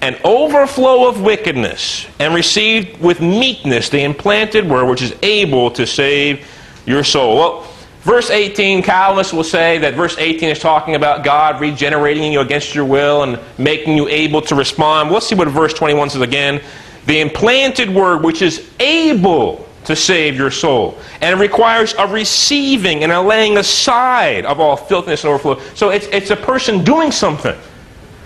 and 0.00 0.16
overflow 0.22 1.08
of 1.08 1.20
wickedness, 1.20 2.06
and 2.20 2.32
receive 2.32 3.00
with 3.00 3.20
meekness 3.20 3.88
the 3.88 4.00
implanted 4.04 4.70
word 4.70 4.84
which 4.84 5.02
is 5.02 5.12
able 5.22 5.72
to 5.72 5.84
save 5.84 6.48
your 6.86 7.02
soul. 7.02 7.36
Well, 7.36 7.62
verse 8.02 8.30
18, 8.30 8.84
Calvinists 8.84 9.32
will 9.32 9.42
say 9.42 9.78
that 9.78 9.94
verse 9.94 10.16
18 10.16 10.50
is 10.50 10.60
talking 10.60 10.94
about 10.94 11.24
God 11.24 11.60
regenerating 11.60 12.32
you 12.32 12.38
against 12.38 12.76
your 12.76 12.84
will 12.84 13.24
and 13.24 13.40
making 13.58 13.96
you 13.96 14.06
able 14.06 14.40
to 14.42 14.54
respond. 14.54 15.10
Let's 15.10 15.26
see 15.26 15.34
what 15.34 15.48
verse 15.48 15.74
21 15.74 16.10
says 16.10 16.22
again. 16.22 16.62
The 17.06 17.18
implanted 17.18 17.90
word 17.90 18.22
which 18.22 18.40
is 18.40 18.70
able 18.78 19.67
to 19.88 19.96
save 19.96 20.36
your 20.36 20.50
soul. 20.50 20.98
And 21.22 21.34
it 21.34 21.42
requires 21.42 21.94
a 21.94 22.06
receiving 22.06 23.04
and 23.04 23.10
a 23.10 23.22
laying 23.22 23.56
aside 23.56 24.44
of 24.44 24.60
all 24.60 24.76
filthiness 24.76 25.24
and 25.24 25.30
overflow. 25.32 25.58
So 25.74 25.88
it's, 25.88 26.06
it's 26.08 26.28
a 26.28 26.36
person 26.36 26.84
doing 26.84 27.10
something. 27.10 27.56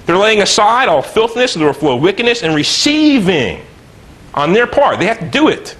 They're 0.04 0.18
laying 0.18 0.42
aside 0.42 0.88
all 0.88 1.02
filthiness 1.02 1.54
and 1.54 1.62
overflow 1.62 1.94
of 1.94 2.02
wickedness 2.02 2.42
and 2.42 2.52
receiving 2.56 3.64
on 4.34 4.52
their 4.52 4.66
part. 4.66 4.98
They 4.98 5.06
have 5.06 5.20
to 5.20 5.30
do 5.30 5.50
it. 5.50 5.76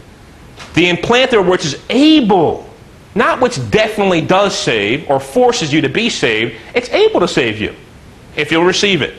The 0.75 0.89
implanter 0.89 1.45
which 1.45 1.65
is 1.65 1.83
able, 1.91 2.71
not 3.17 3.41
which 3.41 3.57
definitely 3.73 4.21
does 4.21 4.57
save 4.57 5.11
or 5.11 5.19
forces 5.19 5.73
you 5.73 5.81
to 5.81 5.89
be 5.89 6.09
saved, 6.09 6.55
it's 6.77 6.91
able 6.91 7.19
to 7.19 7.29
save 7.29 7.61
you 7.61 7.75
if 8.37 8.53
you'll 8.53 8.63
receive 8.63 9.03
it. 9.03 9.15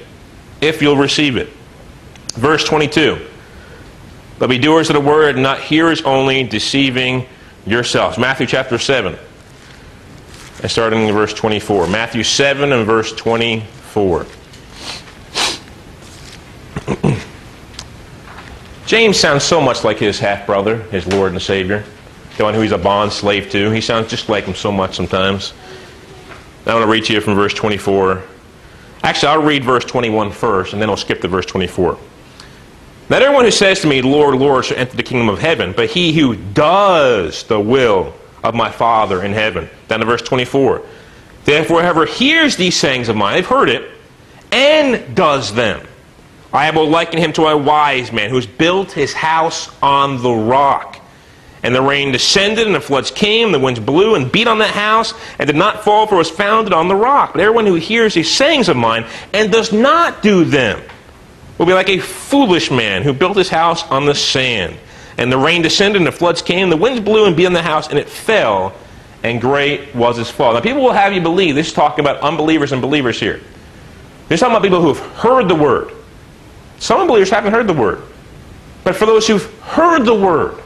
If 0.62 0.82
you'll 0.82 0.96
receive 0.96 1.36
it. 1.36 1.50
Verse 2.36 2.64
22. 2.64 3.20
But 4.40 4.50
be 4.50 4.58
doers 4.58 4.90
of 4.90 4.96
the 4.96 5.02
word, 5.02 5.38
not 5.38 5.60
hearers 5.62 6.02
only, 6.02 6.44
deceiving 6.44 7.28
yourselves. 7.66 8.18
Matthew 8.18 8.48
chapter 8.48 8.78
7. 8.78 9.18
And 10.62 10.72
starting 10.72 11.08
in 11.08 11.14
verse 11.14 11.34
24. 11.34 11.88
Matthew 11.88 12.24
7 12.24 12.72
and 12.72 12.86
verse 12.86 13.14
24. 13.14 14.26
James 18.86 19.20
sounds 19.20 19.44
so 19.44 19.62
much 19.62 19.84
like 19.84 19.98
his 19.98 20.20
half 20.20 20.46
brother, 20.46 20.78
his 20.84 21.08
Lord 21.08 21.32
and 21.32 21.42
Savior, 21.42 21.84
the 22.38 22.44
one 22.44 22.54
who 22.54 22.62
he's 22.62 22.72
a 22.72 22.78
bond 22.78 23.12
slave 23.12 23.50
to. 23.52 23.70
He 23.72 23.82
sounds 23.82 24.10
just 24.10 24.30
like 24.30 24.46
him 24.46 24.56
so 24.56 24.72
much 24.72 24.96
sometimes. 24.96 25.54
I 26.66 26.74
want 26.74 26.84
to 26.84 26.92
read 26.92 27.06
to 27.06 27.14
you 27.14 27.22
from 27.22 27.36
verse 27.36 27.54
24. 27.54 28.24
Actually, 29.04 29.30
I'll 29.30 29.44
read 29.44 29.66
verse 29.66 29.84
21 29.84 30.32
first, 30.32 30.72
and 30.74 30.82
then 30.82 30.90
I'll 30.90 30.98
skip 30.98 31.22
to 31.22 31.28
verse 31.28 31.46
24. 31.46 31.98
Not 33.14 33.22
everyone 33.22 33.46
who 33.46 33.52
says 33.52 33.80
to 33.82 33.88
me, 33.88 34.02
Lord, 34.02 34.34
Lord, 34.34 34.66
shall 34.66 34.78
enter 34.78 34.98
the 34.98 35.04
kingdom 35.04 35.30
of 35.30 35.38
heaven, 35.38 35.72
but 35.72 35.92
he 35.92 36.14
who 36.14 36.36
does 36.36 37.44
the 37.44 37.60
will 37.60 38.16
of 38.44 38.56
my 38.56 38.72
Father 38.72 39.24
in 39.24 39.34
heaven. 39.34 39.70
Down 39.88 40.00
to 40.00 40.06
verse 40.08 40.24
24. 40.24 40.82
Therefore, 41.46 41.82
whoever 41.82 42.08
hears 42.08 42.56
these 42.56 42.76
sayings 42.76 43.10
of 43.10 43.16
mine, 43.16 43.36
they've 43.36 43.46
heard 43.46 43.70
it, 43.70 43.88
and 44.52 45.16
does 45.16 45.54
them, 45.54 45.86
I 46.52 46.72
will 46.72 46.90
liken 46.90 47.20
him 47.20 47.32
to 47.34 47.46
a 47.46 47.56
wise 47.56 48.12
man 48.12 48.32
who 48.32 48.36
has 48.36 48.48
built 48.48 48.92
his 48.92 49.14
house 49.14 49.70
on 49.84 50.24
the 50.24 50.34
rock. 50.34 51.00
And 51.62 51.76
the 51.76 51.84
rain 51.84 52.12
descended, 52.12 52.66
and 52.66 52.76
the 52.76 52.82
floods 52.82 53.12
came, 53.12 53.46
and 53.46 53.54
the 53.54 53.60
winds 53.60 53.80
blew 53.80 54.16
and 54.16 54.32
beat 54.32 54.48
on 54.48 54.58
that 54.58 54.74
house, 54.74 55.14
and 55.38 55.46
did 55.46 55.56
not 55.56 55.84
fall, 55.84 56.08
for 56.08 56.16
it 56.16 56.18
was 56.18 56.32
founded 56.32 56.74
on 56.74 56.88
the 56.88 56.96
rock. 56.96 57.34
But 57.34 57.42
everyone 57.42 57.68
who 57.68 57.76
hears 57.76 58.16
these 58.16 58.32
sayings 58.32 58.70
of 58.70 58.76
mine 58.76 59.06
and 59.34 59.52
does 59.52 59.72
not 59.72 60.24
do 60.24 60.44
them 60.46 60.82
will 61.64 61.72
be 61.72 61.74
like 61.74 61.90
a 61.90 62.00
foolish 62.00 62.70
man 62.70 63.04
who 63.04 63.14
built 63.14 63.38
his 63.38 63.50
house 63.50 63.84
on 63.90 64.06
the 64.06 64.14
sand. 64.14 64.78
And 65.18 65.32
the 65.32 65.38
rain 65.38 65.62
descended, 65.62 66.02
and 66.02 66.08
the 66.08 66.12
floods 66.12 66.42
came, 66.42 66.64
and 66.64 66.72
the 66.72 66.78
winds 66.78 67.00
blew 67.00 67.26
and 67.26 67.38
beat 67.38 67.46
on 67.46 67.54
the 67.54 67.62
house, 67.62 67.88
and 67.88 67.98
it 67.98 68.10
fell, 68.10 68.74
and 69.24 69.40
great 69.40 69.96
was 69.96 70.20
its 70.20 70.30
fall. 70.30 70.54
Now, 70.54 70.60
people 70.60 70.82
will 70.82 70.92
have 70.92 71.14
you 71.14 71.22
believe 71.22 71.56
this 71.56 71.68
is 71.68 71.74
talking 71.74 72.04
about 72.04 72.20
unbelievers 72.20 72.74
and 72.74 72.82
believers 72.82 73.20
here. 73.20 73.40
This 74.28 74.38
is 74.38 74.40
talking 74.42 74.56
about 74.56 74.64
people 74.64 74.82
who 74.82 74.88
have 74.90 75.00
heard 75.16 75.48
the 75.48 75.56
word. 75.56 75.92
Some 76.80 77.00
unbelievers 77.00 77.30
haven't 77.30 77.54
heard 77.54 77.68
the 77.68 77.74
word. 77.74 78.02
But 78.84 78.96
for 78.96 79.06
those 79.06 79.26
who've 79.26 79.46
heard 79.62 80.04
the 80.04 80.16
word, 80.16 80.62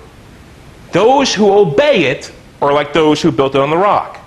those 0.93 1.31
who 1.33 1.51
obey 1.51 2.05
it 2.05 2.31
are 2.59 2.73
like 2.73 2.93
those 2.93 3.21
who 3.21 3.31
built 3.31 3.53
it 3.53 3.61
on 3.61 3.69
the 3.69 3.77
rock. 3.77 4.19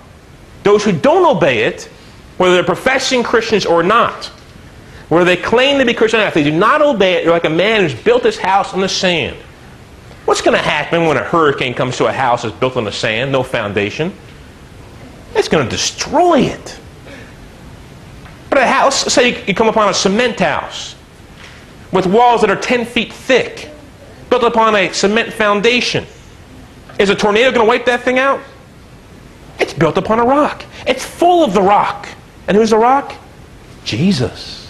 Those 0.63 0.85
who 0.85 0.93
don't 0.93 1.35
obey 1.35 1.63
it 1.63 1.89
whether 2.37 2.55
they're 2.55 2.63
professing 2.63 3.23
Christians 3.23 3.65
or 3.65 3.83
not, 3.83 4.31
whether 5.11 5.25
they 5.25 5.35
claim 5.35 5.77
to 5.77 5.83
be 5.85 5.93
Christian 5.93 6.21
if 6.21 6.33
they 6.33 6.41
do 6.41 6.57
not 6.57 6.81
obey 6.81 7.15
it, 7.15 7.25
they're 7.25 7.33
like 7.33 7.43
a 7.43 7.49
man 7.49 7.81
who's 7.81 7.93
built 7.93 8.23
his 8.23 8.37
house 8.37 8.73
on 8.73 8.79
the 8.79 8.87
sand. 8.87 9.35
What's 10.23 10.39
going 10.39 10.55
to 10.55 10.63
happen 10.63 11.05
when 11.05 11.17
a 11.17 11.23
hurricane 11.23 11.73
comes 11.73 11.97
to 11.97 12.05
a 12.05 12.13
house 12.13 12.43
that's 12.43 12.55
built 12.55 12.77
on 12.77 12.85
the 12.85 12.93
sand, 12.93 13.29
no 13.29 13.43
foundation? 13.43 14.13
It's 15.35 15.49
going 15.49 15.65
to 15.65 15.69
destroy 15.69 16.43
it. 16.43 16.79
But 18.49 18.59
a 18.59 18.65
house, 18.65 19.13
say 19.13 19.45
you 19.45 19.53
come 19.53 19.67
upon 19.67 19.89
a 19.89 19.93
cement 19.93 20.39
house 20.39 20.95
with 21.91 22.05
walls 22.05 22.39
that 22.39 22.49
are 22.49 22.55
10 22.55 22.85
feet 22.85 23.11
thick, 23.11 23.69
built 24.29 24.43
upon 24.43 24.77
a 24.77 24.93
cement 24.93 25.33
foundation. 25.33 26.05
Is 26.99 27.09
a 27.09 27.15
tornado 27.15 27.51
going 27.51 27.65
to 27.65 27.69
wipe 27.69 27.83
that 27.87 28.03
thing 28.03 28.17
out? 28.17 28.39
It's 29.59 29.73
built 29.73 29.97
upon 29.97 30.19
a 30.19 30.23
rock. 30.23 30.63
It's 30.87 31.03
full 31.03 31.43
of 31.43 31.53
the 31.53 31.61
rock. 31.61 32.07
And 32.47 32.55
who's 32.55 32.69
the 32.69 32.77
rock? 32.77 33.13
Jesus. 33.83 34.60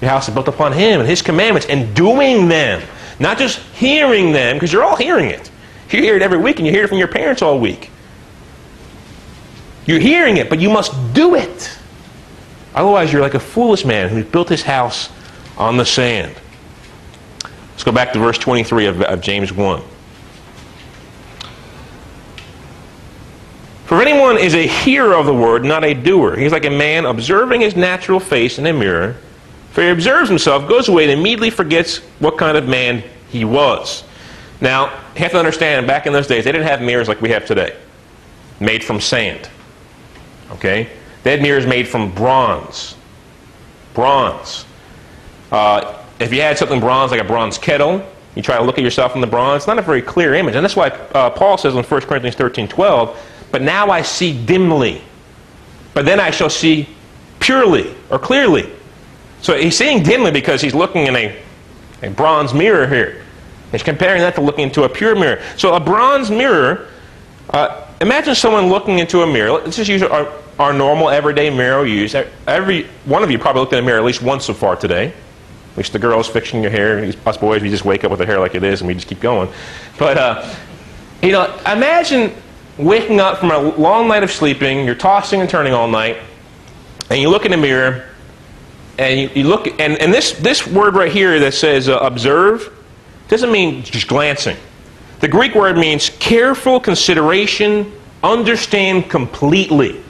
Your 0.00 0.10
house 0.10 0.28
is 0.28 0.34
built 0.34 0.48
upon 0.48 0.72
Him 0.72 1.00
and 1.00 1.08
His 1.08 1.22
commandments 1.22 1.66
and 1.68 1.94
doing 1.94 2.48
them. 2.48 2.82
Not 3.18 3.38
just 3.38 3.58
hearing 3.74 4.32
them, 4.32 4.56
because 4.56 4.72
you're 4.72 4.84
all 4.84 4.96
hearing 4.96 5.30
it. 5.30 5.50
You 5.90 6.00
hear 6.00 6.16
it 6.16 6.22
every 6.22 6.38
week 6.38 6.58
and 6.58 6.66
you 6.66 6.72
hear 6.72 6.84
it 6.84 6.88
from 6.88 6.98
your 6.98 7.08
parents 7.08 7.42
all 7.42 7.58
week. 7.58 7.90
You're 9.86 9.98
hearing 9.98 10.36
it, 10.36 10.50
but 10.50 10.60
you 10.60 10.68
must 10.68 10.92
do 11.14 11.34
it. 11.34 11.76
Otherwise, 12.74 13.12
you're 13.12 13.22
like 13.22 13.34
a 13.34 13.40
foolish 13.40 13.84
man 13.84 14.08
who 14.10 14.22
built 14.22 14.48
his 14.48 14.62
house 14.62 15.08
on 15.56 15.78
the 15.78 15.84
sand. 15.84 16.34
Let's 17.72 17.84
go 17.84 17.92
back 17.92 18.12
to 18.12 18.18
verse 18.18 18.38
23 18.38 18.86
of, 18.86 19.02
of 19.02 19.20
James 19.20 19.52
1. 19.52 19.82
For 23.86 24.02
anyone 24.02 24.36
is 24.36 24.54
a 24.54 24.66
hearer 24.66 25.14
of 25.14 25.24
the 25.24 25.34
word, 25.34 25.64
not 25.64 25.82
a 25.82 25.94
doer, 25.94 26.36
he's 26.36 26.52
like 26.52 26.66
a 26.66 26.70
man 26.70 27.06
observing 27.06 27.62
his 27.62 27.74
natural 27.74 28.20
face 28.20 28.58
in 28.58 28.66
a 28.66 28.72
mirror. 28.72 29.16
For 29.78 29.84
he 29.84 29.90
observes 29.90 30.28
himself, 30.28 30.68
goes 30.68 30.88
away, 30.88 31.04
and 31.04 31.12
immediately 31.12 31.50
forgets 31.50 31.98
what 32.18 32.36
kind 32.36 32.56
of 32.56 32.66
man 32.66 33.04
he 33.28 33.44
was. 33.44 34.02
Now, 34.60 34.86
you 35.14 35.20
have 35.20 35.30
to 35.30 35.38
understand, 35.38 35.86
back 35.86 36.04
in 36.04 36.12
those 36.12 36.26
days, 36.26 36.42
they 36.42 36.50
didn't 36.50 36.66
have 36.66 36.82
mirrors 36.82 37.06
like 37.06 37.20
we 37.20 37.28
have 37.28 37.46
today, 37.46 37.76
made 38.58 38.82
from 38.82 39.00
sand. 39.00 39.48
Okay? 40.50 40.90
They 41.22 41.30
had 41.30 41.42
mirrors 41.42 41.64
made 41.64 41.86
from 41.86 42.12
bronze. 42.12 42.96
Bronze. 43.94 44.64
Uh, 45.52 46.02
if 46.18 46.32
you 46.32 46.40
had 46.40 46.58
something 46.58 46.80
bronze, 46.80 47.12
like 47.12 47.20
a 47.20 47.24
bronze 47.24 47.56
kettle, 47.56 48.04
you 48.34 48.42
try 48.42 48.56
to 48.56 48.64
look 48.64 48.78
at 48.78 48.82
yourself 48.82 49.14
in 49.14 49.20
the 49.20 49.28
bronze, 49.28 49.60
it's 49.60 49.68
not 49.68 49.78
a 49.78 49.82
very 49.82 50.02
clear 50.02 50.34
image. 50.34 50.56
And 50.56 50.64
that's 50.64 50.74
why 50.74 50.88
uh, 50.88 51.30
Paul 51.30 51.56
says 51.56 51.76
in 51.76 51.84
1 51.84 52.00
Corinthians 52.00 52.34
13 52.34 52.66
12, 52.66 53.16
but 53.52 53.62
now 53.62 53.90
I 53.90 54.02
see 54.02 54.44
dimly. 54.44 55.02
But 55.94 56.04
then 56.04 56.18
I 56.18 56.32
shall 56.32 56.50
see 56.50 56.88
purely 57.38 57.94
or 58.10 58.18
clearly. 58.18 58.72
So 59.40 59.56
he's 59.56 59.76
seeing 59.76 60.02
dimly 60.02 60.30
because 60.30 60.60
he's 60.60 60.74
looking 60.74 61.06
in 61.06 61.16
a, 61.16 61.42
a 62.02 62.10
bronze 62.10 62.52
mirror 62.52 62.86
here. 62.86 63.22
He's 63.72 63.82
comparing 63.82 64.20
that 64.20 64.34
to 64.36 64.40
looking 64.40 64.64
into 64.64 64.84
a 64.84 64.88
pure 64.88 65.14
mirror. 65.14 65.42
So 65.56 65.74
a 65.74 65.80
bronze 65.80 66.30
mirror, 66.30 66.88
uh, 67.50 67.86
imagine 68.00 68.34
someone 68.34 68.68
looking 68.68 68.98
into 68.98 69.22
a 69.22 69.26
mirror. 69.26 69.52
Let's 69.52 69.76
just 69.76 69.90
use 69.90 70.02
our, 70.02 70.32
our 70.58 70.72
normal 70.72 71.10
everyday 71.10 71.50
mirror 71.50 71.82
we 71.82 71.92
use. 71.92 72.14
Every 72.46 72.84
one 73.04 73.22
of 73.22 73.30
you 73.30 73.38
probably 73.38 73.60
looked 73.60 73.72
in 73.74 73.78
a 73.78 73.82
mirror 73.82 73.98
at 73.98 74.04
least 74.04 74.22
once 74.22 74.46
so 74.46 74.54
far 74.54 74.76
today. 74.76 75.08
At 75.72 75.76
least 75.76 75.92
the 75.92 75.98
girls 75.98 76.26
fixing 76.26 76.62
your 76.62 76.70
hair. 76.70 77.12
Us 77.26 77.36
boys, 77.36 77.62
we 77.62 77.68
just 77.68 77.84
wake 77.84 78.04
up 78.04 78.10
with 78.10 78.20
our 78.20 78.26
hair 78.26 78.40
like 78.40 78.54
it 78.54 78.64
is 78.64 78.80
and 78.80 78.88
we 78.88 78.94
just 78.94 79.06
keep 79.06 79.20
going. 79.20 79.48
But, 79.98 80.16
uh, 80.16 80.54
you 81.22 81.32
know, 81.32 81.54
imagine 81.66 82.34
waking 82.78 83.20
up 83.20 83.38
from 83.38 83.50
a 83.50 83.58
long 83.58 84.08
night 84.08 84.22
of 84.22 84.30
sleeping, 84.30 84.86
you're 84.86 84.94
tossing 84.94 85.40
and 85.40 85.50
turning 85.50 85.74
all 85.74 85.88
night, 85.88 86.18
and 87.10 87.20
you 87.20 87.28
look 87.28 87.44
in 87.44 87.50
the 87.50 87.56
mirror, 87.56 88.08
and 88.98 89.20
you, 89.20 89.30
you 89.34 89.48
look, 89.48 89.66
and, 89.66 89.98
and 89.98 90.12
this, 90.12 90.32
this 90.32 90.66
word 90.66 90.94
right 90.94 91.10
here 91.10 91.38
that 91.40 91.54
says 91.54 91.88
uh, 91.88 91.98
observe 91.98 92.74
doesn't 93.28 93.52
mean 93.52 93.82
just 93.82 94.08
glancing. 94.08 94.56
The 95.20 95.28
Greek 95.28 95.54
word 95.54 95.76
means 95.76 96.10
careful 96.18 96.80
consideration, 96.80 97.92
understand 98.22 99.10
completely. 99.10 100.02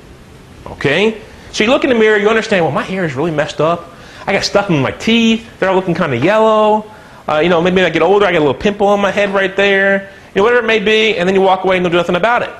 Okay? 0.66 1.20
So 1.52 1.64
you 1.64 1.70
look 1.70 1.84
in 1.84 1.90
the 1.90 1.96
mirror, 1.96 2.18
you 2.18 2.28
understand, 2.28 2.64
well, 2.64 2.74
my 2.74 2.82
hair 2.82 3.04
is 3.04 3.14
really 3.14 3.30
messed 3.30 3.60
up. 3.60 3.90
I 4.26 4.32
got 4.32 4.44
stuff 4.44 4.70
in 4.70 4.80
my 4.80 4.92
teeth. 4.92 5.48
They're 5.58 5.68
all 5.68 5.76
looking 5.76 5.94
kind 5.94 6.12
of 6.12 6.22
yellow. 6.22 6.90
Uh, 7.28 7.40
you 7.40 7.48
know, 7.48 7.60
maybe 7.60 7.82
I 7.82 7.90
get 7.90 8.02
older, 8.02 8.26
I 8.26 8.32
get 8.32 8.38
a 8.38 8.44
little 8.44 8.60
pimple 8.60 8.86
on 8.86 9.00
my 9.00 9.10
head 9.10 9.30
right 9.30 9.54
there 9.54 10.12
you 10.34 10.40
know, 10.40 10.44
whatever 10.44 10.64
it 10.64 10.66
may 10.66 10.78
be, 10.78 11.16
and 11.16 11.28
then 11.28 11.34
you 11.34 11.40
walk 11.40 11.64
away 11.64 11.76
and 11.76 11.84
don't 11.84 11.92
do 11.92 11.96
nothing 11.96 12.16
about 12.16 12.42
it. 12.42 12.50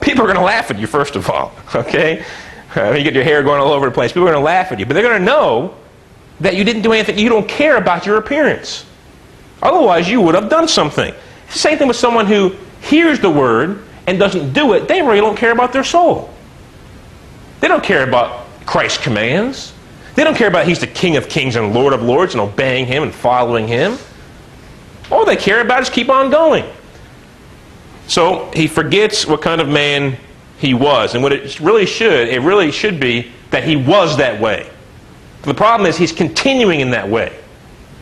People 0.00 0.24
are 0.24 0.26
going 0.26 0.38
to 0.38 0.44
laugh 0.44 0.70
at 0.70 0.78
you, 0.78 0.86
first 0.86 1.14
of 1.14 1.28
all, 1.28 1.52
okay? 1.74 2.24
You 2.76 3.02
get 3.02 3.14
your 3.14 3.24
hair 3.24 3.42
going 3.42 3.60
all 3.60 3.72
over 3.72 3.86
the 3.86 3.92
place. 3.92 4.12
People 4.12 4.28
are 4.28 4.32
going 4.32 4.40
to 4.40 4.44
laugh 4.44 4.70
at 4.70 4.78
you, 4.78 4.86
but 4.86 4.94
they're 4.94 5.02
going 5.02 5.18
to 5.18 5.24
know 5.24 5.74
that 6.40 6.56
you 6.56 6.64
didn't 6.64 6.82
do 6.82 6.92
anything. 6.92 7.18
You 7.18 7.28
don't 7.28 7.48
care 7.48 7.76
about 7.76 8.06
your 8.06 8.16
appearance. 8.16 8.84
Otherwise, 9.62 10.08
you 10.08 10.20
would 10.20 10.34
have 10.34 10.48
done 10.48 10.68
something. 10.68 11.14
Same 11.50 11.78
thing 11.78 11.88
with 11.88 11.96
someone 11.96 12.26
who 12.26 12.54
hears 12.80 13.20
the 13.20 13.30
word 13.30 13.82
and 14.06 14.18
doesn't 14.18 14.52
do 14.52 14.72
it. 14.72 14.88
They 14.88 15.02
really 15.02 15.20
don't 15.20 15.36
care 15.36 15.52
about 15.52 15.72
their 15.72 15.84
soul. 15.84 16.32
They 17.60 17.68
don't 17.68 17.84
care 17.84 18.06
about 18.06 18.46
Christ's 18.66 19.02
commands. 19.02 19.72
They 20.14 20.24
don't 20.24 20.36
care 20.36 20.48
about 20.48 20.66
He's 20.66 20.80
the 20.80 20.86
King 20.86 21.16
of 21.16 21.28
kings 21.28 21.56
and 21.56 21.74
Lord 21.74 21.92
of 21.92 22.02
lords 22.02 22.34
and 22.34 22.40
obeying 22.40 22.86
Him 22.86 23.02
and 23.02 23.14
following 23.14 23.68
Him. 23.68 23.98
All 25.10 25.24
they 25.24 25.36
care 25.36 25.60
about 25.60 25.82
is 25.82 25.90
keep 25.90 26.08
on 26.08 26.30
going. 26.30 26.64
So 28.06 28.50
he 28.52 28.66
forgets 28.66 29.26
what 29.26 29.42
kind 29.42 29.60
of 29.60 29.68
man 29.68 30.16
he 30.60 30.74
was. 30.74 31.14
And 31.14 31.22
what 31.22 31.32
it 31.32 31.58
really 31.58 31.86
should, 31.86 32.28
it 32.28 32.40
really 32.40 32.70
should 32.70 33.00
be 33.00 33.32
that 33.50 33.64
he 33.64 33.76
was 33.76 34.18
that 34.18 34.40
way. 34.40 34.70
The 35.42 35.54
problem 35.54 35.88
is 35.88 35.96
he's 35.96 36.12
continuing 36.12 36.80
in 36.80 36.90
that 36.90 37.08
way. 37.08 37.36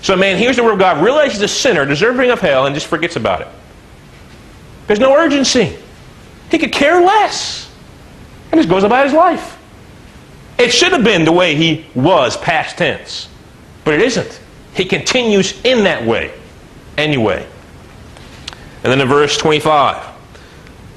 So 0.02 0.16
man 0.16 0.36
hears 0.36 0.56
the 0.56 0.64
word 0.64 0.72
of 0.72 0.78
God, 0.78 1.02
realizes 1.02 1.34
he's 1.34 1.42
a 1.42 1.48
sinner, 1.48 1.86
deserving 1.86 2.30
of 2.30 2.40
hell, 2.40 2.66
and 2.66 2.74
just 2.74 2.86
forgets 2.86 3.16
about 3.16 3.42
it. 3.42 3.48
There's 4.86 4.98
no 4.98 5.14
urgency. 5.14 5.76
He 6.50 6.58
could 6.58 6.72
care 6.72 7.00
less. 7.00 7.70
And 8.50 8.58
just 8.58 8.68
goes 8.68 8.84
about 8.84 9.04
his 9.04 9.14
life. 9.14 9.56
It 10.58 10.72
should 10.72 10.92
have 10.92 11.04
been 11.04 11.24
the 11.24 11.32
way 11.32 11.54
he 11.54 11.86
was, 11.94 12.36
past 12.36 12.78
tense. 12.78 13.28
But 13.84 13.94
it 13.94 14.02
isn't. 14.02 14.40
He 14.74 14.84
continues 14.84 15.60
in 15.62 15.84
that 15.84 16.04
way 16.04 16.32
anyway. 16.96 17.46
And 18.82 18.92
then 18.92 19.00
in 19.00 19.08
verse 19.08 19.36
25, 19.36 20.07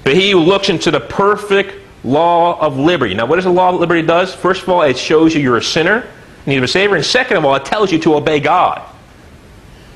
but 0.03 0.15
he 0.15 0.31
who 0.31 0.39
looks 0.39 0.69
into 0.69 0.91
the 0.91 0.99
perfect 0.99 1.75
law 2.03 2.59
of 2.59 2.77
liberty. 2.77 3.13
Now, 3.13 3.25
what 3.25 3.35
does 3.35 3.45
the 3.45 3.51
law 3.51 3.73
of 3.73 3.79
liberty 3.79 4.01
does? 4.01 4.33
First 4.33 4.63
of 4.63 4.69
all, 4.69 4.81
it 4.81 4.97
shows 4.97 5.35
you 5.35 5.41
you're 5.41 5.57
a 5.57 5.63
sinner, 5.63 6.07
need 6.45 6.57
of 6.57 6.63
a 6.63 6.67
Savior. 6.67 6.95
And 6.95 7.05
second 7.05 7.37
of 7.37 7.45
all, 7.45 7.55
it 7.55 7.65
tells 7.65 7.91
you 7.91 7.99
to 7.99 8.15
obey 8.15 8.39
God. 8.39 8.81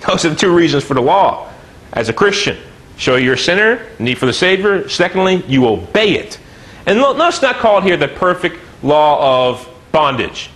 Those 0.07 0.25
are 0.25 0.29
the 0.29 0.35
two 0.35 0.55
reasons 0.55 0.83
for 0.83 0.93
the 0.93 1.01
law 1.01 1.51
as 1.93 2.09
a 2.09 2.13
Christian. 2.13 2.57
Show 2.97 3.15
you're 3.15 3.33
a 3.33 3.37
sinner, 3.37 3.85
need 3.99 4.17
for 4.17 4.25
the 4.25 4.33
Savior. 4.33 4.87
Secondly, 4.87 5.43
you 5.47 5.67
obey 5.67 6.11
it. 6.13 6.39
And 6.85 6.99
notice 6.99 7.41
not 7.41 7.55
called 7.55 7.83
here 7.83 7.97
the 7.97 8.07
perfect 8.07 8.57
law 8.83 9.49
of 9.49 9.67
bondage. 9.91 10.49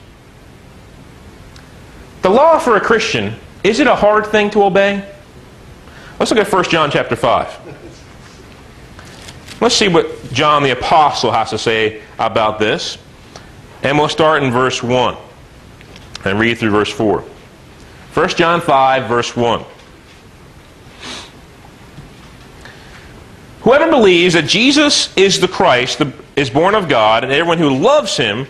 The 2.21 2.29
law 2.29 2.59
for 2.59 2.75
a 2.75 2.81
Christian, 2.81 3.35
is 3.63 3.79
it 3.79 3.87
a 3.87 3.95
hard 3.95 4.27
thing 4.27 4.49
to 4.51 4.63
obey? 4.63 5.09
Let's 6.19 6.31
look 6.31 6.45
at 6.45 6.51
1 6.51 6.63
John 6.65 6.91
chapter 6.91 7.15
5. 7.15 7.78
Let's 9.61 9.75
see 9.75 9.87
what 9.87 10.31
John 10.31 10.63
the 10.63 10.71
Apostle 10.71 11.31
has 11.31 11.49
to 11.49 11.57
say 11.57 12.01
about 12.17 12.59
this. 12.59 12.97
And 13.83 13.97
we'll 13.97 14.09
start 14.09 14.43
in 14.43 14.51
verse 14.51 14.81
1 14.81 15.17
and 16.25 16.39
read 16.39 16.57
through 16.57 16.71
verse 16.71 16.91
4. 16.91 17.21
1 18.13 18.29
John 18.29 18.61
5, 18.61 19.07
verse 19.07 19.35
1. 19.35 19.63
Whoever 23.61 23.89
believes 23.89 24.33
that 24.33 24.47
Jesus 24.47 25.15
is 25.17 25.39
the 25.39 25.47
Christ 25.47 26.01
is 26.35 26.49
born 26.49 26.75
of 26.75 26.87
God, 26.87 27.23
and 27.23 27.31
everyone 27.31 27.57
who 27.57 27.69
loves 27.69 28.15
him, 28.15 28.47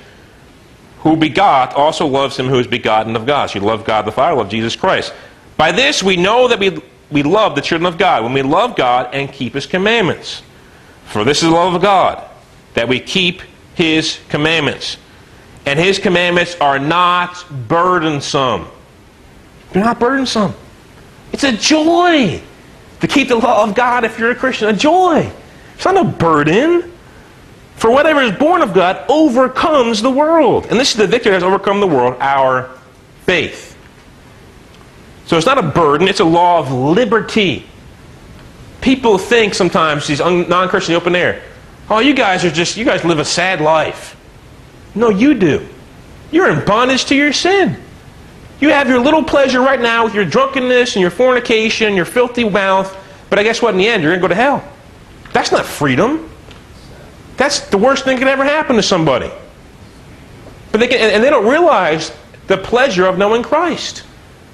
who 0.99 1.18
begot, 1.18 1.74
also 1.74 2.05
loves 2.05 2.38
him 2.38 2.47
who 2.47 2.60
is 2.60 2.68
begotten 2.68 3.16
of 3.16 3.26
God. 3.26 3.49
So 3.49 3.60
you 3.60 3.66
love 3.66 3.86
God 3.86 4.05
the 4.05 4.12
Father, 4.12 4.36
love 4.36 4.49
Jesus 4.49 4.76
Christ. 4.76 5.14
By 5.57 5.72
this 5.72 6.03
we 6.03 6.16
know 6.16 6.47
that 6.47 6.60
we 6.60 6.80
we 7.12 7.24
love 7.24 7.55
the 7.55 7.62
children 7.62 7.91
of 7.91 7.97
God, 7.97 8.24
when 8.24 8.34
we 8.34 8.41
love 8.41 8.76
God 8.76 9.14
and 9.14 9.32
keep 9.32 9.53
His 9.53 9.66
commandments. 9.66 10.43
For 11.10 11.24
this 11.24 11.41
is 11.41 11.49
the 11.49 11.55
love 11.55 11.74
of 11.74 11.82
God, 11.82 12.24
that 12.76 12.88
we 12.88 12.99
keep 12.99 13.41
His 13.74 14.20
commandments. 14.30 14.97
And 15.66 15.80
His 15.80 15.99
commandments 15.99 16.55
are 16.62 16.80
not 16.80 17.45
burdensome. 17.68 18.68
They're 19.72 19.84
not 19.84 19.99
burdensome. 19.99 20.53
It's 21.34 21.43
a 21.43 21.51
joy 21.51 22.41
to 23.01 23.07
keep 23.07 23.28
the 23.28 23.36
law 23.36 23.64
of 23.64 23.76
God 23.76 24.03
if 24.03 24.20
you're 24.20 24.32
a 24.32 24.36
Christian. 24.36 24.68
A 24.68 24.74
joy. 24.74 25.32
It's 25.76 25.86
not 25.86 25.97
a 25.97 26.03
burden. 26.03 26.91
For 27.76 27.89
whatever 27.89 28.22
is 28.22 28.38
born 28.38 28.62
of 28.62 28.74
God 28.74 29.05
overcomes 29.10 30.01
the 30.01 30.12
world. 30.12 30.68
And 30.70 30.80
this 30.80 30.91
is 30.91 30.97
the 30.97 31.07
victory 31.07 31.32
that 31.32 31.38
has 31.38 31.43
overcome 31.43 31.80
the 31.80 31.88
world, 31.88 32.18
our 32.20 32.70
faith. 33.22 33.78
So 35.28 35.38
it's 35.38 35.45
not 35.45 35.57
a 35.57 35.64
burden, 35.64 36.07
it's 36.07 36.20
a 36.20 36.26
law 36.26 36.60
of 36.60 36.72
liberty. 36.72 37.68
People 38.90 39.20
think 39.20 39.54
sometimes, 39.54 40.08
these 40.08 40.18
non 40.18 40.68
Christians 40.68 40.96
open 40.96 41.16
air, 41.16 41.44
oh, 41.92 42.00
you 42.00 42.16
guys 42.16 42.44
are 42.44 42.50
just, 42.50 42.76
you 42.76 42.84
guys 42.84 43.06
live 43.06 43.20
a 43.20 43.24
sad 43.24 43.62
life. 43.62 44.20
No, 44.96 45.10
you 45.10 45.36
do. 45.36 45.64
You're 46.32 46.50
in 46.50 46.66
bondage 46.66 47.06
to 47.06 47.16
your 47.16 47.32
sin. 47.32 47.80
You 48.60 48.70
have 48.70 48.90
your 48.90 48.98
little 48.98 49.24
pleasure 49.24 49.62
right 49.62 49.80
now 49.80 50.06
with 50.06 50.16
your 50.16 50.26
drunkenness 50.26 50.96
and 50.96 51.02
your 51.02 51.12
fornication, 51.12 51.94
your 51.94 52.06
filthy 52.06 52.50
mouth, 52.50 52.98
but 53.30 53.38
I 53.38 53.44
guess 53.44 53.62
what? 53.62 53.76
In 53.76 53.78
the 53.78 53.88
end, 53.88 54.02
you're 54.02 54.12
going 54.18 54.22
to 54.22 54.28
go 54.28 54.30
to 54.30 54.34
hell. 54.34 54.68
That's 55.34 55.52
not 55.52 55.68
freedom. 55.68 56.28
That's 57.38 57.60
the 57.70 57.78
worst 57.78 58.06
thing 58.06 58.16
that 58.16 58.24
could 58.24 58.28
ever 58.28 58.44
happen 58.44 58.76
to 58.78 58.82
somebody. 58.82 59.30
But 60.72 60.80
they 60.80 60.88
can, 60.88 60.98
and 60.98 61.24
they 61.24 61.30
don't 61.30 61.48
realize 61.48 62.12
the 62.48 62.58
pleasure 62.58 63.06
of 63.06 63.20
knowing 63.20 63.44
Christ 63.44 64.02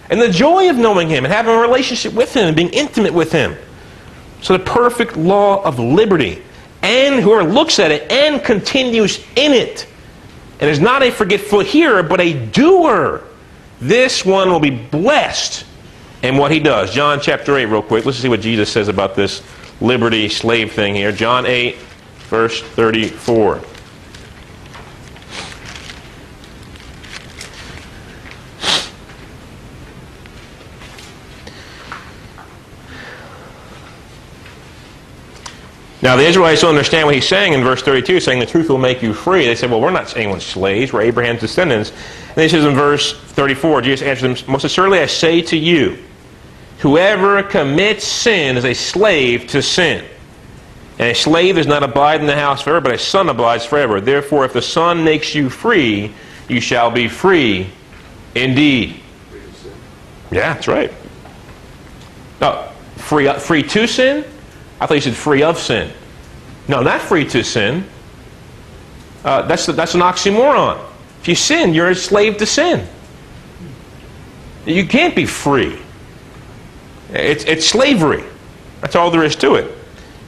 and 0.10 0.20
the 0.20 0.30
joy 0.30 0.70
of 0.70 0.76
knowing 0.76 1.08
Him 1.08 1.24
and 1.24 1.34
having 1.34 1.56
a 1.56 1.58
relationship 1.58 2.12
with 2.12 2.36
Him 2.36 2.48
and 2.48 2.56
being 2.58 2.72
intimate 2.72 3.14
with 3.14 3.32
Him. 3.32 3.56
So 4.46 4.56
the 4.56 4.64
perfect 4.64 5.18
law 5.18 5.64
of 5.64 5.80
liberty, 5.80 6.44
and 6.84 7.20
whoever 7.20 7.44
looks 7.50 7.80
at 7.80 7.90
it 7.90 8.12
and 8.12 8.44
continues 8.44 9.18
in 9.36 9.54
it, 9.54 9.88
and 10.60 10.70
is 10.70 10.80
not 10.80 11.02
a 11.02 11.10
forgetful 11.10 11.62
hearer, 11.62 12.04
but 12.04 12.22
a 12.22 12.46
doer, 12.50 13.24
this 13.82 14.24
one 14.24 14.52
will 14.52 14.60
be 14.60 14.70
blessed 14.70 15.66
in 16.22 16.38
what 16.38 16.52
he 16.52 16.60
does. 16.60 16.94
John 16.94 17.20
chapter 17.20 17.58
8, 17.58 17.66
real 17.66 17.82
quick. 17.82 18.06
Let's 18.06 18.20
see 18.20 18.30
what 18.30 18.42
Jesus 18.42 18.72
says 18.72 18.88
about 18.88 19.16
this 19.16 19.42
liberty 19.82 20.30
slave 20.30 20.74
thing 20.74 20.94
here. 20.94 21.12
John 21.12 21.48
8, 21.48 21.78
verse 22.30 22.62
34. 22.62 23.62
Now, 36.06 36.16
the 36.16 36.24
Israelites 36.28 36.62
don't 36.62 36.70
understand 36.70 37.08
what 37.08 37.16
he's 37.16 37.28
saying 37.28 37.54
in 37.54 37.64
verse 37.64 37.82
32, 37.82 38.20
saying 38.20 38.40
the 38.40 38.46
truth 38.46 38.70
will 38.70 38.78
make 38.78 39.02
you 39.02 39.12
free. 39.12 39.48
They 39.48 39.56
say, 39.56 39.66
well, 39.66 39.82
we're 39.82 39.90
not 39.90 40.16
anyone's 40.16 40.46
slaves. 40.46 40.94
We're 40.94 41.02
Abraham's 41.02 41.40
descendants. 41.40 41.92
And 42.30 42.42
he 42.44 42.48
says 42.48 42.64
in 42.64 42.76
verse 42.76 43.20
34, 43.20 43.82
Jesus 43.82 44.08
answers 44.08 44.44
them, 44.44 44.52
Most 44.52 44.66
assuredly 44.66 45.00
I 45.00 45.08
say 45.08 45.42
to 45.42 45.58
you, 45.58 45.98
whoever 46.78 47.42
commits 47.42 48.06
sin 48.06 48.56
is 48.56 48.66
a 48.66 48.76
slave 48.76 49.48
to 49.48 49.64
sin. 49.64 50.06
And 51.00 51.10
a 51.10 51.16
slave 51.16 51.56
does 51.56 51.66
not 51.66 51.82
abide 51.82 52.22
in 52.22 52.28
the 52.28 52.36
house 52.36 52.62
forever, 52.62 52.82
but 52.82 52.94
a 52.94 53.00
son 53.00 53.28
abides 53.28 53.66
forever. 53.66 54.00
Therefore, 54.00 54.46
if 54.46 54.54
the 54.54 54.62
son 54.62 55.04
makes 55.04 55.34
you 55.34 55.50
free, 55.50 56.14
you 56.48 56.62
shall 56.62 56.92
be 56.92 57.08
free 57.08 57.68
indeed. 58.36 59.02
Yeah, 60.30 60.54
that's 60.54 60.68
right. 60.68 60.94
No, 62.40 62.70
free, 62.96 63.28
free 63.40 63.64
to 63.64 63.88
sin? 63.88 64.24
I 64.80 64.86
thought 64.86 64.96
you 64.96 65.02
said 65.02 65.16
free 65.16 65.44
of 65.44 65.58
sin. 65.58 65.92
No, 66.68 66.82
not 66.82 67.02
free 67.02 67.26
to 67.30 67.44
sin. 67.44 67.86
Uh, 69.24 69.44
that's, 69.44 69.66
that's 69.66 69.96
an 69.96 70.02
oxymoron. 70.02 70.84
If 71.22 71.28
you 71.28 71.36
sin, 71.36 71.74
you're 71.74 71.90
a 71.90 71.96
slave 71.96 72.38
to 72.38 72.46
sin. 72.46 72.88
You 74.66 74.86
can't 74.86 75.16
be 75.16 75.26
free. 75.26 75.80
It's, 77.12 77.44
it's 77.46 77.66
slavery. 77.66 78.24
That's 78.82 78.96
all 78.96 79.12
there 79.12 79.24
is 79.24 79.36
to 79.38 79.56
it. 79.56 79.72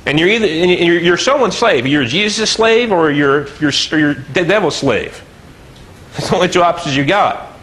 And 0.05 0.19
you're 0.19 0.29
either 0.29 0.47
you're, 0.47 0.99
you're 0.99 1.17
someone's 1.17 1.57
slave. 1.57 1.85
You're 1.85 2.05
Jesus' 2.05 2.49
slave 2.49 2.91
or 2.91 3.11
you're, 3.11 3.47
you're, 3.59 3.71
or 3.91 3.97
you're 3.99 4.13
the 4.13 4.45
devil's 4.45 4.77
slave. 4.77 5.21
That's 6.13 6.29
the 6.29 6.35
only 6.35 6.47
two 6.47 6.63
options 6.63 6.95
you 6.95 7.05
got. 7.05 7.53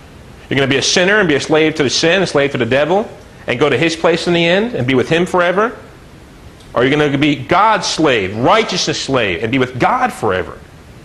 You're 0.51 0.59
going 0.59 0.69
to 0.69 0.73
be 0.73 0.79
a 0.79 0.83
sinner 0.83 1.21
and 1.21 1.29
be 1.29 1.37
a 1.37 1.41
slave 1.41 1.75
to 1.77 1.83
the 1.83 1.91
sin, 1.91 2.23
a 2.23 2.27
slave 2.27 2.53
to 2.53 2.59
the 2.59 2.67
devil, 2.67 3.09
and 3.47 3.59
go 3.59 3.71
to 3.71 3.79
his 3.79 3.97
place 3.97 4.27
in 4.27 4.35
the 4.35 4.45
end 4.45 4.75
and 4.75 4.87
be 4.87 4.95
with 4.95 5.09
him 5.09 5.27
forever. 5.27 5.77
Are 6.75 6.85
you 6.85 6.95
going 6.95 7.13
to 7.13 7.19
be 7.19 7.37
God's 7.37 7.87
slave, 7.87 8.37
righteousness 8.37 9.01
slave, 9.01 9.43
and 9.43 9.53
be 9.53 9.59
with 9.59 9.79
God 9.79 10.13
forever? 10.13 10.59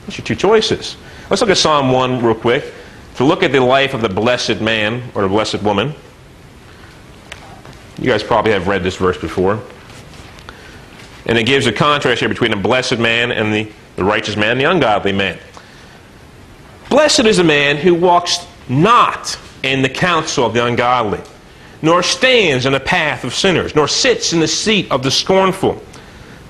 Those 0.05 0.19
are 0.19 0.21
two 0.23 0.35
choices. 0.35 0.97
Let's 1.29 1.41
look 1.41 1.51
at 1.51 1.57
Psalm 1.57 1.91
1 1.91 2.23
real 2.23 2.33
quick. 2.33 2.73
To 3.15 3.23
look 3.23 3.43
at 3.43 3.51
the 3.51 3.59
life 3.59 3.93
of 3.93 4.01
the 4.01 4.09
blessed 4.09 4.61
man 4.61 5.11
or 5.13 5.21
the 5.21 5.27
blessed 5.27 5.61
woman. 5.61 5.93
You 7.99 8.05
guys 8.05 8.23
probably 8.23 8.53
have 8.53 8.67
read 8.67 8.81
this 8.81 8.95
verse 8.95 9.17
before. 9.17 9.61
And 11.25 11.37
it 11.37 11.43
gives 11.43 11.67
a 11.67 11.71
contrast 11.71 12.21
here 12.21 12.29
between 12.29 12.51
the 12.51 12.57
blessed 12.57 12.97
man 12.97 13.31
and 13.31 13.53
the, 13.53 13.71
the 13.97 14.03
righteous 14.03 14.35
man 14.35 14.51
and 14.51 14.61
the 14.61 14.65
ungodly 14.65 15.11
man. 15.11 15.37
Blessed 16.89 17.25
is 17.25 17.37
the 17.37 17.43
man 17.43 17.77
who 17.77 17.93
walks 17.93 18.47
not 18.67 19.37
in 19.61 19.81
the 19.81 19.89
counsel 19.89 20.45
of 20.45 20.53
the 20.53 20.65
ungodly 20.65 21.21
nor 21.81 22.03
stands 22.03 22.65
in 22.65 22.73
the 22.73 22.79
path 22.79 23.23
of 23.23 23.33
sinners, 23.33 23.75
nor 23.75 23.87
sits 23.87 24.33
in 24.33 24.39
the 24.39 24.47
seat 24.47 24.91
of 24.91 25.03
the 25.03 25.11
scornful. 25.11 25.81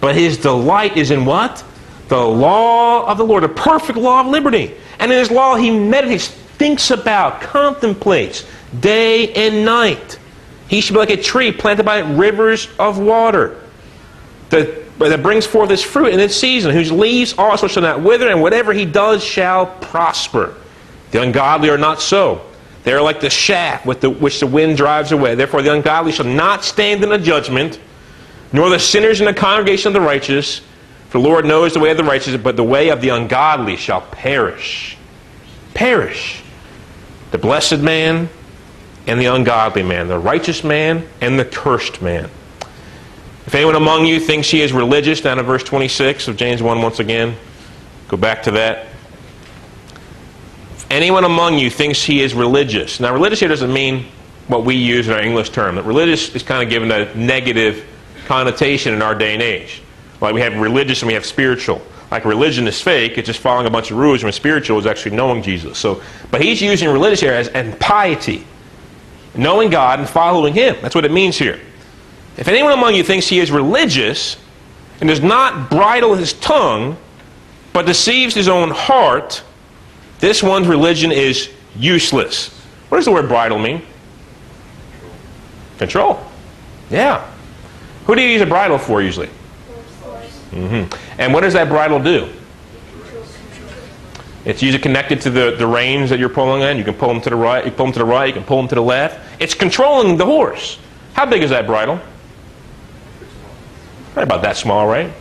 But 0.02 0.16
his 0.16 0.38
delight 0.38 0.98
is 0.98 1.12
in 1.12 1.26
what? 1.26 1.64
The 2.08 2.18
law 2.18 3.06
of 3.06 3.18
the 3.18 3.26
Lord, 3.26 3.44
the 3.44 3.50
perfect 3.50 3.98
law 3.98 4.22
of 4.22 4.28
liberty. 4.28 4.76
And 5.00 5.12
in 5.12 5.18
his 5.18 5.32
law 5.32 5.56
he 5.56 5.70
meditates, 5.70 6.28
thinks 6.28 6.92
about, 6.92 7.42
contemplates 7.42 8.46
day 8.80 9.34
and 9.34 9.64
night. 9.66 10.20
He 10.68 10.82
should 10.82 10.94
be 10.94 11.00
like 11.00 11.10
a 11.10 11.22
tree 11.22 11.52
planted 11.52 11.84
by 11.84 12.00
rivers 12.00 12.68
of 12.78 13.00
water 13.00 13.60
that, 14.50 14.98
that 15.00 15.24
brings 15.24 15.46
forth 15.46 15.72
its 15.72 15.82
fruit 15.82 16.14
in 16.14 16.20
its 16.20 16.36
season, 16.36 16.74
whose 16.74 16.92
leaves 16.92 17.34
also 17.38 17.68
shall 17.68 17.84
not 17.84 18.02
wither, 18.02 18.30
and 18.30 18.42
whatever 18.42 18.74
he 18.74 18.86
does 18.86 19.24
shall 19.24 19.66
prosper. 19.66 20.56
The 21.12 21.22
ungodly 21.22 21.70
are 21.70 21.78
not 21.78 22.02
so. 22.02 22.46
They 22.84 22.94
are 22.94 23.02
like 23.02 23.20
the 23.20 23.30
shaft 23.30 23.86
with 23.86 24.02
the, 24.02 24.10
which 24.10 24.40
the 24.40 24.48
wind 24.48 24.78
drives 24.78 25.12
away. 25.12 25.36
Therefore, 25.36 25.62
the 25.62 25.74
ungodly 25.74 26.12
shall 26.12 26.26
not 26.26 26.64
stand 26.64 27.04
in 27.04 27.10
the 27.10 27.18
judgment, 27.18 27.80
nor 28.54 28.70
the 28.70 28.80
sinners 28.80 29.20
in 29.20 29.26
the 29.26 29.34
congregation 29.34 29.90
of 29.90 29.94
the 29.94 30.02
righteous. 30.02 30.62
For 31.10 31.20
the 31.20 31.28
Lord 31.28 31.46
knows 31.46 31.74
the 31.74 31.80
way 31.80 31.92
of 31.92 31.98
the 31.98 32.04
righteous, 32.04 32.38
but 32.38 32.56
the 32.56 32.64
way 32.64 32.90
of 32.90 33.02
the 33.02 33.10
ungodly 33.10 33.76
shall 33.76 34.02
perish. 34.02 34.98
Perish. 35.74 36.42
The 37.32 37.38
blessed 37.38 37.80
man 37.80 38.30
and 39.08 39.20
the 39.20 39.26
ungodly 39.26 39.84
man, 39.84 40.08
the 40.08 40.20
righteous 40.20 40.64
man 40.64 41.08
and 41.20 41.38
the 41.40 41.46
cursed 41.46 42.02
man. 42.02 42.30
If 43.46 43.56
anyone 43.56 43.76
among 43.76 44.06
you 44.06 44.20
thinks 44.20 44.50
he 44.50 44.62
is 44.62 44.72
religious, 44.72 45.22
down 45.22 45.40
in 45.40 45.46
verse 45.46 45.64
26 45.64 46.28
of 46.28 46.38
James 46.38 46.62
1 46.62 46.82
once 46.82 47.00
again, 47.00 47.36
go 48.08 48.16
back 48.16 48.44
to 48.44 48.52
that 48.52 48.89
anyone 50.90 51.24
among 51.24 51.58
you 51.58 51.70
thinks 51.70 52.04
he 52.04 52.22
is 52.22 52.34
religious. 52.34 53.00
Now, 53.00 53.14
religious 53.14 53.40
here 53.40 53.50
doesn't 53.50 53.72
mean 53.72 54.06
what 54.48 54.66
we 54.66 54.76
use 54.76 55.08
in 55.08 55.14
our 55.14 55.22
English 55.22 55.52
term. 55.52 55.76
That 55.76 55.84
religious 55.84 56.36
is 56.36 56.44
kind 56.44 56.64
of 56.64 56.70
given 56.70 56.92
a 56.92 57.14
negative 57.16 57.86
connotation 58.26 58.94
in 58.94 59.02
our 59.02 59.16
day 59.16 59.34
and 59.34 59.44
age. 59.44 59.82
Like 60.22 60.34
we 60.34 60.42
have 60.42 60.56
religious 60.58 61.02
and 61.02 61.08
we 61.08 61.14
have 61.14 61.26
spiritual. 61.26 61.82
Like 62.12 62.26
religion 62.26 62.68
is 62.68 62.82
fake, 62.82 63.18
it's 63.18 63.28
just 63.28 63.40
following 63.40 63.68
a 63.68 63.70
bunch 63.70 63.92
of 63.92 63.98
rules, 63.98 64.24
when 64.24 64.34
spiritual 64.34 64.80
is 64.80 64.88
actually 64.88 65.16
knowing 65.16 65.44
Jesus. 65.44 65.78
So, 65.78 66.02
but 66.32 66.42
he's 66.42 66.62
using 66.62 66.90
religious 66.90 67.20
here 67.20 67.34
as 67.34 67.48
and 67.50 67.80
piety. 67.80 68.46
Knowing 69.36 69.70
God 69.70 70.00
and 70.00 70.10
following 70.10 70.56
him. 70.56 70.76
That's 70.82 70.96
what 70.96 71.06
it 71.06 71.12
means 71.12 71.38
here. 71.38 71.60
If 72.36 72.48
anyone 72.48 72.72
among 72.72 72.96
you 72.96 73.04
thinks 73.04 73.28
he 73.28 73.40
is 73.40 73.52
religious 73.52 74.38
and 75.00 75.08
does 75.08 75.22
not 75.22 75.70
bridle 75.70 76.16
his 76.16 76.34
tongue, 76.34 76.98
but 77.74 77.86
deceives 77.86 78.34
his 78.34 78.48
own 78.48 78.72
heart, 78.72 79.44
this 80.20 80.44
one's 80.44 80.68
religion 80.68 81.12
is 81.12 81.50
useless. 81.76 82.50
What 82.90 82.98
does 82.98 83.06
the 83.06 83.12
word 83.12 83.28
bridle 83.28 83.60
mean? 83.60 83.82
Control. 85.78 86.20
Yeah. 86.90 87.30
Who 88.06 88.16
do 88.16 88.22
you 88.22 88.30
use 88.30 88.42
a 88.42 88.46
bridle 88.46 88.78
for 88.78 89.02
usually? 89.02 89.30
Mm-hmm. 90.52 91.22
And 91.22 91.34
what 91.34 91.42
does 91.42 91.54
that 91.54 91.70
bridle 91.70 92.00
do? 92.00 92.30
It's 94.46 94.62
usually 94.62 94.82
connected 94.82 95.22
to 95.22 95.30
the, 95.30 95.56
the 95.58 95.68
reins 95.68 96.10
that 96.10 96.18
you're 96.18 96.30
pulling 96.30 96.64
in. 96.64 96.78
You 96.78 96.84
can 96.84 96.96
pull 96.96 97.10
them 97.10 97.22
to 97.22 97.30
the 97.30 97.36
right, 97.36 97.64
you 97.64 97.72
pull 97.72 97.86
them 97.86 97.94
to 97.94 98.00
the 98.00 98.06
right, 98.06 98.28
you 98.28 98.34
can 98.34 98.44
pull 98.44 98.58
them 98.58 98.68
to 98.70 98.76
the 98.76 98.82
left. 98.82 99.20
It's 99.40 99.54
controlling 99.54 100.18
the 100.18 100.26
horse. 100.26 100.80
How 101.14 101.26
big 101.26 101.44
is 101.44 101.50
that 101.52 101.66
bridle? 101.66 102.00
Right 104.16 104.24
about 104.24 104.42
that 104.42 104.58
small, 104.58 104.88
right? 104.88 105.12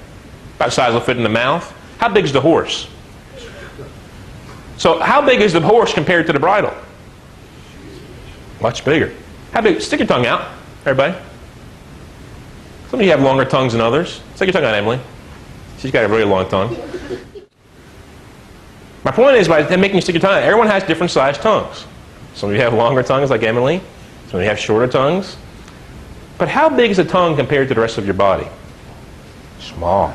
About 0.56 0.66
the 0.66 0.70
size 0.70 0.94
will 0.94 1.00
fit 1.00 1.16
in 1.16 1.22
the 1.22 1.28
mouth. 1.28 1.74
How 1.98 2.08
big 2.08 2.24
is 2.24 2.32
the 2.32 2.40
horse? 2.40 2.88
So 4.78 5.00
how 5.00 5.20
big 5.20 5.40
is 5.40 5.52
the 5.52 5.60
horse 5.60 5.92
compared 5.92 6.26
to 6.28 6.32
the 6.32 6.38
bridle? 6.38 6.72
Much 8.60 8.84
bigger. 8.84 9.12
How 9.52 9.60
big? 9.60 9.80
Stick 9.80 9.98
your 9.98 10.06
tongue 10.06 10.24
out, 10.24 10.52
everybody. 10.86 11.16
Some 12.88 13.00
of 13.00 13.04
you 13.04 13.10
have 13.10 13.20
longer 13.20 13.44
tongues 13.44 13.72
than 13.72 13.82
others. 13.82 14.22
Stick 14.36 14.46
your 14.46 14.52
tongue 14.52 14.64
out, 14.64 14.74
Emily. 14.74 15.00
She's 15.78 15.90
got 15.90 16.04
a 16.04 16.08
really 16.08 16.24
long 16.24 16.48
tongue. 16.48 16.76
My 19.04 19.10
point 19.10 19.36
is, 19.36 19.48
by 19.48 19.62
making 19.76 19.96
you 19.96 20.00
stick 20.00 20.14
your 20.14 20.22
tongue 20.22 20.36
out, 20.36 20.42
everyone 20.42 20.68
has 20.68 20.84
different 20.84 21.10
sized 21.10 21.42
tongues. 21.42 21.84
Some 22.34 22.50
of 22.50 22.54
you 22.54 22.62
have 22.62 22.72
longer 22.72 23.02
tongues 23.02 23.30
like 23.30 23.42
Emily. 23.42 23.80
Some 24.28 24.38
of 24.38 24.44
you 24.44 24.48
have 24.48 24.58
shorter 24.58 24.90
tongues. 24.90 25.36
But 26.38 26.48
how 26.48 26.68
big 26.68 26.92
is 26.92 26.98
the 26.98 27.04
tongue 27.04 27.36
compared 27.36 27.68
to 27.68 27.74
the 27.74 27.80
rest 27.80 27.98
of 27.98 28.04
your 28.04 28.14
body? 28.14 28.46
Small. 29.58 30.14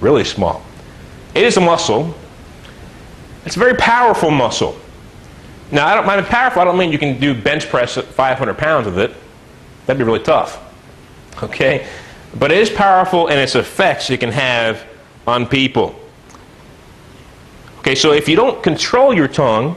Really 0.00 0.24
small. 0.24 0.62
It 1.34 1.42
is 1.42 1.56
a 1.56 1.60
muscle 1.60 2.14
it's 3.44 3.56
a 3.56 3.58
very 3.58 3.74
powerful 3.74 4.30
muscle. 4.30 4.78
Now, 5.70 5.86
I 5.86 5.94
don't 5.94 6.06
mind 6.06 6.24
powerful. 6.26 6.62
I 6.62 6.64
don't 6.64 6.78
mean 6.78 6.92
you 6.92 6.98
can 6.98 7.20
do 7.20 7.34
bench 7.34 7.68
press 7.68 7.98
at 7.98 8.04
500 8.06 8.56
pounds 8.56 8.86
with 8.86 8.98
it. 8.98 9.14
That'd 9.86 9.98
be 9.98 10.04
really 10.04 10.22
tough. 10.22 10.60
Okay? 11.42 11.86
But 12.38 12.52
it 12.52 12.58
is 12.58 12.70
powerful 12.70 13.28
in 13.28 13.38
its 13.38 13.54
effects 13.54 14.10
it 14.10 14.20
can 14.20 14.32
have 14.32 14.84
on 15.26 15.46
people. 15.46 15.98
Okay, 17.78 17.94
so 17.94 18.12
if 18.12 18.28
you 18.28 18.36
don't 18.36 18.62
control 18.62 19.14
your 19.14 19.28
tongue, 19.28 19.76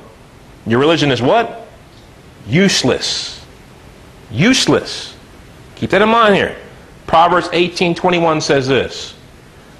your 0.65 0.79
religion 0.79 1.11
is 1.11 1.21
what? 1.21 1.67
Useless. 2.47 3.45
Useless. 4.31 5.15
Keep 5.75 5.91
that 5.91 6.01
in 6.01 6.09
mind 6.09 6.35
here. 6.35 6.55
Proverbs 7.07 7.47
18:21 7.49 8.41
says 8.41 8.67
this. 8.67 9.13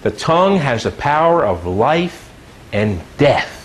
The 0.02 0.12
tongue 0.12 0.58
has 0.58 0.84
the 0.84 0.92
power 0.92 1.46
of 1.46 1.66
life 1.66 2.30
and 2.74 3.02
death. 3.18 3.61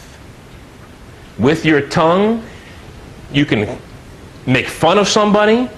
With 1.39 1.65
your 1.65 1.83
tongue, 1.83 2.45
you 3.33 3.45
can 3.45 3.79
make 4.47 4.69
fun 4.69 4.99
of 4.99 5.09
somebody. 5.09 5.69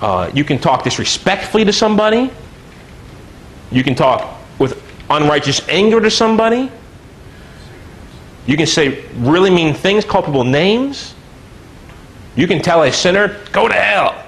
Uh, 0.00 0.30
you 0.34 0.42
can 0.42 0.58
talk 0.58 0.82
disrespectfully 0.82 1.64
to 1.64 1.72
somebody. 1.72 2.30
You 3.70 3.84
can 3.84 3.94
talk 3.94 4.38
with 4.58 4.82
unrighteous 5.08 5.66
anger 5.68 6.00
to 6.00 6.10
somebody. 6.10 6.70
You 8.46 8.56
can 8.56 8.66
say 8.66 9.04
really 9.16 9.50
mean 9.50 9.74
things, 9.74 10.04
call 10.04 10.22
people 10.22 10.44
names. 10.44 11.14
You 12.34 12.48
can 12.48 12.60
tell 12.60 12.82
a 12.82 12.92
sinner, 12.92 13.38
go 13.52 13.68
to 13.68 13.74
hell. 13.74 14.24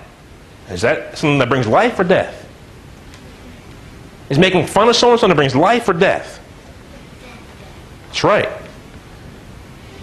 Is 0.71 0.83
that 0.83 1.19
something 1.19 1.39
that 1.39 1.49
brings 1.49 1.67
life 1.67 1.99
or 1.99 2.05
death? 2.05 2.43
Is 4.31 4.39
making 4.39 4.67
fun 4.67 4.89
of 4.89 4.97
someone 4.97 5.19
something 5.19 5.37
that 5.37 5.41
brings 5.41 5.57
life 5.57 5.89
or 5.89 5.93
death? 5.93 6.41
That's 8.07 8.25
right. 8.25 8.49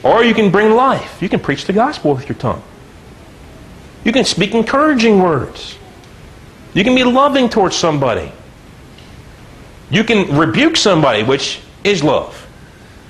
Or 0.04 0.24
you 0.24 0.34
can 0.34 0.52
bring 0.52 0.72
life. 0.72 1.22
You 1.22 1.30
can 1.30 1.40
preach 1.40 1.66
the 1.66 1.74
gospel 1.74 2.14
with 2.14 2.28
your 2.28 2.38
tongue. 2.38 2.64
You 4.04 4.12
can 4.12 4.26
speak 4.26 4.56
encouraging 4.56 5.22
words. 5.22 5.78
You 6.74 6.84
can 6.84 6.96
be 6.96 7.04
loving 7.04 7.50
towards 7.50 7.76
somebody. 7.76 8.32
You 9.90 10.04
can 10.04 10.36
rebuke 10.36 10.78
somebody, 10.78 11.22
which 11.24 11.60
is 11.84 12.04
love, 12.04 12.48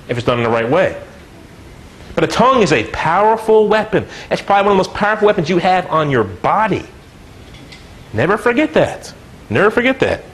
if 0.08 0.18
it's 0.18 0.26
done 0.26 0.38
in 0.38 0.44
the 0.44 0.50
right 0.50 0.68
way. 0.68 1.00
But 2.14 2.24
a 2.24 2.26
tongue 2.26 2.62
is 2.62 2.72
a 2.72 2.84
powerful 2.90 3.68
weapon. 3.68 4.06
That's 4.28 4.42
probably 4.42 4.68
one 4.68 4.78
of 4.78 4.84
the 4.84 4.90
most 4.90 4.96
powerful 4.96 5.26
weapons 5.26 5.48
you 5.48 5.58
have 5.58 5.86
on 5.90 6.10
your 6.10 6.24
body. 6.24 6.84
Never 8.12 8.36
forget 8.36 8.74
that. 8.74 9.14
Never 9.48 9.70
forget 9.70 10.00
that. 10.00 10.24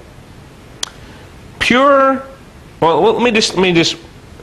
Pure. 1.61 2.25
Well, 2.81 3.01
let 3.01 3.23
me 3.23 3.31
just 3.31 3.55
let 3.55 3.63
me 3.63 3.73
just 3.73 3.97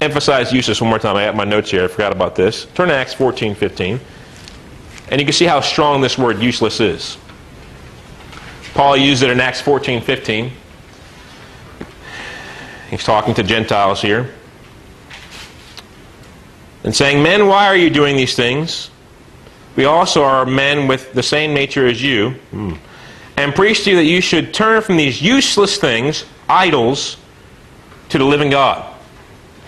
emphasize 0.06 0.54
useless 0.54 0.80
one 0.80 0.90
more 0.90 1.00
time. 1.00 1.16
I 1.16 1.24
have 1.24 1.36
my 1.36 1.44
notes 1.44 1.72
here. 1.72 1.84
I 1.84 1.88
forgot 1.88 2.12
about 2.12 2.36
this. 2.36 2.66
Turn 2.74 2.88
to 2.88 2.94
Acts 2.94 3.14
14, 3.14 3.56
15. 3.56 4.00
And 5.10 5.22
you 5.22 5.26
can 5.26 5.34
see 5.34 5.46
how 5.46 5.60
strong 5.60 6.02
this 6.02 6.18
word 6.18 6.42
useless 6.42 6.80
is. 6.80 7.18
Paul 8.74 8.98
used 8.98 9.24
it 9.24 9.30
in 9.30 9.40
Acts 9.40 9.62
14, 9.62 10.02
15. 10.02 10.52
He's 12.90 13.04
talking 13.04 13.34
to 13.34 13.44
Gentiles 13.44 14.02
here. 14.02 14.32
And 16.84 16.96
saying, 16.96 17.22
Men, 17.24 17.48
why 17.48 17.68
are 17.68 17.76
you 17.76 17.90
doing 17.90 18.16
these 18.16 18.36
things? 18.36 18.90
We 19.76 19.86
also 19.86 20.24
are 20.24 20.46
men 20.46 20.88
with 20.88 21.14
the 21.14 21.24
same 21.24 21.54
nature 21.54 21.86
as 21.86 22.02
you. 22.02 22.32
Hmm. 22.52 22.74
And 23.38 23.54
preach 23.54 23.84
to 23.84 23.92
you 23.92 23.96
that 23.98 24.06
you 24.06 24.22
should 24.22 24.54
turn 24.54 24.82
from 24.82 24.98
these 24.98 25.22
useless 25.22 25.78
things, 25.78 26.26
idols, 26.48 27.18
to 28.10 28.18
the 28.18 28.24
living 28.24 28.50
God. 28.50 28.95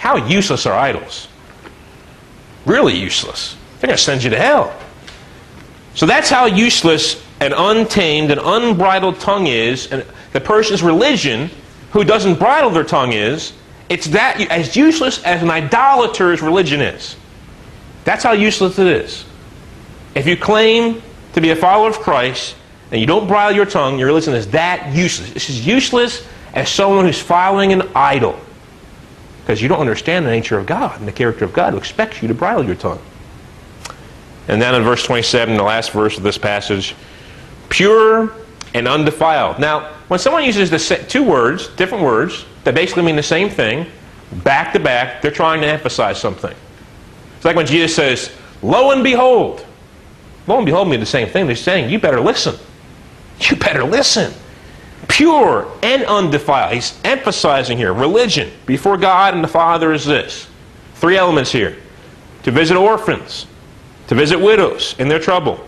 How 0.07 0.15
useless 0.15 0.65
are 0.65 0.73
idols? 0.73 1.27
Really 2.65 2.97
useless. 2.97 3.57
They're 3.81 3.89
going 3.89 3.97
to 3.97 4.01
send 4.01 4.23
you 4.23 4.29
to 4.29 4.39
hell. 4.39 4.73
So 5.95 6.05
that's 6.05 6.29
how 6.29 6.45
useless 6.45 7.21
an 7.41 7.51
untamed 7.51 8.31
and 8.31 8.39
unbridled 8.41 9.19
tongue 9.19 9.47
is, 9.47 9.91
and 9.91 10.05
the 10.31 10.39
person's 10.39 10.81
religion 10.81 11.49
who 11.91 12.05
doesn't 12.05 12.39
bridle 12.39 12.69
their 12.69 12.85
tongue 12.85 13.11
is. 13.11 13.51
It's 13.89 14.07
that 14.07 14.39
as 14.49 14.77
useless 14.77 15.21
as 15.25 15.43
an 15.43 15.49
idolater's 15.49 16.41
religion 16.41 16.79
is. 16.79 17.17
That's 18.05 18.23
how 18.23 18.31
useless 18.31 18.79
it 18.79 18.87
is. 18.87 19.25
If 20.15 20.25
you 20.25 20.37
claim 20.37 21.01
to 21.33 21.41
be 21.41 21.49
a 21.49 21.55
follower 21.57 21.89
of 21.89 21.99
Christ 21.99 22.55
and 22.91 23.01
you 23.01 23.07
don't 23.07 23.27
bridle 23.27 23.53
your 23.53 23.65
tongue, 23.65 23.99
your 23.99 24.07
religion 24.07 24.35
is 24.35 24.47
that 24.51 24.95
useless. 24.95 25.33
It's 25.35 25.49
as 25.49 25.67
useless 25.67 26.25
as 26.53 26.69
someone 26.69 27.03
who's 27.03 27.19
following 27.19 27.73
an 27.73 27.89
idol. 27.93 28.39
Because 29.47 29.61
you 29.61 29.69
don't 29.69 29.79
understand 29.79 30.25
the 30.25 30.29
nature 30.29 30.59
of 30.59 30.65
God 30.65 30.99
and 30.99 31.07
the 31.07 31.11
character 31.13 31.45
of 31.45 31.53
God 31.53 31.71
who 31.71 31.79
expects 31.79 32.21
you 32.21 32.27
to 32.27 32.33
bridle 32.33 32.65
your 32.65 32.75
tongue. 32.75 32.99
And 34.49 34.61
then 34.61 34.75
in 34.75 34.83
verse 34.83 35.05
27, 35.05 35.55
the 35.55 35.63
last 35.63 35.91
verse 35.91 36.17
of 36.17 36.23
this 36.23 36.37
passage, 36.37 36.95
pure 37.69 38.33
and 38.73 38.89
undefiled. 38.89 39.57
Now, 39.57 39.93
when 40.09 40.19
someone 40.19 40.43
uses 40.43 40.69
the 40.69 41.05
two 41.07 41.23
words, 41.23 41.69
different 41.69 42.03
words, 42.03 42.43
that 42.65 42.75
basically 42.75 43.03
mean 43.03 43.15
the 43.15 43.23
same 43.23 43.49
thing, 43.49 43.89
back 44.43 44.73
to 44.73 44.81
back, 44.81 45.21
they're 45.21 45.31
trying 45.31 45.61
to 45.61 45.67
emphasize 45.67 46.19
something. 46.19 46.53
It's 47.37 47.45
like 47.45 47.55
when 47.55 47.67
Jesus 47.67 47.95
says, 47.95 48.35
Lo 48.61 48.91
and 48.91 49.01
behold. 49.01 49.65
Lo 50.47 50.57
and 50.57 50.65
behold 50.65 50.89
mean 50.89 50.99
the 50.99 51.05
same 51.05 51.29
thing. 51.29 51.47
They're 51.47 51.55
saying, 51.55 51.89
You 51.89 51.99
better 51.99 52.19
listen. 52.19 52.57
You 53.39 53.55
better 53.55 53.85
listen. 53.85 54.33
Pure 55.07 55.71
and 55.83 56.03
undefiled. 56.03 56.73
He's 56.73 56.99
emphasizing 57.03 57.77
here 57.77 57.93
religion 57.93 58.51
before 58.65 58.97
God 58.97 59.33
and 59.33 59.43
the 59.43 59.47
Father 59.47 59.93
is 59.93 60.05
this. 60.05 60.47
Three 60.95 61.17
elements 61.17 61.51
here 61.51 61.77
to 62.43 62.51
visit 62.51 62.75
orphans, 62.75 63.45
to 64.07 64.15
visit 64.15 64.39
widows 64.39 64.95
in 64.99 65.07
their 65.07 65.19
trouble. 65.19 65.65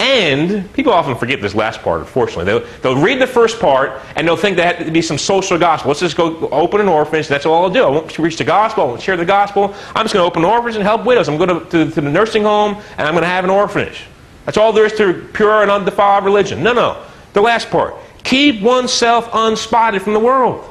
And 0.00 0.72
people 0.72 0.92
often 0.92 1.16
forget 1.16 1.40
this 1.40 1.54
last 1.54 1.80
part, 1.82 2.00
unfortunately. 2.00 2.44
They'll, 2.44 2.66
they'll 2.82 3.02
read 3.02 3.20
the 3.20 3.26
first 3.26 3.60
part 3.60 4.02
and 4.16 4.26
they'll 4.26 4.36
think 4.36 4.56
that 4.56 4.76
had 4.76 4.86
to 4.86 4.92
be 4.92 5.02
some 5.02 5.18
social 5.18 5.56
gospel. 5.56 5.88
Let's 5.88 6.00
just 6.00 6.16
go 6.16 6.48
open 6.50 6.80
an 6.80 6.88
orphanage. 6.88 7.28
That's 7.28 7.46
all 7.46 7.64
I'll 7.64 7.70
do. 7.70 7.84
I 7.84 7.88
won't 7.88 8.12
preach 8.12 8.36
the 8.36 8.44
gospel. 8.44 8.84
I 8.84 8.86
won't 8.86 9.00
share 9.00 9.16
the 9.16 9.24
gospel. 9.24 9.74
I'm 9.94 10.04
just 10.04 10.12
going 10.12 10.22
to 10.22 10.26
open 10.26 10.44
an 10.44 10.50
orphanage 10.50 10.76
and 10.76 10.84
help 10.84 11.04
widows. 11.04 11.28
I'm 11.28 11.36
going 11.36 11.48
to, 11.48 11.64
to, 11.70 11.90
to 11.90 12.00
the 12.00 12.10
nursing 12.10 12.42
home 12.42 12.74
and 12.98 13.06
I'm 13.06 13.14
going 13.14 13.22
to 13.22 13.28
have 13.28 13.44
an 13.44 13.50
orphanage. 13.50 14.04
That's 14.46 14.58
all 14.58 14.72
there 14.72 14.84
is 14.84 14.94
to 14.94 15.28
pure 15.32 15.62
and 15.62 15.70
undefiled 15.70 16.24
religion. 16.24 16.62
No, 16.62 16.72
no. 16.72 17.02
The 17.32 17.40
last 17.40 17.70
part. 17.70 17.94
Keep 18.24 18.62
oneself 18.62 19.28
unspotted 19.32 20.02
from 20.02 20.14
the 20.14 20.20
world. 20.20 20.68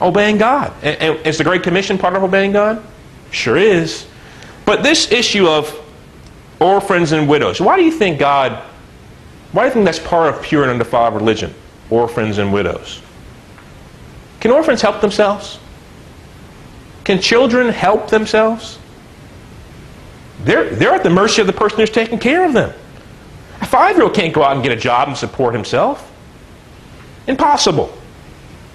Obeying 0.00 0.38
God. 0.38 0.72
And, 0.82 1.00
and 1.00 1.26
is 1.26 1.38
the 1.38 1.44
Great 1.44 1.62
Commission 1.62 1.98
part 1.98 2.16
of 2.16 2.22
obeying 2.22 2.52
God? 2.52 2.82
Sure 3.30 3.56
is. 3.56 4.06
But 4.64 4.82
this 4.82 5.12
issue 5.12 5.46
of 5.46 5.78
orphans 6.60 7.12
and 7.12 7.28
widows, 7.28 7.60
why 7.60 7.76
do 7.76 7.84
you 7.84 7.92
think 7.92 8.18
God, 8.18 8.62
why 9.52 9.62
do 9.62 9.68
you 9.68 9.74
think 9.74 9.84
that's 9.84 9.98
part 9.98 10.34
of 10.34 10.42
pure 10.42 10.62
and 10.62 10.72
undefiled 10.72 11.14
religion? 11.14 11.54
Orphans 11.90 12.38
and 12.38 12.52
widows. 12.52 13.02
Can 14.40 14.50
orphans 14.50 14.80
help 14.80 15.00
themselves? 15.00 15.58
Can 17.04 17.20
children 17.20 17.68
help 17.68 18.08
themselves? 18.08 18.78
They're, 20.44 20.70
they're 20.70 20.94
at 20.94 21.02
the 21.02 21.10
mercy 21.10 21.40
of 21.40 21.46
the 21.46 21.52
person 21.52 21.78
who's 21.78 21.90
taking 21.90 22.18
care 22.18 22.44
of 22.44 22.52
them. 22.52 22.72
A 23.62 23.66
five 23.66 23.96
year 23.96 24.04
old 24.04 24.14
can't 24.14 24.34
go 24.34 24.42
out 24.42 24.54
and 24.54 24.62
get 24.62 24.72
a 24.72 24.80
job 24.80 25.08
and 25.08 25.16
support 25.16 25.54
himself. 25.54 26.12
Impossible. 27.28 27.96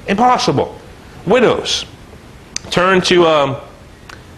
Impossible. 0.07 0.79
Widows. 1.25 1.85
Turn 2.71 3.01
to 3.01 3.27
um, 3.27 3.53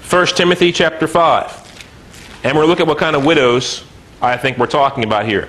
1 0.09 0.25
Timothy 0.27 0.71
chapter 0.71 1.07
5. 1.07 2.41
And 2.43 2.57
we're 2.57 2.65
looking 2.65 2.83
at 2.83 2.87
what 2.87 2.97
kind 2.97 3.15
of 3.15 3.25
widows 3.25 3.83
I 4.21 4.37
think 4.37 4.57
we're 4.57 4.65
talking 4.65 5.03
about 5.03 5.25
here. 5.25 5.47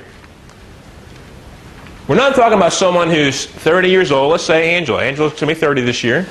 We're 2.06 2.16
not 2.16 2.34
talking 2.34 2.58
about 2.58 2.72
someone 2.72 3.08
who's 3.08 3.46
30 3.46 3.88
years 3.88 4.12
old. 4.12 4.32
Let's 4.32 4.44
say 4.44 4.74
Angela. 4.74 5.02
Angela's 5.02 5.32
going 5.32 5.40
to 5.40 5.46
be 5.46 5.54
30 5.54 5.82
this 5.82 6.04
year. 6.04 6.26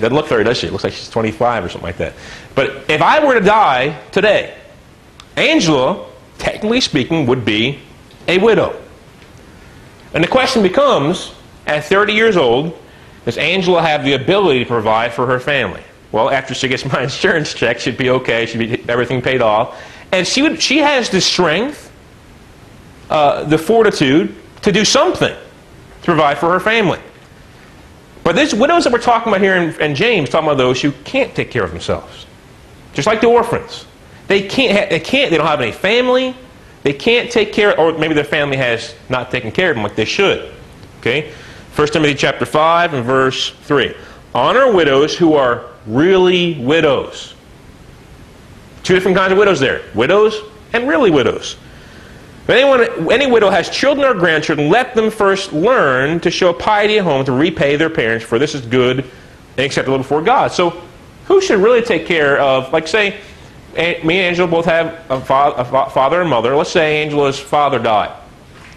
Doesn't 0.00 0.14
look 0.14 0.26
30, 0.26 0.44
does 0.44 0.56
she? 0.56 0.66
It 0.66 0.72
looks 0.72 0.84
like 0.84 0.92
she's 0.92 1.10
25 1.10 1.64
or 1.64 1.68
something 1.68 1.86
like 1.86 1.98
that. 1.98 2.14
But 2.54 2.90
if 2.90 3.00
I 3.00 3.24
were 3.24 3.34
to 3.34 3.40
die 3.40 4.00
today, 4.10 4.56
Angela, 5.36 6.08
technically 6.38 6.80
speaking, 6.80 7.26
would 7.26 7.44
be 7.44 7.80
a 8.26 8.38
widow. 8.38 8.80
And 10.14 10.24
the 10.24 10.28
question 10.28 10.62
becomes, 10.62 11.34
at 11.66 11.84
30 11.84 12.12
years 12.12 12.36
old, 12.36 12.78
does 13.24 13.36
Angela 13.36 13.82
have 13.82 14.04
the 14.04 14.14
ability 14.14 14.60
to 14.60 14.66
provide 14.66 15.12
for 15.12 15.26
her 15.26 15.38
family? 15.38 15.82
Well, 16.12 16.30
after 16.30 16.54
she 16.54 16.68
gets 16.68 16.84
my 16.92 17.02
insurance 17.02 17.52
check, 17.52 17.78
she'd 17.78 17.98
be 17.98 18.10
okay. 18.10 18.46
She'd 18.46 18.58
be 18.58 18.88
everything 18.88 19.20
paid 19.20 19.42
off, 19.42 19.82
and 20.12 20.26
she 20.26 20.42
would. 20.42 20.62
She 20.62 20.78
has 20.78 21.10
the 21.10 21.20
strength, 21.20 21.92
uh, 23.10 23.44
the 23.44 23.58
fortitude 23.58 24.34
to 24.62 24.72
do 24.72 24.84
something 24.84 25.34
to 25.34 26.04
provide 26.04 26.38
for 26.38 26.50
her 26.50 26.60
family. 26.60 27.00
But 28.24 28.36
these 28.36 28.54
widows 28.54 28.84
that 28.84 28.92
we're 28.92 28.98
talking 28.98 29.32
about 29.32 29.40
here 29.40 29.56
in 29.56 29.94
James, 29.94 30.28
talking 30.28 30.48
about 30.48 30.58
those 30.58 30.82
who 30.82 30.92
can't 31.04 31.34
take 31.34 31.50
care 31.50 31.64
of 31.64 31.70
themselves, 31.70 32.26
just 32.92 33.06
like 33.06 33.20
the 33.20 33.26
orphans. 33.26 33.86
They 34.28 34.46
can't. 34.46 34.90
They 34.90 35.00
can't. 35.00 35.30
They 35.30 35.36
don't 35.36 35.46
have 35.46 35.60
any 35.60 35.72
family. 35.72 36.36
They 36.84 36.92
can't 36.92 37.30
take 37.30 37.52
care, 37.52 37.78
or 37.78 37.98
maybe 37.98 38.14
their 38.14 38.24
family 38.24 38.56
has 38.56 38.94
not 39.08 39.30
taken 39.30 39.50
care 39.50 39.70
of 39.70 39.76
them 39.76 39.82
like 39.82 39.96
they 39.96 40.04
should. 40.04 40.54
Okay. 41.00 41.32
1 41.74 41.88
Timothy 41.88 42.14
chapter 42.14 42.44
5 42.44 42.94
and 42.94 43.04
verse 43.04 43.50
3. 43.50 43.94
Honor 44.34 44.72
widows 44.72 45.16
who 45.16 45.34
are 45.34 45.64
really 45.86 46.54
widows. 46.54 47.34
Two 48.82 48.94
different 48.94 49.16
kinds 49.16 49.32
of 49.32 49.38
widows 49.38 49.60
there 49.60 49.82
widows 49.94 50.40
and 50.72 50.88
really 50.88 51.10
widows. 51.10 51.56
If 52.44 52.50
anyone, 52.50 53.12
any 53.12 53.30
widow 53.30 53.50
has 53.50 53.68
children 53.68 54.08
or 54.08 54.14
grandchildren, 54.14 54.70
let 54.70 54.94
them 54.94 55.10
first 55.10 55.52
learn 55.52 56.20
to 56.20 56.30
show 56.30 56.52
piety 56.52 56.98
at 56.98 57.04
home 57.04 57.24
to 57.26 57.32
repay 57.32 57.76
their 57.76 57.90
parents, 57.90 58.24
for 58.24 58.38
this 58.38 58.54
is 58.54 58.62
good 58.62 59.00
and 59.00 59.66
acceptable 59.66 59.98
before 59.98 60.22
God. 60.22 60.50
So, 60.50 60.82
who 61.26 61.42
should 61.42 61.60
really 61.60 61.82
take 61.82 62.06
care 62.06 62.40
of, 62.40 62.72
like, 62.72 62.88
say, 62.88 63.20
me 63.78 64.18
and 64.18 64.26
Angela 64.26 64.48
both 64.48 64.64
have 64.64 65.04
a, 65.08 65.20
fa- 65.20 65.54
a 65.56 65.64
fa- 65.64 65.90
father 65.90 66.20
and 66.20 66.28
mother. 66.28 66.54
Let's 66.56 66.70
say 66.70 67.02
Angela's 67.02 67.38
father 67.38 67.78
died, 67.78 68.12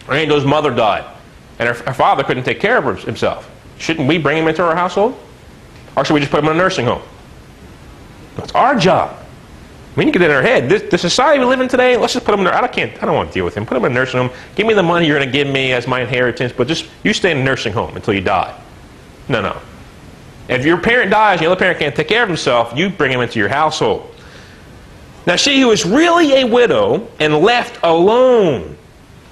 or 0.07 0.13
Angela's 0.13 0.45
mother 0.45 0.73
died, 0.73 1.05
and 1.59 1.67
her, 1.67 1.73
her 1.73 1.93
father 1.93 2.23
couldn't 2.23 2.43
take 2.43 2.59
care 2.59 2.77
of 2.77 3.03
himself. 3.03 3.49
Shouldn't 3.79 4.07
we 4.07 4.17
bring 4.19 4.37
him 4.37 4.47
into 4.47 4.63
our 4.63 4.75
household? 4.75 5.17
Or 5.97 6.05
should 6.05 6.13
we 6.13 6.19
just 6.19 6.31
put 6.31 6.39
him 6.39 6.49
in 6.49 6.55
a 6.55 6.57
nursing 6.57 6.85
home? 6.85 7.01
It's 8.37 8.53
our 8.53 8.75
job. 8.77 9.17
We 9.95 10.05
need 10.05 10.13
to 10.13 10.19
get 10.19 10.29
in 10.29 10.35
our 10.35 10.41
head. 10.41 10.69
This, 10.69 10.83
the 10.83 10.97
society 10.97 11.39
we 11.39 11.45
live 11.45 11.59
in 11.59 11.67
today, 11.67 11.97
let's 11.97 12.13
just 12.13 12.25
put 12.25 12.33
him 12.33 12.41
in 12.41 12.45
there. 12.45 12.55
I 12.55 12.65
can't. 12.67 12.93
I 13.03 13.05
don't 13.05 13.15
want 13.15 13.29
to 13.29 13.33
deal 13.33 13.43
with 13.43 13.55
him. 13.55 13.65
Put 13.65 13.75
him 13.75 13.83
in 13.85 13.91
a 13.91 13.95
nursing 13.95 14.21
home. 14.21 14.29
Give 14.55 14.65
me 14.65 14.73
the 14.73 14.83
money 14.83 15.05
you're 15.05 15.17
going 15.17 15.27
to 15.27 15.33
give 15.33 15.47
me 15.47 15.73
as 15.73 15.85
my 15.85 15.99
inheritance, 15.99 16.53
but 16.55 16.67
just 16.67 16.87
you 17.03 17.11
stay 17.11 17.31
in 17.31 17.39
a 17.39 17.43
nursing 17.43 17.73
home 17.73 17.95
until 17.95 18.13
you 18.13 18.21
die. 18.21 18.57
No, 19.27 19.41
no. 19.41 19.59
If 20.47 20.65
your 20.65 20.77
parent 20.77 21.11
dies 21.11 21.39
and 21.39 21.45
the 21.45 21.51
other 21.51 21.59
parent 21.59 21.79
can't 21.79 21.95
take 21.95 22.07
care 22.07 22.23
of 22.23 22.29
himself, 22.29 22.77
you 22.77 22.89
bring 22.89 23.11
him 23.11 23.19
into 23.19 23.37
your 23.39 23.49
household. 23.49 24.10
Now, 25.25 25.35
she 25.35 25.61
who 25.61 25.71
is 25.71 25.85
really 25.85 26.41
a 26.41 26.47
widow 26.47 27.07
and 27.19 27.37
left 27.37 27.79
alone, 27.83 28.77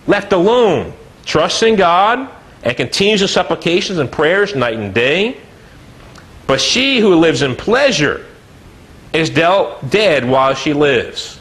left 0.08 0.34
alone, 0.34 0.94
trusts 1.26 1.64
in 1.64 1.76
God 1.76 2.30
and 2.64 2.78
continues 2.78 3.22
in 3.22 3.28
supplications 3.28 4.00
and 4.00 4.12
prayers 4.12 4.56
night 4.56 4.78
and 4.78 4.94
day. 4.94 5.38
But 6.48 6.60
she 6.60 7.00
who 7.00 7.16
lives 7.16 7.42
in 7.42 7.56
pleasure 7.56 8.26
is 9.14 9.30
dealt 9.30 9.90
dead 9.90 10.28
while 10.28 10.54
she 10.54 10.74
lives. 10.74 11.40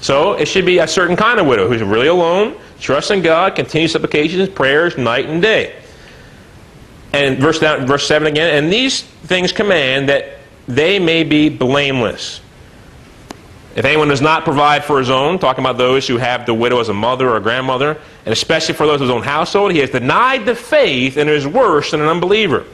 So 0.00 0.34
it 0.34 0.46
should 0.46 0.66
be 0.66 0.78
a 0.78 0.86
certain 0.86 1.16
kind 1.16 1.40
of 1.40 1.46
widow 1.46 1.68
who's 1.68 1.82
really 1.82 2.08
alone, 2.08 2.56
trusts 2.78 3.10
in 3.10 3.22
God, 3.22 3.56
continues 3.56 3.92
supplications, 3.92 4.48
prayers 4.50 4.98
night 4.98 5.26
and 5.26 5.40
day. 5.40 5.74
And 7.12 7.38
verse 7.38 7.58
down, 7.58 7.86
verse 7.86 8.06
seven 8.06 8.28
again. 8.28 8.62
And 8.62 8.72
these 8.72 9.02
things 9.02 9.52
command 9.52 10.08
that 10.08 10.38
they 10.68 10.98
may 10.98 11.24
be 11.24 11.48
blameless. 11.48 12.40
If 13.74 13.84
anyone 13.84 14.08
does 14.08 14.20
not 14.20 14.44
provide 14.44 14.84
for 14.84 14.98
his 15.00 15.10
own, 15.10 15.38
talking 15.38 15.64
about 15.64 15.78
those 15.78 16.06
who 16.06 16.16
have 16.16 16.46
the 16.46 16.54
widow 16.54 16.78
as 16.78 16.88
a 16.88 16.94
mother 16.94 17.28
or 17.28 17.36
a 17.36 17.40
grandmother, 17.40 17.98
and 18.24 18.32
especially 18.32 18.74
for 18.74 18.86
those 18.86 18.96
of 18.96 19.02
his 19.02 19.10
own 19.10 19.22
household, 19.22 19.72
he 19.72 19.78
has 19.78 19.90
denied 19.90 20.46
the 20.46 20.54
faith 20.54 21.16
and 21.16 21.28
is 21.28 21.46
worse 21.46 21.90
than 21.90 22.00
an 22.00 22.06
unbeliever. 22.06 22.64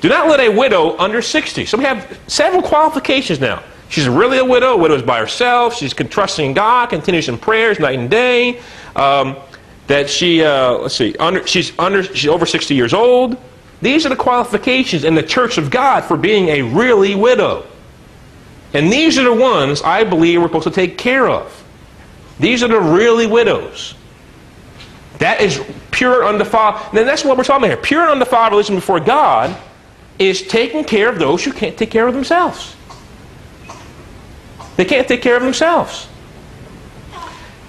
Do 0.00 0.08
not 0.08 0.28
let 0.28 0.40
a 0.40 0.48
widow 0.48 0.98
under 0.98 1.22
60. 1.22 1.64
So 1.64 1.78
we 1.78 1.84
have 1.84 2.18
several 2.26 2.60
qualifications 2.60 3.40
now. 3.40 3.62
She's 3.88 4.08
really 4.08 4.38
a 4.38 4.44
widow. 4.44 4.76
Widow 4.76 4.96
is 4.96 5.02
by 5.02 5.20
herself. 5.20 5.76
She's 5.76 5.94
trusting 5.94 6.46
in 6.46 6.54
God, 6.54 6.90
continues 6.90 7.28
in 7.28 7.38
prayers 7.38 7.78
night 7.78 7.98
and 7.98 8.10
day. 8.10 8.60
Um, 8.96 9.36
that 9.86 10.10
she, 10.10 10.42
uh, 10.42 10.72
let's 10.72 10.96
see, 10.96 11.14
under, 11.16 11.46
she's, 11.46 11.78
under, 11.78 12.02
she's 12.02 12.28
over 12.28 12.46
60 12.46 12.74
years 12.74 12.92
old. 12.92 13.36
These 13.80 14.06
are 14.06 14.08
the 14.08 14.16
qualifications 14.16 15.04
in 15.04 15.14
the 15.14 15.22
church 15.22 15.58
of 15.58 15.70
God 15.70 16.02
for 16.02 16.16
being 16.16 16.48
a 16.48 16.62
really 16.62 17.14
widow. 17.14 17.66
And 18.74 18.92
these 18.92 19.18
are 19.18 19.24
the 19.24 19.32
ones 19.32 19.80
I 19.82 20.04
believe 20.04 20.40
we're 20.40 20.48
supposed 20.48 20.64
to 20.64 20.72
take 20.72 20.98
care 20.98 21.28
of. 21.28 21.64
These 22.40 22.62
are 22.64 22.68
the 22.68 22.80
really 22.80 23.26
widows. 23.26 23.94
That 25.18 25.40
is 25.40 25.62
pure 25.92 26.26
undefiled. 26.26 26.80
And 26.92 27.08
that's 27.08 27.24
what 27.24 27.38
we're 27.38 27.44
talking 27.44 27.64
about 27.64 27.76
here. 27.76 27.82
Pure 27.82 28.10
undefiled 28.10 28.50
religion 28.50 28.74
before 28.74 28.98
God 28.98 29.56
is 30.18 30.42
taking 30.42 30.82
care 30.82 31.08
of 31.08 31.20
those 31.20 31.44
who 31.44 31.52
can't 31.52 31.78
take 31.78 31.90
care 31.90 32.08
of 32.08 32.14
themselves. 32.14 32.74
They 34.76 34.84
can't 34.84 35.06
take 35.06 35.22
care 35.22 35.36
of 35.36 35.42
themselves. 35.42 36.08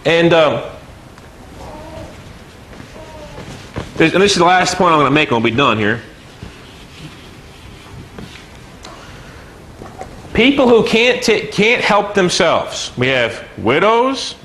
And, 0.05 0.33
um, 0.33 0.71
this 3.95 4.13
is 4.13 4.35
the 4.35 4.45
last 4.45 4.75
point 4.75 4.91
I'm 4.91 4.99
going 4.99 5.05
to 5.05 5.11
make, 5.11 5.29
and 5.31 5.41
we'll 5.41 5.51
be 5.51 5.55
done 5.55 5.77
here. 5.77 6.01
People 10.36 10.67
who 10.67 10.86
can't, 10.86 11.23
t- 11.23 11.47
can't 11.47 11.81
help 11.81 12.13
themselves. 12.13 12.91
We 12.97 13.07
have 13.07 13.47
widows. 13.57 14.36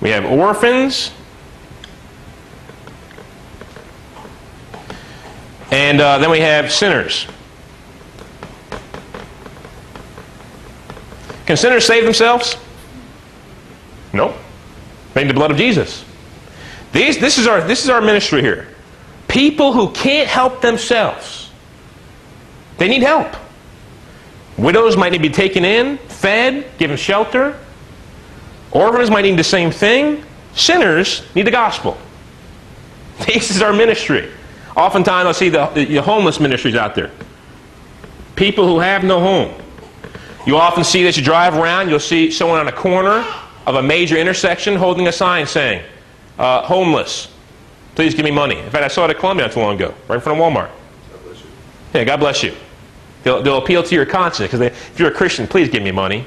We 0.00 0.10
have 0.10 0.24
orphans. 0.24 1.12
And 5.70 6.00
uh, 6.00 6.18
then 6.18 6.30
we 6.30 6.40
have 6.40 6.72
sinners. 6.72 7.28
Can 11.46 11.56
sinners 11.56 11.86
save 11.86 12.02
themselves? 12.02 12.56
Nope. 14.12 14.34
They 15.14 15.22
need 15.22 15.30
the 15.30 15.34
blood 15.34 15.52
of 15.52 15.56
Jesus. 15.56 16.04
These, 16.92 17.18
this, 17.18 17.38
is 17.38 17.46
our, 17.46 17.60
this 17.60 17.84
is 17.84 17.90
our 17.90 18.00
ministry 18.00 18.42
here. 18.42 18.68
People 19.28 19.72
who 19.72 19.92
can't 19.92 20.28
help 20.28 20.60
themselves. 20.60 21.41
They 22.82 22.88
need 22.88 23.02
help. 23.02 23.36
Widows 24.58 24.96
might 24.96 25.12
need 25.12 25.18
to 25.18 25.22
be 25.22 25.32
taken 25.32 25.64
in, 25.64 25.98
fed, 25.98 26.66
given 26.78 26.96
shelter. 26.96 27.56
Orphans 28.72 29.08
might 29.08 29.22
need 29.22 29.38
the 29.38 29.44
same 29.44 29.70
thing. 29.70 30.24
Sinners 30.56 31.22
need 31.36 31.46
the 31.46 31.52
gospel. 31.52 31.96
This 33.26 33.52
is 33.52 33.62
our 33.62 33.72
ministry. 33.72 34.32
Oftentimes, 34.76 35.28
I 35.28 35.30
see 35.30 35.48
the, 35.48 35.66
the 35.74 35.98
homeless 35.98 36.40
ministries 36.40 36.74
out 36.74 36.96
there. 36.96 37.12
People 38.34 38.66
who 38.66 38.80
have 38.80 39.04
no 39.04 39.20
home. 39.20 39.54
You 40.44 40.56
often 40.56 40.82
see 40.82 41.04
that 41.04 41.16
you 41.16 41.22
drive 41.22 41.54
around, 41.54 41.88
you'll 41.88 42.00
see 42.00 42.32
someone 42.32 42.58
on 42.58 42.66
a 42.66 42.72
corner 42.72 43.24
of 43.64 43.76
a 43.76 43.82
major 43.82 44.16
intersection 44.16 44.74
holding 44.74 45.06
a 45.06 45.12
sign 45.12 45.46
saying, 45.46 45.84
uh, 46.36 46.62
homeless, 46.62 47.32
please 47.94 48.12
give 48.12 48.24
me 48.24 48.32
money. 48.32 48.58
In 48.58 48.70
fact, 48.70 48.82
I 48.82 48.88
saw 48.88 49.04
it 49.04 49.10
at 49.10 49.18
Columbia 49.20 49.46
not 49.46 49.52
too 49.54 49.60
long 49.60 49.76
ago, 49.76 49.94
right 50.08 50.16
in 50.16 50.20
front 50.20 50.40
of 50.40 50.44
Walmart. 50.44 50.70
God 51.12 51.22
bless 51.22 51.40
you. 51.44 51.48
Yeah, 51.94 52.04
God 52.04 52.18
bless 52.18 52.42
you. 52.42 52.56
They'll, 53.22 53.42
they'll 53.42 53.58
appeal 53.58 53.82
to 53.82 53.94
your 53.94 54.06
conscience 54.06 54.50
because 54.50 54.60
if 54.60 54.98
you're 54.98 55.10
a 55.10 55.14
Christian, 55.14 55.46
please 55.46 55.68
give 55.68 55.82
me 55.82 55.92
money. 55.92 56.26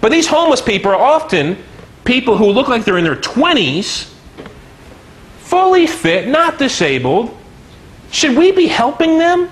But 0.00 0.10
these 0.10 0.26
homeless 0.26 0.60
people 0.60 0.90
are 0.90 0.96
often 0.96 1.56
people 2.04 2.36
who 2.36 2.50
look 2.50 2.68
like 2.68 2.84
they're 2.84 2.98
in 2.98 3.04
their 3.04 3.16
20s, 3.16 4.12
fully 5.38 5.86
fit, 5.86 6.28
not 6.28 6.58
disabled. 6.58 7.36
Should 8.10 8.36
we 8.36 8.52
be 8.52 8.66
helping 8.66 9.18
them? 9.18 9.50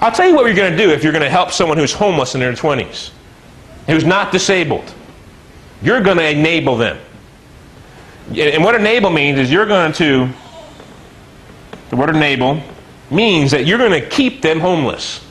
I'll 0.00 0.12
tell 0.12 0.28
you 0.28 0.34
what 0.34 0.46
you're 0.46 0.54
going 0.54 0.72
to 0.72 0.78
do 0.78 0.90
if 0.90 1.02
you're 1.02 1.12
going 1.12 1.24
to 1.24 1.30
help 1.30 1.50
someone 1.50 1.78
who's 1.78 1.92
homeless 1.92 2.34
in 2.34 2.40
their 2.40 2.52
20s, 2.52 3.10
who's 3.86 4.04
not 4.04 4.32
disabled. 4.32 4.92
You're 5.82 6.00
going 6.00 6.18
to 6.18 6.28
enable 6.28 6.76
them. 6.76 6.98
And 8.36 8.64
what 8.64 8.74
enable 8.74 9.10
means 9.10 9.38
is 9.38 9.50
you're 9.50 9.66
going 9.66 9.92
to, 9.94 10.28
the 11.90 11.96
word 11.96 12.14
enable 12.14 12.60
means 13.10 13.50
that 13.52 13.66
you're 13.66 13.78
going 13.78 14.00
to 14.00 14.08
keep 14.08 14.42
them 14.42 14.60
homeless. 14.60 15.24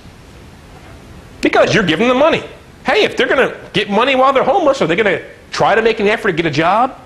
Because 1.42 1.74
you're 1.74 1.84
giving 1.84 2.08
them 2.08 2.18
money. 2.18 2.44
Hey, 2.86 3.04
if 3.04 3.18
they're 3.18 3.28
going 3.28 3.50
to 3.50 3.58
get 3.74 3.90
money 3.90 4.16
while 4.16 4.34
they're 4.34 4.44
homeless, 4.44 4.82
are 4.82 4.88
they 4.88 4.96
going 4.96 5.18
to 5.18 5.26
try 5.52 5.76
to 5.76 5.82
make 5.82 6.00
an 6.00 6.08
effort 6.08 6.32
to 6.32 6.38
get 6.38 6.46
a 6.46 6.52
job? 6.52 7.00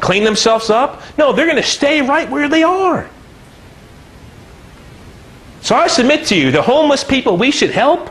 Clean 0.00 0.24
themselves 0.24 0.70
up? 0.70 1.02
No, 1.16 1.32
they're 1.32 1.46
going 1.46 1.56
to 1.56 1.62
stay 1.62 2.02
right 2.02 2.28
where 2.28 2.48
they 2.48 2.62
are. 2.62 3.08
So 5.62 5.76
I 5.76 5.86
submit 5.86 6.26
to 6.26 6.36
you, 6.36 6.50
the 6.50 6.62
homeless 6.62 7.04
people 7.04 7.36
we 7.36 7.50
should 7.50 7.70
help 7.70 8.10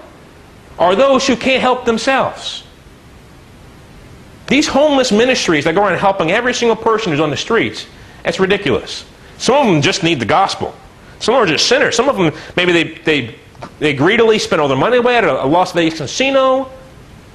are 0.80 0.96
those 0.96 1.28
who 1.28 1.36
can't 1.36 1.62
help 1.62 1.86
themselves. 1.86 2.64
These 4.48 4.68
homeless 4.68 5.12
ministries 5.12 5.66
that 5.66 5.76
go 5.76 5.86
around 5.86 6.00
helping 6.00 6.32
every 6.32 6.54
single 6.54 6.76
person 6.76 7.12
who's 7.12 7.22
on 7.22 7.30
the 7.30 7.38
streets, 7.38 7.86
that's 8.24 8.40
ridiculous. 8.40 9.06
Some 9.38 9.56
of 9.56 9.74
them 9.74 9.82
just 9.82 10.04
need 10.04 10.20
the 10.20 10.26
gospel. 10.26 10.76
Some 11.22 11.36
of 11.36 11.42
them 11.42 11.50
are 11.50 11.58
just 11.58 11.68
sinners. 11.68 11.96
Some 11.96 12.10
of 12.10 12.18
them, 12.18 12.34
maybe 12.56 12.72
they, 12.72 12.84
they, 13.04 13.36
they 13.80 13.94
greedily 13.94 14.40
spend 14.40 14.62
all 14.62 14.68
their 14.68 14.78
money 14.78 14.98
away 14.98 15.18
at 15.18 15.24
a 15.24 15.46
Las 15.46 15.72
Vegas 15.72 16.00
casino, 16.00 16.66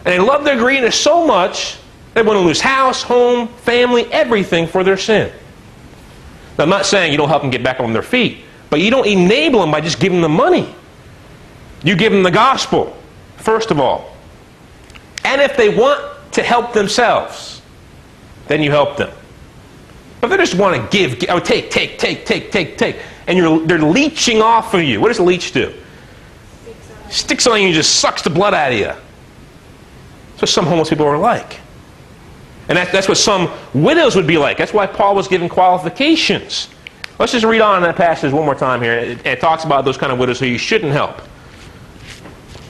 and 0.04 0.06
they 0.06 0.18
love 0.18 0.44
their 0.44 0.58
greediness 0.58 0.98
so 0.98 1.26
much, 1.26 1.78
they 2.14 2.22
want 2.22 2.38
to 2.38 2.44
lose 2.44 2.60
house, 2.60 3.02
home, 3.02 3.48
family, 3.48 4.10
everything 4.12 4.66
for 4.66 4.82
their 4.82 4.96
sin. 4.96 5.32
Now, 6.58 6.64
I'm 6.64 6.70
not 6.70 6.86
saying 6.86 7.12
you 7.12 7.18
don't 7.18 7.28
help 7.28 7.42
them 7.42 7.50
get 7.50 7.62
back 7.62 7.80
on 7.80 7.92
their 7.92 8.02
feet, 8.02 8.38
but 8.70 8.80
you 8.80 8.90
don't 8.90 9.06
enable 9.06 9.60
them 9.60 9.70
by 9.70 9.80
just 9.80 10.00
giving 10.00 10.20
them 10.20 10.32
money. 10.32 10.74
You 11.84 11.94
give 11.94 12.12
them 12.12 12.22
the 12.22 12.30
gospel, 12.30 12.96
first 13.36 13.70
of 13.70 13.78
all. 13.78 14.16
And 15.24 15.40
if 15.40 15.56
they 15.56 15.68
want 15.68 16.02
to 16.32 16.42
help 16.42 16.72
themselves, 16.72 17.62
then 18.48 18.62
you 18.62 18.70
help 18.70 18.96
them. 18.96 19.12
But 20.20 20.28
they 20.28 20.36
just 20.38 20.54
want 20.54 20.74
to 20.74 20.96
give, 20.96 21.18
give 21.18 21.30
oh, 21.30 21.38
take, 21.38 21.70
take, 21.70 21.98
take, 21.98 22.24
take, 22.24 22.50
take, 22.50 22.78
take, 22.78 22.96
and 23.26 23.36
you're, 23.36 23.66
they're 23.66 23.78
leeching 23.78 24.42
off 24.42 24.74
of 24.74 24.82
you. 24.82 25.00
What 25.00 25.08
does 25.08 25.18
a 25.18 25.22
leech 25.22 25.52
do? 25.52 25.72
Sticks 27.10 27.46
on 27.46 27.60
you 27.60 27.66
and 27.66 27.74
just 27.74 28.00
sucks 28.00 28.22
the 28.22 28.30
blood 28.30 28.54
out 28.54 28.72
of 28.72 28.78
you. 28.78 28.84
That's 28.84 30.42
what 30.42 30.48
some 30.48 30.66
homeless 30.66 30.90
people 30.90 31.06
are 31.06 31.18
like. 31.18 31.60
And 32.68 32.76
that, 32.76 32.92
that's 32.92 33.08
what 33.08 33.16
some 33.16 33.50
widows 33.74 34.16
would 34.16 34.26
be 34.26 34.38
like. 34.38 34.58
That's 34.58 34.72
why 34.72 34.86
Paul 34.86 35.14
was 35.14 35.28
given 35.28 35.48
qualifications. 35.48 36.68
Let's 37.18 37.32
just 37.32 37.44
read 37.44 37.60
on 37.60 37.82
that 37.82 37.96
passage 37.96 38.32
one 38.32 38.44
more 38.44 38.54
time 38.54 38.82
here. 38.82 38.92
It, 38.92 39.24
it 39.24 39.40
talks 39.40 39.64
about 39.64 39.84
those 39.84 39.96
kind 39.96 40.12
of 40.12 40.18
widows 40.18 40.40
who 40.40 40.46
you 40.46 40.58
shouldn't 40.58 40.92
help. 40.92 41.20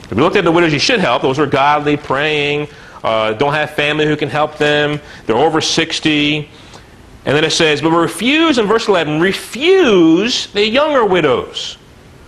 If 0.03 0.13
we 0.13 0.21
looked 0.21 0.37
at 0.37 0.45
the 0.45 0.51
widows 0.51 0.71
you 0.71 0.79
should 0.79 1.01
help, 1.01 1.21
those 1.21 1.39
are 1.39 1.45
godly, 1.45 1.97
praying, 1.97 2.69
uh, 3.03 3.33
don't 3.33 3.53
have 3.53 3.71
family 3.71 4.05
who 4.05 4.15
can 4.15 4.29
help 4.29 4.57
them, 4.57 5.01
they're 5.25 5.35
over 5.35 5.59
60. 5.59 6.49
And 7.25 7.35
then 7.35 7.43
it 7.43 7.51
says, 7.51 7.81
But 7.81 7.91
refuse, 7.91 8.57
in 8.57 8.67
verse 8.67 8.87
11, 8.87 9.19
refuse 9.19 10.47
the 10.47 10.65
younger 10.65 11.05
widows. 11.05 11.77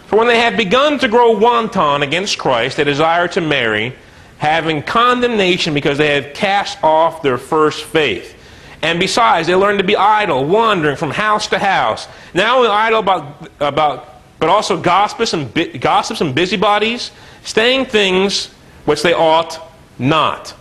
For 0.07 0.17
when 0.17 0.27
they 0.27 0.39
have 0.39 0.57
begun 0.57 0.99
to 0.99 1.07
grow 1.07 1.37
wanton 1.37 2.01
against 2.01 2.37
Christ, 2.37 2.77
they 2.77 2.83
desire 2.83 3.27
to 3.29 3.41
marry, 3.41 3.95
having 4.39 4.81
condemnation 4.81 5.73
because 5.73 5.97
they 5.97 6.15
have 6.15 6.33
cast 6.33 6.83
off 6.83 7.21
their 7.21 7.37
first 7.37 7.83
faith. 7.83 8.35
And 8.81 8.99
besides, 8.99 9.47
they 9.47 9.55
learn 9.55 9.77
to 9.77 9.83
be 9.83 9.95
idle, 9.95 10.45
wandering 10.45 10.95
from 10.95 11.11
house 11.11 11.47
to 11.47 11.59
house. 11.59 12.07
Not 12.33 12.57
only 12.57 12.69
idle 12.69 12.99
about, 12.99 13.49
about 13.59 14.19
but 14.39 14.47
also 14.47 14.81
gossips 14.81 15.33
and, 15.33 15.81
gossips 15.81 16.21
and 16.21 16.33
busybodies, 16.33 17.11
saying 17.43 17.85
things 17.85 18.47
which 18.85 19.03
they 19.03 19.13
ought 19.13 19.59
not. 19.99 20.55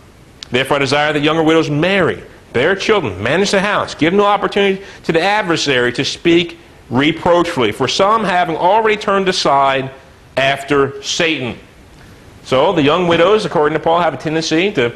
Therefore, 0.51 0.77
I 0.77 0.79
desire 0.79 1.13
that 1.13 1.21
younger 1.21 1.43
widows 1.43 1.69
marry, 1.69 2.21
bear 2.53 2.75
children, 2.75 3.21
manage 3.21 3.51
the 3.51 3.59
house, 3.59 3.95
give 3.95 4.13
no 4.13 4.25
opportunity 4.25 4.83
to 5.03 5.11
the 5.11 5.21
adversary 5.21 5.93
to 5.93 6.05
speak 6.05 6.57
reproachfully. 6.89 7.71
For 7.71 7.87
some, 7.87 8.23
having 8.23 8.55
already 8.55 8.97
turned 8.97 9.29
aside 9.29 9.91
after 10.35 11.01
Satan. 11.03 11.57
So 12.43 12.73
the 12.73 12.81
young 12.81 13.07
widows, 13.07 13.45
according 13.45 13.77
to 13.77 13.83
Paul, 13.83 13.99
have 13.99 14.13
a 14.13 14.17
tendency 14.17 14.71
to, 14.73 14.93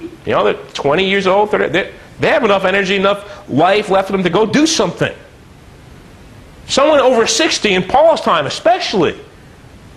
you 0.00 0.32
know, 0.32 0.44
they're 0.44 0.54
20 0.54 1.08
years 1.08 1.26
old, 1.26 1.50
30, 1.50 1.68
they, 1.68 1.94
they 2.18 2.28
have 2.28 2.44
enough 2.44 2.64
energy, 2.64 2.96
enough 2.96 3.48
life 3.48 3.90
left 3.90 4.08
for 4.08 4.12
them 4.12 4.24
to 4.24 4.30
go 4.30 4.46
do 4.46 4.66
something. 4.66 5.14
Someone 6.66 7.00
over 7.00 7.26
60 7.26 7.72
in 7.72 7.82
Paul's 7.84 8.20
time, 8.20 8.46
especially, 8.46 9.18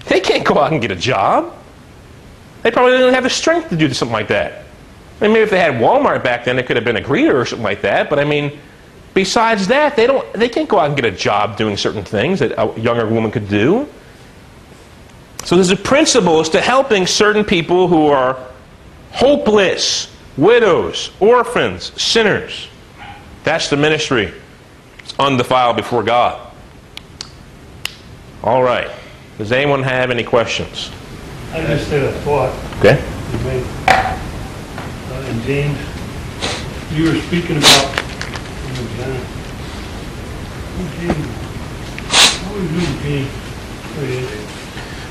they 0.07 0.19
can't 0.19 0.45
go 0.45 0.57
out 0.57 0.71
and 0.71 0.81
get 0.81 0.91
a 0.91 0.95
job. 0.95 1.53
They 2.63 2.71
probably 2.71 2.91
don't 2.93 3.01
even 3.01 3.13
have 3.13 3.23
the 3.23 3.29
strength 3.29 3.69
to 3.69 3.75
do 3.75 3.91
something 3.93 4.13
like 4.13 4.27
that. 4.29 4.65
I 5.21 5.27
mean, 5.27 5.37
if 5.37 5.51
they 5.51 5.59
had 5.59 5.75
Walmart 5.75 6.23
back 6.23 6.45
then, 6.45 6.57
it 6.57 6.65
could 6.65 6.75
have 6.75 6.85
been 6.85 6.97
a 6.97 7.01
greeter 7.01 7.35
or 7.35 7.45
something 7.45 7.63
like 7.63 7.81
that. 7.81 8.09
But 8.09 8.17
I 8.19 8.23
mean, 8.23 8.59
besides 9.13 9.67
that, 9.67 9.95
they 9.95 10.07
don't. 10.07 10.31
They 10.33 10.49
can't 10.49 10.67
go 10.67 10.79
out 10.79 10.87
and 10.87 10.95
get 10.95 11.05
a 11.05 11.15
job 11.15 11.57
doing 11.57 11.77
certain 11.77 12.03
things 12.03 12.39
that 12.39 12.53
a 12.57 12.79
younger 12.79 13.05
woman 13.07 13.31
could 13.31 13.47
do. 13.47 13.87
So 15.43 15.55
there's 15.55 15.69
a 15.69 15.75
principle 15.75 16.39
as 16.39 16.49
to 16.49 16.61
helping 16.61 17.05
certain 17.07 17.43
people 17.43 17.87
who 17.87 18.07
are 18.07 18.37
hopeless, 19.11 20.13
widows, 20.37 21.11
orphans, 21.19 21.91
sinners. 22.01 22.67
That's 23.43 23.69
the 23.69 23.77
ministry. 23.77 24.33
It's 24.99 25.13
undefiled 25.19 25.77
before 25.77 26.03
God. 26.03 26.51
All 28.43 28.63
right. 28.63 28.89
Does 29.37 29.51
anyone 29.51 29.83
have 29.83 30.11
any 30.11 30.23
questions? 30.23 30.91
I 31.51 31.61
just 31.61 31.89
had 31.89 32.03
a 32.03 32.11
thought 32.21 32.55
Okay. 32.79 34.17
And 35.31 35.41
James, 35.43 35.77
you 36.91 37.05
were 37.05 37.15
speaking 37.21 37.55
about, 37.55 37.87
oh, 37.87 38.83
John. 38.97 39.15
Oh, 40.75 40.87
James. 40.99 41.25
I 42.11 42.49
always 42.49 42.69
knew 42.71 42.91
James. 42.99 43.31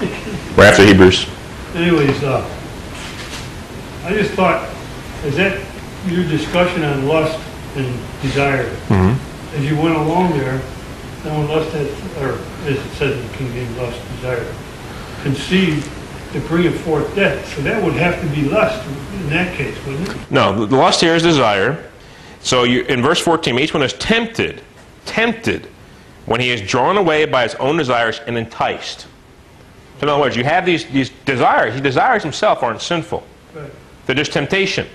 Yeah. 0.02 0.56
We're 0.58 0.64
after 0.64 0.84
Hebrews. 0.84 1.26
Anyways, 1.74 2.22
uh, 2.22 2.44
I 4.04 4.12
just 4.12 4.32
thought, 4.32 4.68
is 5.24 5.36
that 5.36 5.58
your 6.06 6.24
discussion 6.24 6.84
on 6.84 7.06
lust 7.06 7.40
and 7.76 7.98
desire? 8.20 8.68
Mm-hmm. 8.88 9.56
As 9.56 9.64
you 9.64 9.76
went 9.80 9.96
along 9.96 10.32
there, 10.32 10.60
then 11.22 11.38
when 11.38 11.48
lust 11.48 11.72
had, 11.72 11.86
or 12.22 12.38
as 12.68 12.76
it 12.76 12.90
says 12.96 13.18
in 13.18 13.28
King 13.38 13.52
James, 13.54 13.74
lust, 13.78 13.98
desire, 14.16 14.54
conceived 15.22 15.90
to 16.32 16.40
bring 16.40 16.66
it 16.66 16.72
forth 16.72 17.14
death. 17.14 17.54
So 17.54 17.62
that 17.62 17.82
would 17.82 17.94
have 17.94 18.20
to 18.20 18.28
be 18.34 18.48
lust 18.48 18.86
in 18.86 19.30
that 19.30 19.56
case, 19.56 19.76
wouldn't 19.84 20.08
it? 20.08 20.30
No, 20.30 20.66
the 20.66 20.76
lust 20.76 21.00
here 21.00 21.14
is 21.14 21.22
desire. 21.22 21.90
So 22.40 22.64
you, 22.64 22.82
in 22.82 23.02
verse 23.02 23.20
14, 23.20 23.58
each 23.58 23.74
one 23.74 23.82
is 23.82 23.92
tempted, 23.94 24.62
tempted, 25.04 25.68
when 26.26 26.40
he 26.40 26.50
is 26.50 26.62
drawn 26.62 26.96
away 26.96 27.24
by 27.24 27.42
his 27.42 27.54
own 27.56 27.76
desires 27.76 28.20
and 28.26 28.38
enticed. 28.38 29.00
So 29.98 30.04
in 30.04 30.08
other 30.08 30.20
words, 30.20 30.36
you 30.36 30.44
have 30.44 30.64
these, 30.64 30.86
these 30.86 31.10
desires. 31.24 31.74
These 31.74 31.82
desires 31.82 32.22
himself 32.22 32.62
aren't 32.62 32.80
sinful. 32.80 33.26
Right. 33.54 33.70
They're 34.06 34.14
just 34.14 34.32
temptation. 34.32 34.86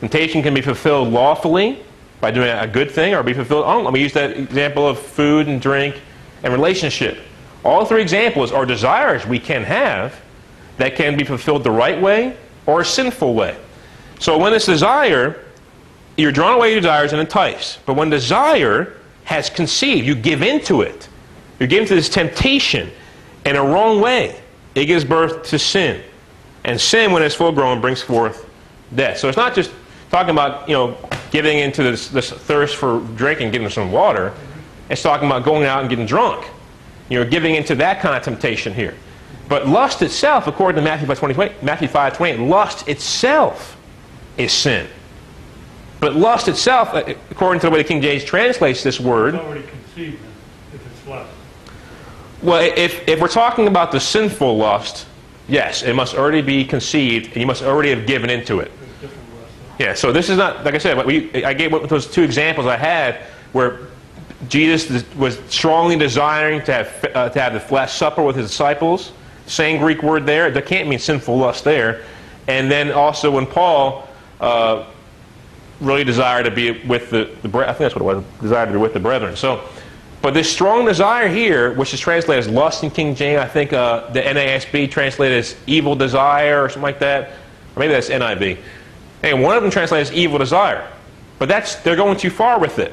Temptation 0.00 0.42
can 0.42 0.52
be 0.52 0.60
fulfilled 0.60 1.08
lawfully 1.08 1.82
by 2.20 2.30
doing 2.30 2.50
a 2.50 2.66
good 2.66 2.90
thing 2.90 3.14
or 3.14 3.22
be 3.22 3.32
fulfilled. 3.32 3.64
Oh, 3.66 3.82
let 3.82 3.92
me 3.92 4.00
use 4.00 4.12
that 4.14 4.36
example 4.36 4.86
of 4.86 4.98
food 4.98 5.46
and 5.46 5.60
drink 5.60 6.00
and 6.42 6.52
relationship. 6.52 7.18
All 7.64 7.84
three 7.84 8.02
examples 8.02 8.52
are 8.52 8.66
desires 8.66 9.24
we 9.26 9.38
can 9.38 9.62
have 9.62 10.20
that 10.76 10.96
can 10.96 11.16
be 11.16 11.24
fulfilled 11.24 11.64
the 11.64 11.70
right 11.70 12.00
way 12.00 12.36
or 12.66 12.80
a 12.80 12.84
sinful 12.84 13.34
way. 13.34 13.56
So 14.18 14.38
when 14.38 14.52
it's 14.52 14.66
desire, 14.66 15.44
you're 16.16 16.32
drawn 16.32 16.54
away 16.54 16.74
to 16.74 16.80
desires 16.80 17.12
and 17.12 17.20
enticed. 17.20 17.84
But 17.86 17.94
when 17.94 18.10
desire 18.10 18.94
has 19.24 19.50
conceived, 19.50 20.06
you 20.06 20.14
give 20.14 20.42
into 20.42 20.82
it. 20.82 21.08
You 21.58 21.66
give 21.66 21.82
into 21.82 21.94
this 21.94 22.08
temptation 22.08 22.90
in 23.44 23.56
a 23.56 23.62
wrong 23.62 24.00
way. 24.00 24.40
It 24.74 24.86
gives 24.86 25.04
birth 25.04 25.44
to 25.50 25.58
sin. 25.58 26.02
And 26.64 26.80
sin, 26.80 27.12
when 27.12 27.22
it's 27.22 27.34
full 27.34 27.52
grown, 27.52 27.80
brings 27.80 28.02
forth 28.02 28.48
death. 28.94 29.18
So 29.18 29.28
it's 29.28 29.36
not 29.36 29.54
just 29.54 29.70
talking 30.10 30.30
about, 30.30 30.68
you 30.68 30.74
know, 30.74 30.96
giving 31.30 31.58
into 31.58 31.82
this, 31.82 32.08
this 32.08 32.30
thirst 32.30 32.76
for 32.76 33.00
drinking, 33.16 33.50
getting 33.50 33.68
some 33.68 33.92
water. 33.92 34.32
It's 34.88 35.02
talking 35.02 35.26
about 35.26 35.44
going 35.44 35.64
out 35.64 35.80
and 35.80 35.90
getting 35.90 36.06
drunk. 36.06 36.46
You're 37.08 37.24
giving 37.24 37.54
into 37.54 37.74
that 37.76 38.00
kind 38.00 38.16
of 38.16 38.22
temptation 38.22 38.72
here. 38.72 38.94
But 39.48 39.68
lust 39.68 40.02
itself, 40.02 40.46
according 40.46 40.82
to 40.82 40.82
Matthew 40.82 41.06
5, 41.06 41.18
20, 41.18 41.54
Matthew 41.62 41.88
5, 41.88 42.16
28, 42.16 42.40
lust 42.40 42.88
itself 42.88 43.76
is 44.36 44.52
sin. 44.52 44.86
But 46.00 46.14
lust 46.16 46.48
itself, 46.48 46.94
uh, 46.94 47.14
according 47.30 47.60
to 47.60 47.66
the 47.66 47.70
way 47.70 47.78
the 47.78 47.88
King 47.88 48.00
James 48.00 48.24
translates 48.24 48.82
this 48.82 48.98
word, 48.98 49.34
It's 49.34 49.44
already 49.44 49.62
conceived 49.66 50.18
if 50.72 50.86
it's 50.86 51.06
lust. 51.06 51.30
well, 52.42 52.60
if, 52.76 53.06
if 53.08 53.20
we're 53.20 53.28
talking 53.28 53.68
about 53.68 53.92
the 53.92 54.00
sinful 54.00 54.56
lust, 54.56 55.06
yes, 55.48 55.82
it 55.82 55.94
must 55.94 56.14
already 56.14 56.42
be 56.42 56.64
conceived, 56.64 57.28
and 57.28 57.36
you 57.36 57.46
must 57.46 57.62
already 57.62 57.90
have 57.90 58.06
given 58.06 58.30
into 58.30 58.60
it. 58.60 58.72
There's 58.78 58.92
different 59.12 59.40
lust. 59.40 59.52
Yeah, 59.78 59.94
so 59.94 60.12
this 60.12 60.30
is 60.30 60.38
not, 60.38 60.64
like 60.64 60.74
I 60.74 60.78
said, 60.78 61.04
we, 61.06 61.44
I 61.44 61.52
gave 61.52 61.70
those 61.88 62.06
two 62.06 62.22
examples 62.22 62.66
I 62.66 62.76
had 62.76 63.16
where 63.52 63.88
Jesus 64.48 65.04
was 65.14 65.38
strongly 65.48 65.96
desiring 65.96 66.62
to 66.64 66.72
have, 66.72 67.04
uh, 67.14 67.28
to 67.30 67.40
have 67.40 67.68
the 67.68 67.74
Last 67.74 67.96
Supper 67.96 68.22
with 68.22 68.36
his 68.36 68.48
disciples. 68.50 69.12
Same 69.46 69.78
Greek 69.78 70.02
word 70.02 70.26
there. 70.26 70.50
There 70.50 70.62
can't 70.62 70.88
mean 70.88 70.98
sinful 70.98 71.36
lust 71.36 71.64
there. 71.64 72.04
And 72.48 72.70
then 72.70 72.92
also 72.92 73.30
when 73.30 73.46
Paul 73.46 74.08
uh, 74.40 74.86
really 75.80 76.04
desired 76.04 76.44
to 76.44 76.50
be 76.50 76.82
with 76.86 77.10
the, 77.10 77.30
the 77.42 77.58
I 77.58 77.66
think 77.66 77.78
that's 77.78 77.94
what 77.94 78.02
it 78.02 78.16
was, 78.16 78.24
desired 78.40 78.66
to 78.66 78.72
be 78.72 78.78
with 78.78 78.94
the 78.94 79.00
brethren. 79.00 79.36
So, 79.36 79.66
but 80.22 80.32
this 80.32 80.50
strong 80.50 80.86
desire 80.86 81.28
here, 81.28 81.74
which 81.74 81.92
is 81.92 82.00
translated 82.00 82.44
as 82.44 82.50
lust 82.50 82.82
in 82.82 82.90
King 82.90 83.14
James, 83.14 83.40
I 83.40 83.48
think 83.48 83.72
uh, 83.72 84.10
the 84.10 84.22
NASB 84.22 84.90
translated 84.90 85.38
as 85.38 85.56
evil 85.66 85.94
desire 85.94 86.64
or 86.64 86.68
something 86.68 86.82
like 86.82 87.00
that. 87.00 87.30
Or 87.30 87.80
maybe 87.80 87.92
that's 87.92 88.08
NIV. 88.08 88.58
Hey, 89.20 89.34
one 89.34 89.56
of 89.56 89.62
them 89.62 89.70
translates 89.70 90.10
as 90.10 90.16
evil 90.16 90.38
desire. 90.38 90.88
But 91.38 91.48
that's 91.48 91.76
they're 91.76 91.96
going 91.96 92.16
too 92.16 92.30
far 92.30 92.58
with 92.58 92.78
it. 92.78 92.92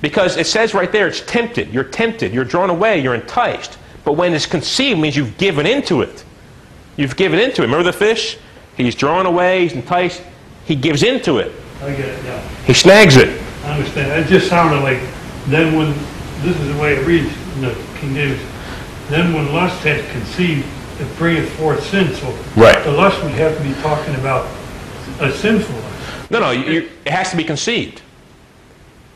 Because 0.00 0.36
it 0.36 0.46
says 0.46 0.74
right 0.74 0.92
there, 0.92 1.08
it's 1.08 1.22
tempted. 1.22 1.72
You're 1.72 1.84
tempted. 1.84 2.32
You're 2.32 2.44
drawn 2.44 2.70
away. 2.70 3.00
You're 3.00 3.14
enticed. 3.14 3.77
But 4.04 4.12
when 4.12 4.32
it's 4.34 4.46
conceived, 4.46 4.98
means 5.00 5.16
you've 5.16 5.36
given 5.38 5.66
into 5.66 6.02
it. 6.02 6.24
You've 6.96 7.16
given 7.16 7.38
into 7.38 7.62
it. 7.62 7.66
Remember 7.66 7.84
the 7.84 7.96
fish? 7.96 8.38
He's 8.76 8.94
drawn 8.94 9.26
away. 9.26 9.62
He's 9.62 9.72
enticed. 9.72 10.22
He 10.64 10.74
gives 10.76 11.02
into 11.02 11.38
it. 11.38 11.52
I 11.82 11.90
get 11.90 12.00
it, 12.00 12.24
yeah. 12.24 12.40
He 12.66 12.74
snags 12.74 13.16
it. 13.16 13.40
I 13.64 13.72
understand. 13.76 14.24
It 14.24 14.28
just 14.28 14.48
sounded 14.48 14.82
like, 14.82 15.00
then 15.46 15.76
when, 15.76 15.92
this 16.42 16.58
is 16.58 16.74
the 16.74 16.80
way 16.80 16.94
it 16.94 17.06
reads 17.06 17.32
in 17.56 17.62
the 17.62 17.74
King 17.98 18.14
James, 18.14 18.40
then 19.08 19.32
when 19.32 19.52
lust 19.52 19.82
had 19.84 20.04
conceived, 20.10 20.66
it 21.00 21.16
bringeth 21.16 21.48
forth 21.56 21.82
sin. 21.86 22.12
So 22.14 22.36
Right. 22.56 22.82
the 22.84 22.92
lust 22.92 23.22
would 23.22 23.32
have 23.32 23.56
to 23.56 23.62
be 23.62 23.72
talking 23.82 24.14
about 24.16 24.46
a 25.20 25.32
sinful 25.32 25.74
lust. 25.76 26.30
No, 26.30 26.40
no. 26.40 26.50
You- 26.50 26.88
it 27.04 27.10
has 27.12 27.30
to 27.30 27.36
be 27.36 27.44
conceived. 27.44 28.02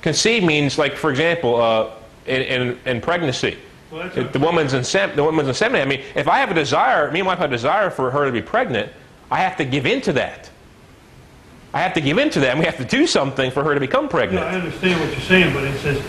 Conceived 0.01 0.45
means, 0.47 0.79
like, 0.79 0.97
for 0.97 1.11
example, 1.11 1.61
uh, 1.61 1.91
in, 2.27 2.43
in, 2.43 2.79
in 2.87 3.01
pregnancy. 3.01 3.57
Well, 3.93 4.09
The 4.09 4.39
woman's 4.39 4.73
in 4.73 4.85
sem- 4.85 5.15
the 5.15 5.23
woman's 5.23 5.49
inseminated. 5.49 5.83
I 5.83 5.85
mean, 5.85 6.03
if 6.15 6.27
I 6.27 6.39
have 6.39 6.51
a 6.51 6.55
desire, 6.55 7.11
me 7.11 7.21
and 7.21 7.27
my 7.27 7.33
wife 7.33 7.41
have 7.41 7.51
a 7.51 7.55
desire 7.55 7.91
for 7.91 8.11
her 8.11 8.25
to 8.25 8.33
be 8.33 8.41
pregnant, 8.41 8.91
I 9.31 9.41
have 9.41 9.59
to 9.59 9.67
give 9.67 9.85
into 9.85 10.15
that. 10.15 10.49
I 11.75 11.81
have 11.81 11.93
to 11.95 12.01
give 12.01 12.17
into 12.17 12.41
that, 12.41 12.51
and 12.51 12.59
we 12.59 12.65
have 12.65 12.79
to 12.79 12.85
do 12.85 13.07
something 13.07 13.51
for 13.51 13.63
her 13.65 13.75
to 13.75 13.81
become 13.81 14.09
Yeah, 14.13 14.45
I 14.45 14.55
understand 14.55 14.99
what 15.01 15.11
you're 15.11 15.21
saying, 15.21 15.53
but 15.53 15.65
it 15.65 15.79
says, 15.81 16.01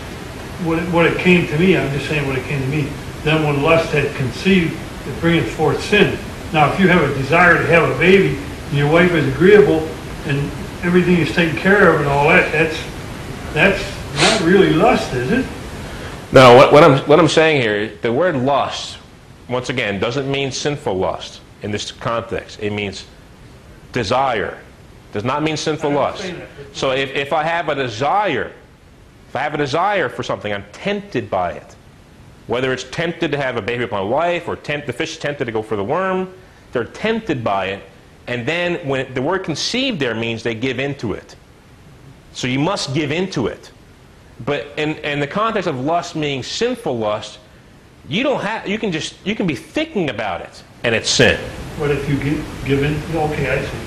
what 0.64 0.78
it, 0.78 0.90
what 0.92 1.06
it 1.06 1.18
came 1.18 1.46
to 1.46 1.58
me, 1.58 1.76
I'm 1.76 1.90
just 1.92 2.08
saying 2.08 2.26
what 2.26 2.38
it 2.38 2.44
came 2.44 2.60
to 2.60 2.68
me. 2.68 2.88
Then 3.22 3.44
when 3.44 3.62
lust 3.62 3.90
had 3.92 4.14
conceived, 4.16 4.72
it 5.06 5.20
bringeth 5.20 5.50
forth 5.54 5.82
sin. 5.82 6.18
Now, 6.52 6.72
if 6.72 6.80
you 6.80 6.88
have 6.88 7.02
a 7.02 7.14
desire 7.14 7.58
to 7.58 7.66
have 7.66 7.88
a 7.88 7.98
baby, 7.98 8.38
and 8.68 8.78
your 8.78 8.90
wife 8.90 9.12
is 9.12 9.26
agreeable, 9.34 9.86
and 10.26 10.38
everything 10.82 11.16
is 11.16 11.34
taken 11.34 11.56
care 11.56 11.92
of 11.92 12.00
and 12.00 12.08
all 12.08 12.28
that, 12.28 12.50
that's, 12.52 12.78
that's 13.52 13.82
not 14.16 14.40
really 14.42 14.72
lust, 14.72 15.12
is 15.14 15.30
it? 15.32 15.46
No, 16.34 16.56
what, 16.56 16.72
what 16.72 16.84
I'm 16.84 16.98
what 17.06 17.20
I'm 17.20 17.28
saying 17.28 17.62
here, 17.62 17.96
the 18.02 18.12
word 18.12 18.36
lust, 18.36 18.98
once 19.48 19.70
again, 19.70 20.00
doesn't 20.00 20.30
mean 20.30 20.52
sinful 20.52 20.94
lust 20.94 21.40
in 21.62 21.70
this 21.70 21.92
context. 21.92 22.60
It 22.60 22.72
means 22.72 23.06
desire. 23.92 24.58
Does 25.12 25.24
not 25.24 25.44
mean 25.44 25.56
sinful 25.56 25.92
lust. 25.92 26.34
So 26.72 26.90
if, 26.90 27.10
if 27.10 27.32
I 27.32 27.44
have 27.44 27.68
a 27.68 27.74
desire 27.76 28.52
If 29.34 29.36
I 29.36 29.42
have 29.42 29.54
a 29.54 29.58
desire 29.58 30.08
for 30.08 30.22
something, 30.22 30.52
I'm 30.52 30.64
tempted 30.72 31.28
by 31.28 31.52
it. 31.52 31.76
Whether 32.46 32.72
it's 32.72 32.84
tempted 32.84 33.32
to 33.32 33.36
have 33.36 33.56
a 33.56 33.62
baby 33.62 33.82
with 33.82 33.90
my 33.90 34.00
wife 34.00 34.46
or 34.46 34.54
tempt, 34.54 34.86
the 34.86 34.92
fish 34.92 35.12
is 35.12 35.18
tempted 35.18 35.46
to 35.46 35.52
go 35.52 35.60
for 35.60 35.74
the 35.76 35.82
worm, 35.82 36.32
they're 36.70 36.84
tempted 36.84 37.42
by 37.42 37.66
it. 37.66 37.82
And 38.28 38.46
then 38.46 38.86
when 38.88 39.12
the 39.12 39.22
word 39.22 39.42
conceived 39.42 39.98
there 39.98 40.14
means 40.14 40.44
they 40.44 40.54
give 40.54 40.78
into 40.78 41.14
it. 41.14 41.34
So 42.32 42.46
you 42.46 42.60
must 42.60 42.94
give 42.94 43.10
into 43.10 43.48
it. 43.48 43.72
But 44.44 44.66
in, 44.76 44.90
in 44.96 45.20
the 45.20 45.26
context 45.26 45.68
of 45.68 45.78
lust 45.80 46.16
meaning 46.16 46.42
sinful 46.42 46.98
lust, 46.98 47.38
you 48.08 48.22
don't 48.22 48.40
have 48.40 48.68
you 48.68 48.78
can 48.78 48.92
just 48.92 49.14
you 49.24 49.34
can 49.34 49.46
be 49.46 49.54
thinking 49.54 50.10
about 50.10 50.40
it 50.40 50.62
and 50.82 50.94
it's 50.94 51.08
sin. 51.08 51.38
But 51.78 51.90
if 51.90 52.08
you 52.08 52.16
give, 52.18 52.64
give 52.64 52.82
in, 52.82 52.94
okay, 53.16 53.50
I 53.50 53.62
see. 53.64 53.78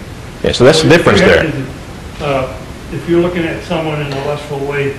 Yeah, 0.43 0.51
so 0.51 0.63
that's 0.65 0.81
the 0.83 0.89
difference 0.89 1.19
there. 1.19 1.43
to- 1.43 2.25
uh, 2.25 2.57
If 2.91 3.07
you're 3.09 3.21
looking 3.21 3.43
at 3.43 3.63
someone 3.63 4.01
in 4.01 4.11
a 4.11 4.25
lustful 4.25 4.59
way, 4.65 4.97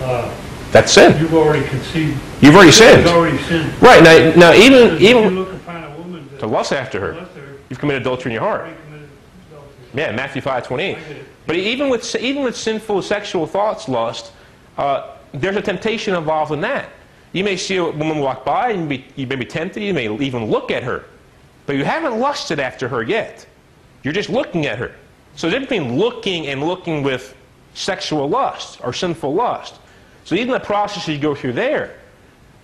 uh, 0.00 0.32
That's 0.72 0.92
sin. 0.92 1.18
you've 1.20 1.34
already 1.34 1.66
conceived. 1.68 2.20
You've 2.40 2.54
already 2.54 2.72
sinned. 2.72 3.04
You've 3.04 3.14
already 3.14 3.38
sinned. 3.44 3.72
Right, 3.82 4.02
now, 4.02 4.34
now 4.36 4.52
even, 4.52 5.00
even 5.00 5.34
look 5.36 5.52
upon 5.52 5.84
a 5.84 5.90
woman 5.96 6.28
to 6.38 6.46
lust 6.46 6.72
after 6.72 7.00
her, 7.00 7.14
lust 7.14 7.32
her, 7.34 7.56
you've 7.68 7.78
committed 7.78 8.02
adultery 8.02 8.30
in 8.32 8.34
your 8.34 8.42
heart. 8.42 8.60
already 8.62 8.76
committed 8.84 9.08
adultery. 9.50 9.72
Yeah, 9.94 10.12
Matthew 10.12 10.42
5, 10.42 10.66
28. 10.66 10.96
I 10.96 11.00
get 11.00 11.10
it. 11.16 11.24
But 11.46 11.56
even 11.56 11.88
with, 11.88 12.14
even 12.16 12.42
with 12.42 12.56
sinful 12.56 13.02
sexual 13.02 13.46
thoughts, 13.46 13.88
lust, 13.88 14.32
uh, 14.78 15.16
there's 15.32 15.56
a 15.56 15.62
temptation 15.62 16.14
involved 16.14 16.52
in 16.52 16.60
that. 16.62 16.88
You 17.32 17.44
may 17.44 17.56
see 17.56 17.76
a 17.76 17.84
woman 17.84 18.20
walk 18.20 18.44
by, 18.44 18.70
and 18.70 18.82
you 18.82 18.86
may, 18.86 18.96
be, 18.96 19.04
you 19.16 19.26
may 19.26 19.36
be 19.36 19.44
tempted, 19.44 19.82
you 19.82 19.92
may 19.92 20.10
even 20.16 20.46
look 20.46 20.70
at 20.70 20.82
her. 20.82 21.04
But 21.66 21.76
you 21.76 21.84
haven't 21.84 22.18
lusted 22.18 22.58
after 22.58 22.88
her 22.88 23.02
yet. 23.02 23.46
You're 24.02 24.14
just 24.14 24.30
looking 24.30 24.64
at 24.64 24.78
her. 24.78 24.94
So 25.36 25.50
there's 25.50 25.64
between 25.64 25.98
looking 25.98 26.46
and 26.46 26.62
looking 26.62 27.02
with 27.02 27.36
sexual 27.74 28.28
lust 28.28 28.80
or 28.82 28.92
sinful 28.92 29.34
lust. 29.34 29.74
So 30.24 30.34
even 30.34 30.52
the 30.52 30.60
process 30.60 31.06
you 31.06 31.18
go 31.18 31.34
through 31.34 31.52
there. 31.52 31.98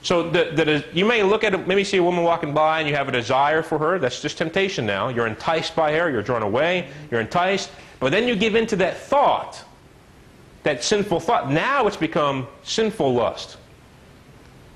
So 0.02 0.28
the, 0.28 0.52
the, 0.54 0.84
you 0.92 1.04
may 1.04 1.22
look 1.22 1.44
at, 1.44 1.66
maybe 1.66 1.82
see 1.84 1.96
a 1.96 2.02
woman 2.02 2.24
walking 2.24 2.52
by 2.52 2.80
and 2.80 2.88
you 2.88 2.94
have 2.94 3.08
a 3.08 3.12
desire 3.12 3.62
for 3.62 3.78
her. 3.78 3.98
That's 3.98 4.20
just 4.20 4.38
temptation 4.38 4.84
now. 4.84 5.08
You're 5.08 5.26
enticed 5.26 5.74
by 5.74 5.92
her. 5.92 6.10
You're 6.10 6.22
drawn 6.22 6.42
away. 6.42 6.88
You're 7.10 7.20
enticed. 7.20 7.70
But 8.00 8.10
then 8.10 8.28
you 8.28 8.36
give 8.36 8.54
in 8.54 8.66
to 8.68 8.76
that 8.76 8.98
thought, 8.98 9.64
that 10.64 10.82
sinful 10.82 11.20
thought. 11.20 11.50
Now 11.50 11.86
it's 11.86 11.96
become 11.96 12.46
sinful 12.64 13.14
lust. 13.14 13.58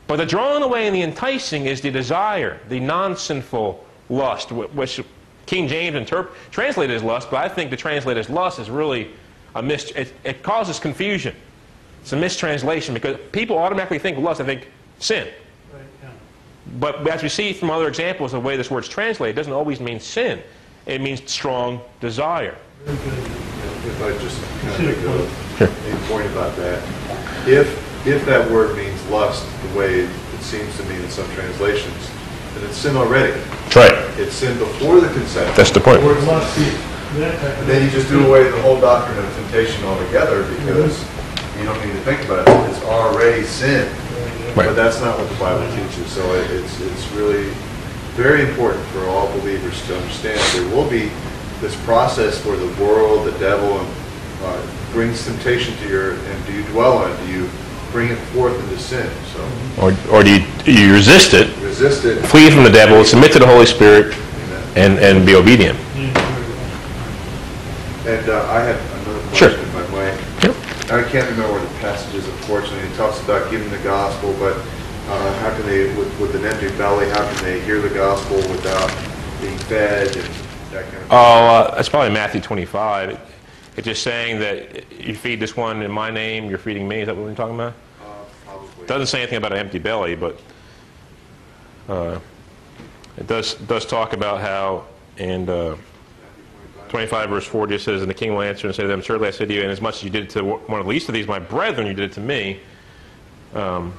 But 0.07 0.17
the 0.17 0.27
drawing 0.27 0.63
away 0.63 0.87
and 0.87 0.95
the 0.95 1.03
enticing 1.03 1.67
is 1.67 1.81
the 1.81 1.91
desire, 1.91 2.61
the 2.69 2.81
non-sinful 2.81 3.85
lust, 4.09 4.53
which 4.53 5.01
King 5.45 5.69
James 5.69 5.97
interp- 5.97 6.31
translated 6.51 6.97
as 6.97 7.03
lust, 7.03 7.31
but 7.31 7.39
I 7.39 7.49
think 7.49 7.71
to 7.71 7.77
translate 7.77 8.17
as 8.17 8.31
lust 8.31 8.59
is 8.59 8.71
really 8.71 9.11
a 9.55 9.63
mis- 9.63 9.91
it, 9.91 10.15
it 10.25 10.43
causes 10.43 10.79
confusion. 10.79 11.35
It's 12.03 12.13
a 12.13 12.17
mistranslation 12.17 12.95
because 12.95 13.19
people 13.33 13.59
automatically 13.59 13.99
think 13.99 14.19
lust, 14.19 14.41
I 14.41 14.45
think 14.45 14.69
sin. 14.99 15.29
Right, 15.73 15.83
yeah. 16.03 16.11
But 16.79 17.07
as 17.09 17.23
we 17.23 17.29
see 17.29 17.53
from 17.53 17.71
other 17.71 17.89
examples, 17.89 18.33
the 18.33 18.41
way 18.41 18.57
this 18.57 18.71
word's 18.71 18.89
translated 18.89 19.37
doesn't 19.37 19.53
always 19.53 19.81
mean 19.81 20.01
sin. 20.01 20.43
It 20.87 21.01
means 21.03 21.31
strong 21.31 21.83
desire. 22.01 22.57
Very 22.85 22.97
good. 22.99 23.48
If 23.99 24.03
I 24.05 24.15
just 24.23 24.39
kind 24.63 24.75
of 24.79 25.59
make 25.59 25.67
a, 25.67 25.95
a 25.95 26.09
point 26.09 26.27
about 26.31 26.55
that. 26.57 26.79
If, 27.49 27.67
if 28.07 28.25
that 28.27 28.49
word 28.49 28.77
means 28.77 28.95
lust, 29.09 29.45
the 29.73 29.79
way 29.79 30.01
it 30.07 30.11
seems 30.41 30.77
to 30.77 30.85
mean 30.85 31.01
in 31.01 31.11
some 31.11 31.27
translations, 31.35 31.99
then 32.55 32.65
it's 32.71 32.77
sin 32.77 32.97
already. 32.97 33.33
That's 33.33 33.77
right. 33.77 33.93
It's 34.21 34.35
sin 34.35 34.57
before 34.59 35.01
the 35.01 35.09
conception. 35.09 35.55
That's 35.57 35.73
the 35.73 35.81
point. 35.81 35.99
Before 36.01 36.15
it's 36.17 36.27
Lust, 36.29 36.55
conceived. 36.55 36.79
that 37.19 37.41
type 37.41 37.53
of- 37.55 37.59
And 37.59 37.69
then 37.69 37.85
you 37.85 37.91
just 37.91 38.09
do 38.09 38.25
away 38.25 38.49
the 38.49 38.63
whole 38.63 38.81
doctrine 38.81 39.19
of 39.19 39.35
temptation 39.35 39.85
altogether 39.85 40.45
because 40.55 41.03
you 41.59 41.65
don't 41.65 41.79
need 41.85 41.93
to 41.93 42.01
think 42.07 42.23
about 42.25 42.47
it. 42.47 42.71
It's 42.71 42.83
already 42.85 43.43
sin. 43.45 43.91
Right. 44.55 44.67
But 44.71 44.75
that's 44.75 45.01
not 45.01 45.19
what 45.19 45.29
the 45.29 45.35
Bible 45.43 45.67
teaches. 45.75 46.07
So 46.13 46.23
it- 46.35 46.51
it's, 46.53 46.81
it's 46.81 47.11
really 47.13 47.51
very 48.15 48.43
important 48.49 48.85
for 48.95 49.07
all 49.07 49.27
believers 49.41 49.85
to 49.89 49.97
understand. 49.97 50.39
There 50.55 50.69
will 50.75 50.89
be 50.89 51.11
this 51.61 51.75
process 51.85 52.45
where 52.45 52.57
the 52.57 52.83
world, 52.83 53.27
the 53.27 53.39
devil, 53.39 53.85
uh, 54.43 54.67
brings 54.93 55.25
temptation 55.25 55.77
to 55.79 55.89
your, 55.89 56.13
and 56.15 56.47
do 56.47 56.53
you 56.53 56.63
dwell 56.69 56.99
on 56.99 57.11
it? 57.11 57.17
Do 57.27 57.33
you 57.33 57.49
bring 57.93 58.09
it 58.11 58.19
forth 58.33 58.59
into 58.65 58.79
sin? 58.79 59.09
So 59.35 59.41
Or, 59.83 59.93
or 60.13 60.23
do 60.23 60.31
you, 60.41 60.47
you 60.65 60.93
resist 60.93 61.35
it, 61.35 61.55
resist 61.63 62.05
it. 62.05 62.25
flee 62.27 62.51
from 62.51 62.63
the 62.65 62.71
devil, 62.71 63.05
submit 63.05 63.33
to 63.33 63.39
the 63.39 63.47
Holy 63.47 63.67
Spirit, 63.67 64.15
Amen. 64.15 64.63
and, 64.77 64.99
and 64.99 65.27
be 65.27 65.35
obedient? 65.35 65.79
And 68.07 68.29
uh, 68.31 68.47
I 68.49 68.61
had 68.61 68.77
another 68.77 69.37
Sure. 69.37 69.51
question, 69.51 69.69
if 69.69 69.77
I 69.77 69.83
might. 69.93 70.45
Yep. 70.45 70.57
I 70.91 71.11
can't 71.11 71.29
remember 71.31 71.53
where 71.53 71.61
the 71.63 71.79
passage 71.81 72.15
is, 72.15 72.27
unfortunately. 72.27 72.89
It 72.89 72.95
talks 72.97 73.21
about 73.23 73.51
giving 73.51 73.69
the 73.71 73.79
gospel, 73.79 74.33
but 74.39 74.57
uh, 75.09 75.35
how 75.41 75.51
can 75.55 75.67
they, 75.67 75.95
with, 75.95 76.09
with 76.21 76.35
an 76.35 76.45
empty 76.47 76.69
belly, 76.79 77.09
how 77.11 77.31
can 77.31 77.45
they 77.45 77.61
hear 77.61 77.81
the 77.83 77.91
gospel 77.91 78.37
without 78.37 78.89
being 79.43 79.59
fed 79.69 80.07
and 80.17 80.25
that 80.25 80.27
kind 80.27 80.39
of? 80.41 80.48
Oh, 81.11 81.17
uh, 81.17 81.75
that's 81.75 81.89
probably 81.89 82.11
Matthew 82.13 82.41
25. 82.41 83.11
It- 83.11 83.21
It's 83.77 83.85
just 83.87 84.03
saying 84.03 84.41
that 84.41 84.91
you 84.93 85.15
feed 85.15 85.39
this 85.39 85.57
one 85.57 85.83
in 85.83 85.91
my 85.93 86.11
name, 86.11 86.51
you're 86.51 86.59
feeding 86.59 86.89
me. 86.89 87.03
Is 87.03 87.07
that 87.07 87.15
what 87.17 87.25
we're 87.27 87.35
talking 87.35 87.55
about? 87.55 87.75
Uh, 88.03 88.07
probably. 88.45 88.87
Doesn't 88.89 89.07
say 89.07 89.21
anything 89.21 89.39
about 89.39 89.53
an 89.53 89.59
empty 89.59 89.79
belly, 89.79 90.17
but 90.17 90.41
uh, 91.89 92.19
it 93.17 93.29
does 93.29 93.55
does 93.55 93.87
talk 93.87 94.15
about 94.15 94.41
how, 94.41 94.85
and 95.17 95.49
uh, 95.49 95.77
25 96.89 97.31
verse 97.31 97.47
40 97.47 97.77
it 97.77 97.81
says, 97.81 98.01
And 98.03 98.11
the 98.11 98.15
king 98.15 98.33
will 98.35 98.43
answer 98.43 98.67
and 98.67 98.75
say 98.75 98.83
to 98.83 98.89
them, 98.89 99.01
Certainly 99.01 99.29
I 99.29 99.31
say 99.31 99.47
to 99.47 99.55
you, 99.55 99.61
inasmuch 99.63 99.73
as 99.73 99.81
much 99.83 99.95
as 99.99 100.03
you 100.03 100.11
did 100.11 100.25
it 100.25 100.31
to 100.31 100.43
one 100.45 100.81
of 100.81 100.87
the 100.87 100.91
least 100.91 101.09
of 101.09 101.15
these, 101.15 101.29
my 101.29 101.39
brethren, 101.39 101.87
you 101.87 101.95
did 101.95 102.11
it 102.11 102.15
to 102.15 102.21
me. 102.21 102.59
Um, 103.55 103.93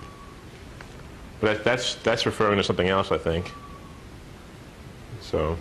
but 1.39 1.55
that, 1.55 1.63
that's, 1.63 1.95
that's 1.95 2.25
referring 2.25 2.57
to 2.57 2.63
something 2.65 2.89
else, 2.89 3.13
I 3.13 3.17
think. 3.17 3.49
So, 5.21 5.57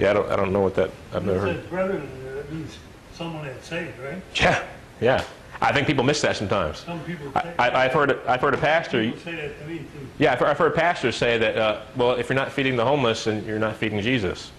yeah, 0.00 0.10
I 0.10 0.12
don't, 0.14 0.30
I 0.32 0.36
don't 0.36 0.52
know 0.52 0.60
what 0.60 0.74
that, 0.76 0.90
I've 1.12 1.24
never 1.24 1.40
heard. 1.40 1.68
brethren 1.70 2.08
that 2.34 2.52
means 2.52 2.78
someone 3.14 3.44
that's 3.46 3.66
saved, 3.68 3.98
right? 3.98 4.22
Yeah, 4.34 4.64
yeah. 5.00 5.24
I 5.62 5.72
think 5.72 5.86
people 5.86 6.04
miss 6.04 6.22
that 6.22 6.36
sometimes. 6.36 6.78
Some 6.78 7.00
people 7.04 7.30
I, 7.34 7.52
I, 7.58 7.84
I've 7.84 7.92
heard, 7.92 8.18
I've 8.26 8.40
heard 8.40 8.54
a 8.54 8.58
pastor, 8.58 9.02
people 9.02 9.20
say 9.20 9.34
that 9.34 9.60
to 9.60 9.66
me 9.66 9.78
too. 9.78 9.84
Yeah, 10.18 10.32
I've 10.32 10.38
heard, 10.38 10.48
I've 10.48 10.58
heard 10.58 10.74
pastors 10.74 11.16
say 11.16 11.36
that, 11.36 11.56
uh, 11.58 11.82
well, 11.96 12.12
if 12.12 12.28
you're 12.30 12.36
not 12.36 12.50
feeding 12.50 12.76
the 12.76 12.84
homeless, 12.84 13.24
then 13.24 13.44
you're 13.44 13.58
not 13.58 13.76
feeding 13.76 14.00
Jesus. 14.00 14.52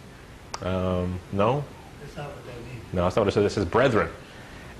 Um, 0.61 1.19
no, 1.31 1.63
That's 2.01 2.15
not 2.17 2.27
what 2.27 2.45
that 2.45 2.55
means. 2.71 2.93
no, 2.93 3.03
that's 3.03 3.15
not 3.15 3.23
what 3.23 3.29
it 3.29 3.31
says. 3.31 3.45
It 3.45 3.55
says 3.55 3.65
brethren. 3.65 4.09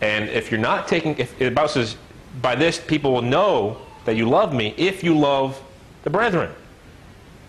And 0.02 0.30
if 0.30 0.52
you're 0.52 0.60
not 0.60 0.88
taking, 0.88 1.18
if 1.18 1.38
the 1.40 1.50
Bible 1.50 1.70
says, 1.70 1.96
by 2.42 2.54
this 2.56 2.80
people 2.80 3.14
will 3.14 3.22
know 3.24 3.78
that 4.06 4.16
you 4.16 4.30
love 4.30 4.54
me 4.54 4.76
if 4.78 5.04
you 5.04 5.18
love 5.18 5.60
the 6.04 6.10
brethren. 6.12 6.52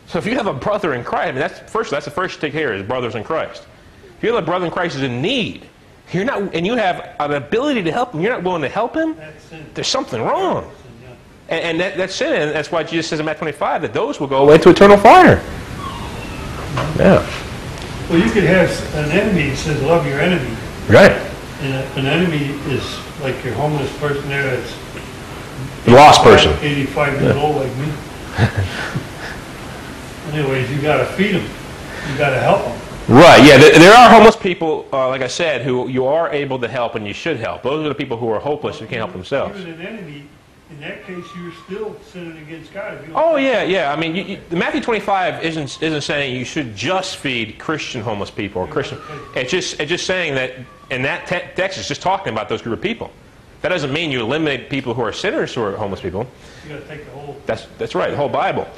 So 0.07 0.19
if 0.19 0.27
you 0.27 0.35
have 0.37 0.47
a 0.47 0.53
brother 0.53 0.95
in 0.95 1.05
Christ, 1.05 1.29
I 1.29 1.33
mean, 1.33 1.41
that's 1.41 1.71
first. 1.71 1.91
That's 1.91 2.05
the 2.05 2.11
first 2.11 2.35
to 2.37 2.41
take 2.43 2.53
care 2.53 2.73
of 2.73 2.81
is 2.81 2.87
brothers 2.87 3.15
in 3.15 3.25
Christ. 3.25 3.67
If 4.19 4.23
you 4.23 4.35
have 4.35 4.43
a 4.43 4.47
brother 4.47 4.67
in 4.67 4.71
Christ 4.71 4.95
who's 4.95 5.05
in 5.05 5.23
need, 5.23 5.67
you're 6.13 6.25
not, 6.25 6.55
and 6.55 6.67
you 6.67 6.75
have 6.77 7.17
an 7.21 7.33
ability 7.33 7.83
to 7.85 7.93
help 7.93 8.13
him, 8.13 8.21
you're 8.21 8.33
not 8.33 8.43
willing 8.43 8.63
to 8.63 8.69
help 8.69 8.95
him. 8.95 9.17
There's 9.75 9.87
something 9.87 10.21
wrong. 10.23 10.71
And, 11.49 11.61
and 11.65 11.81
that, 11.81 11.97
that's 11.97 12.15
sin, 12.15 12.35
and 12.35 12.51
that's 12.51 12.71
why 12.71 12.83
Jesus 12.83 13.09
says 13.09 13.21
in 13.21 13.27
Matthew 13.27 13.41
25 13.41 13.83
that 13.83 13.93
those 13.93 14.21
will 14.21 14.27
go 14.27 14.51
into 14.53 14.71
eternal 14.71 14.97
fire. 14.97 15.43
Yeah. 16.99 17.27
Well, 18.09 18.19
you 18.19 18.31
could 18.31 18.45
have 18.45 18.71
an 18.95 19.11
enemy 19.11 19.51
that 19.51 19.57
says, 19.57 19.83
love 19.83 20.07
your 20.07 20.21
enemy. 20.21 20.57
Right. 20.89 21.13
And 21.61 21.75
a- 21.75 22.01
an 22.01 22.07
enemy 22.07 22.47
is 22.73 22.99
like 23.21 23.43
your 23.45 23.55
homeless 23.55 23.91
person 23.99 24.29
there 24.29 24.57
that's 24.57 24.75
lost 25.87 26.23
person. 26.23 26.53
85 26.61 27.21
years 27.21 27.37
old 27.37 27.57
like 27.57 27.77
me. 27.77 27.93
Anyways, 30.33 30.71
you 30.71 30.81
gotta 30.81 31.05
feed 31.05 31.35
them. 31.35 31.45
You 32.11 32.19
gotta 32.19 32.39
help 32.39 32.65
them. 32.65 32.79
Right, 33.09 33.45
yeah. 33.45 33.59
There, 33.59 33.93
are 33.93 34.09
homeless 34.11 34.37
people, 34.37 34.87
uh, 34.93 35.09
like 35.09 35.23
I 35.23 35.27
said, 35.27 35.63
who 35.63 35.89
you 35.89 36.07
are 36.07 36.31
able 36.33 36.59
to 36.61 36.69
help 36.69 36.95
and 36.95 37.07
you 37.07 37.13
should 37.13 37.37
help. 37.39 37.63
Those 37.63 37.85
are 37.85 37.89
the 37.89 37.95
people 37.95 38.17
who 38.17 38.29
are 38.31 38.39
hopeless 38.39 38.79
who 38.79 38.87
can't 38.87 38.99
help 39.01 39.13
themselves. 39.13 39.61
Even 39.61 39.75
an 39.75 39.87
enemy, 39.87 40.25
in 40.71 40.81
that 40.81 41.05
case, 41.05 41.25
you're 41.37 41.53
still 41.67 41.97
sinning 42.13 42.39
against 42.39 42.73
God. 42.73 42.95
If 42.95 43.09
you 43.09 43.13
don't- 43.13 43.23
Oh, 43.23 43.37
yeah, 43.37 43.63
yeah. 43.65 43.93
I 43.93 43.97
mean, 43.97 44.15
you, 44.15 44.23
you, 44.23 44.39
the 44.49 44.57
Matthew 44.57 44.81
25 44.81 45.45
isn't, 45.45 45.83
isn't 45.83 46.01
saying 46.03 46.37
you 46.37 46.45
should 46.45 46.75
just 46.77 47.17
feed 47.17 47.59
Christian 47.59 48.01
homeless 48.01 48.31
people 48.31 48.63
or 48.63 48.69
Christian. 48.69 48.99
It's 49.35 49.51
just, 49.51 49.81
it's 49.81 49.91
just 49.91 50.07
saying 50.07 50.35
that, 50.37 50.53
in 50.91 51.03
that 51.03 51.27
te- 51.27 51.43
text, 51.57 51.79
it's 51.79 51.89
just 51.89 52.03
talking 52.03 52.33
about 52.33 52.49
those 52.49 52.63
group 52.63 52.79
of 52.79 52.83
people. 52.83 53.11
That 53.63 53.69
doesn't 53.71 53.93
mean 53.93 54.11
you 54.11 54.21
eliminate 54.21 54.71
people 54.71 54.95
who 54.95 55.03
are 55.03 55.13
sinners 55.13 55.55
who 55.55 55.63
are 55.63 55.77
homeless 55.77 56.01
people. 56.01 56.27
You 56.65 56.71
gotta 56.71 56.87
take 56.87 57.05
the 57.05 57.11
whole, 57.13 57.37
That's 57.47 57.67
that's 57.79 57.95
right. 57.95 58.11
The 58.11 58.17
whole 58.17 58.29
Bible. 58.29 58.69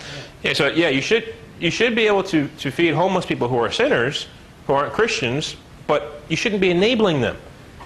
Yeah. 0.42 0.52
So 0.52 0.68
yeah, 0.68 0.88
you 0.88 1.00
should 1.00 1.34
you 1.60 1.70
should 1.70 1.94
be 1.94 2.06
able 2.06 2.22
to 2.24 2.48
to 2.58 2.70
feed 2.70 2.94
homeless 2.94 3.26
people 3.26 3.48
who 3.48 3.58
are 3.58 3.70
sinners, 3.70 4.26
who 4.66 4.72
aren't 4.72 4.92
Christians, 4.92 5.56
but 5.86 6.22
you 6.28 6.36
shouldn't 6.36 6.60
be 6.60 6.70
enabling 6.70 7.20
them. 7.20 7.36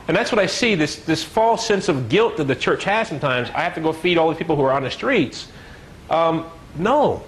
And 0.06 0.16
that's 0.16 0.32
what 0.32 0.38
I 0.38 0.46
see 0.46 0.74
this 0.74 0.96
this 1.04 1.22
false 1.22 1.66
sense 1.66 1.88
of 1.88 2.08
guilt 2.08 2.36
that 2.38 2.44
the 2.44 2.56
church 2.56 2.84
has 2.84 3.08
sometimes. 3.08 3.50
I 3.50 3.60
have 3.60 3.74
to 3.74 3.80
go 3.80 3.92
feed 3.92 4.18
all 4.18 4.28
the 4.28 4.36
people 4.36 4.56
who 4.56 4.62
are 4.62 4.72
on 4.72 4.84
the 4.84 4.90
streets. 4.90 5.48
Um, 6.10 6.46
no. 6.76 7.22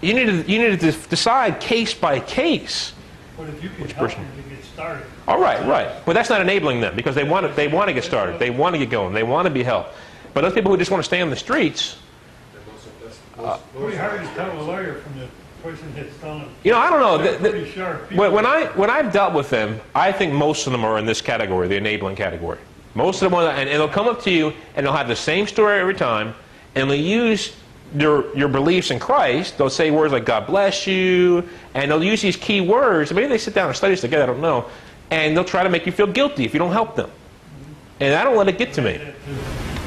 You 0.00 0.14
need 0.14 0.26
to 0.26 0.50
you 0.50 0.58
need 0.58 0.80
to 0.80 0.92
decide 0.92 1.60
case 1.60 1.94
by 1.94 2.20
case. 2.20 2.92
but 3.36 3.48
if 3.48 3.62
you 3.62 3.70
can 3.70 3.86
help 3.86 3.96
person? 3.96 4.24
to 4.24 4.48
started. 4.78 5.04
All 5.26 5.40
right, 5.40 5.66
right. 5.66 6.06
Well, 6.06 6.14
that's 6.14 6.30
not 6.30 6.40
enabling 6.40 6.80
them 6.80 6.94
because 6.94 7.16
they 7.16 7.24
want 7.24 7.46
to, 7.46 7.52
they 7.52 7.66
want 7.66 7.88
to 7.88 7.92
get 7.92 8.04
started. 8.04 8.38
They 8.38 8.50
want 8.50 8.74
to 8.74 8.78
get 8.78 8.90
going. 8.90 9.12
They 9.12 9.24
want 9.24 9.46
to 9.46 9.50
be 9.52 9.64
helped. 9.64 9.92
But 10.34 10.42
those 10.42 10.52
people 10.52 10.70
who 10.70 10.76
just 10.76 10.90
want 10.90 11.02
to 11.02 11.04
stay 11.06 11.20
on 11.20 11.30
the 11.30 11.36
streets, 11.36 11.96
Pretty 13.76 13.96
hard 13.96 14.20
to 14.20 14.26
tell 14.34 14.60
a 14.60 14.62
lawyer 14.62 14.94
from 14.94 15.20
the 15.20 15.28
person 15.62 15.92
that's 15.94 16.16
telling 16.18 16.48
you 16.64 16.72
know, 16.72 16.78
I 16.78 16.90
don't 16.90 17.00
know. 17.00 17.18
The- 17.18 17.50
the- 17.50 17.70
sharp 17.70 18.10
when, 18.12 18.32
when 18.32 18.44
I 18.46 18.66
when 18.74 18.90
I've 18.90 19.12
dealt 19.12 19.32
with 19.32 19.48
them, 19.48 19.80
I 19.94 20.10
think 20.10 20.32
most 20.32 20.66
of 20.66 20.72
them 20.72 20.84
are 20.84 20.98
in 20.98 21.06
this 21.06 21.20
category, 21.20 21.68
the 21.68 21.76
enabling 21.76 22.16
category. 22.16 22.58
Most 22.94 23.22
of 23.22 23.30
them, 23.30 23.38
are, 23.38 23.48
and, 23.48 23.68
and 23.68 23.80
they'll 23.80 23.88
come 23.88 24.08
up 24.08 24.22
to 24.22 24.30
you 24.30 24.52
and 24.74 24.84
they'll 24.84 24.92
have 24.92 25.06
the 25.06 25.14
same 25.16 25.46
story 25.46 25.78
every 25.78 25.94
time, 25.94 26.34
and 26.74 26.90
they'll 26.90 26.98
use 26.98 27.54
your 27.96 28.36
your 28.36 28.48
beliefs 28.48 28.90
in 28.90 28.98
Christ. 28.98 29.56
They'll 29.56 29.70
say 29.70 29.92
words 29.92 30.12
like 30.12 30.24
"God 30.24 30.46
bless 30.46 30.86
you," 30.88 31.48
and 31.74 31.90
they'll 31.90 32.02
use 32.02 32.20
these 32.20 32.36
key 32.36 32.60
words. 32.60 33.12
Maybe 33.12 33.28
they 33.28 33.38
sit 33.38 33.54
down 33.54 33.68
and 33.68 33.76
study 33.76 33.92
this 33.92 34.00
together. 34.00 34.24
I 34.24 34.26
don't 34.26 34.40
know, 34.40 34.66
and 35.12 35.36
they'll 35.36 35.44
try 35.44 35.62
to 35.62 35.70
make 35.70 35.86
you 35.86 35.92
feel 35.92 36.08
guilty 36.08 36.44
if 36.44 36.52
you 36.52 36.58
don't 36.58 36.72
help 36.72 36.96
them. 36.96 37.10
And 38.00 38.14
I 38.14 38.24
don't 38.24 38.36
let 38.36 38.48
it 38.48 38.58
get 38.58 38.72
to 38.74 38.82
me. 38.82 39.00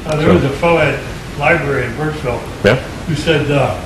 Uh, 0.06 0.16
there 0.16 0.34
was 0.34 0.44
a 0.44 0.50
fellow 0.50 0.80
at 0.80 1.00
library 1.38 1.86
in 1.86 1.96
Burkeville 1.96 2.42
Yeah. 2.64 2.76
who 3.06 3.16
said, 3.16 3.50
uh, 3.52 3.80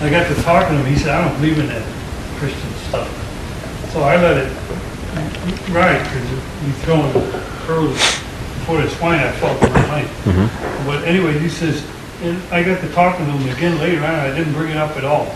I 0.00 0.10
got 0.10 0.26
to 0.26 0.42
talking 0.42 0.76
to 0.76 0.82
him, 0.82 0.92
he 0.92 0.98
said, 0.98 1.14
I 1.14 1.28
don't 1.28 1.40
believe 1.40 1.58
in 1.58 1.68
that 1.68 1.82
Christian 2.38 2.70
stuff. 2.88 3.08
So 3.92 4.02
I 4.02 4.16
let 4.16 4.36
it 4.36 4.52
ride, 5.70 6.02
because 6.02 6.30
you 6.30 6.72
throwing 6.82 7.12
pearls 7.66 7.96
before 8.58 8.82
the 8.82 8.90
swine, 8.90 9.20
I 9.20 9.30
felt 9.32 9.62
in 9.62 9.72
my 9.72 9.86
mind. 9.86 10.08
But 10.86 11.04
anyway, 11.04 11.38
he 11.38 11.48
says, 11.48 11.86
and 12.22 12.42
I 12.52 12.62
got 12.64 12.80
to 12.80 12.92
talking 12.92 13.26
to 13.26 13.32
him 13.32 13.56
again 13.56 13.78
later 13.78 14.00
on, 14.02 14.10
I 14.10 14.34
didn't 14.34 14.54
bring 14.54 14.70
it 14.70 14.76
up 14.76 14.96
at 14.96 15.04
all. 15.04 15.26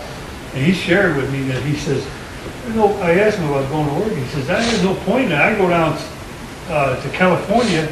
And 0.53 0.65
he 0.65 0.73
shared 0.73 1.15
with 1.15 1.31
me 1.31 1.43
that 1.43 1.63
he 1.63 1.75
says, 1.75 2.05
you 2.67 2.73
know, 2.73 2.93
I 3.01 3.13
asked 3.19 3.37
him 3.37 3.49
about 3.49 3.69
going 3.69 3.87
to 3.87 3.93
work, 3.93 4.17
he 4.17 4.25
says, 4.25 4.47
that 4.47 4.63
has 4.63 4.83
no 4.83 4.95
point, 5.05 5.25
in 5.27 5.31
it. 5.31 5.39
I 5.39 5.55
go 5.55 5.69
down 5.69 5.97
uh, 6.69 7.01
to 7.01 7.09
California 7.11 7.87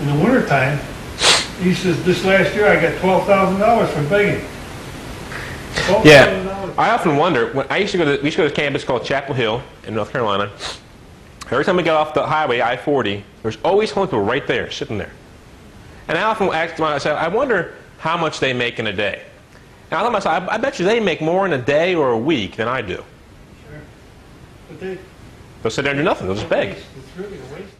in 0.00 0.06
the 0.06 0.24
wintertime, 0.24 0.78
he 1.60 1.74
says, 1.74 2.02
this 2.04 2.24
last 2.24 2.54
year 2.54 2.66
I 2.66 2.80
got 2.80 2.98
twelve 3.00 3.26
thousand 3.26 3.60
dollars 3.60 3.90
from 3.90 4.08
begging. 4.08 4.44
Yeah, 6.04 6.26
$12,000. 6.42 6.78
I 6.78 6.90
often 6.90 7.16
wonder. 7.16 7.52
When 7.52 7.66
I 7.70 7.78
used 7.78 7.92
to 7.92 7.98
go 7.98 8.04
to, 8.04 8.22
we 8.22 8.26
used 8.26 8.36
to 8.36 8.42
go 8.42 8.48
to 8.48 8.48
this 8.48 8.56
campus 8.56 8.82
called 8.82 9.04
Chapel 9.04 9.34
Hill 9.34 9.62
in 9.86 9.94
North 9.94 10.10
Carolina. 10.10 10.50
Every 11.50 11.64
time 11.64 11.76
we 11.76 11.82
got 11.84 11.96
off 11.96 12.12
the 12.12 12.26
highway, 12.26 12.60
I-40, 12.60 13.22
there's 13.42 13.56
always 13.64 13.92
homeless 13.92 14.10
people 14.10 14.24
right 14.24 14.44
there, 14.46 14.70
sitting 14.70 14.98
there. 14.98 15.12
And 16.08 16.18
I 16.18 16.22
often 16.22 16.48
ask 16.48 16.78
myself, 16.78 17.18
I 17.18 17.28
wonder 17.28 17.74
how 17.98 18.16
much 18.16 18.40
they 18.40 18.52
make 18.52 18.80
in 18.80 18.88
a 18.88 18.92
day. 18.92 19.22
And 19.90 20.00
I 20.00 20.02
thought 20.02 20.12
myself, 20.12 20.48
I, 20.48 20.54
I 20.54 20.58
bet 20.58 20.80
you 20.80 20.84
they 20.84 20.98
make 20.98 21.20
more 21.20 21.46
in 21.46 21.52
a 21.52 21.58
day 21.62 21.94
or 21.94 22.10
a 22.10 22.18
week 22.18 22.56
than 22.56 22.66
I 22.66 22.82
do. 22.82 22.96
Sure. 22.96 23.80
But 24.68 24.80
they. 24.80 24.98
They'll 25.62 25.70
sit 25.70 25.82
there 25.82 25.92
and 25.92 26.00
do 26.00 26.04
nothing. 26.04 26.26
They'll 26.26 26.36
just 26.36 26.48
beg. 26.48 26.70
It's 26.70 27.16
really 27.16 27.38
a 27.38 27.54
waste. 27.54 27.75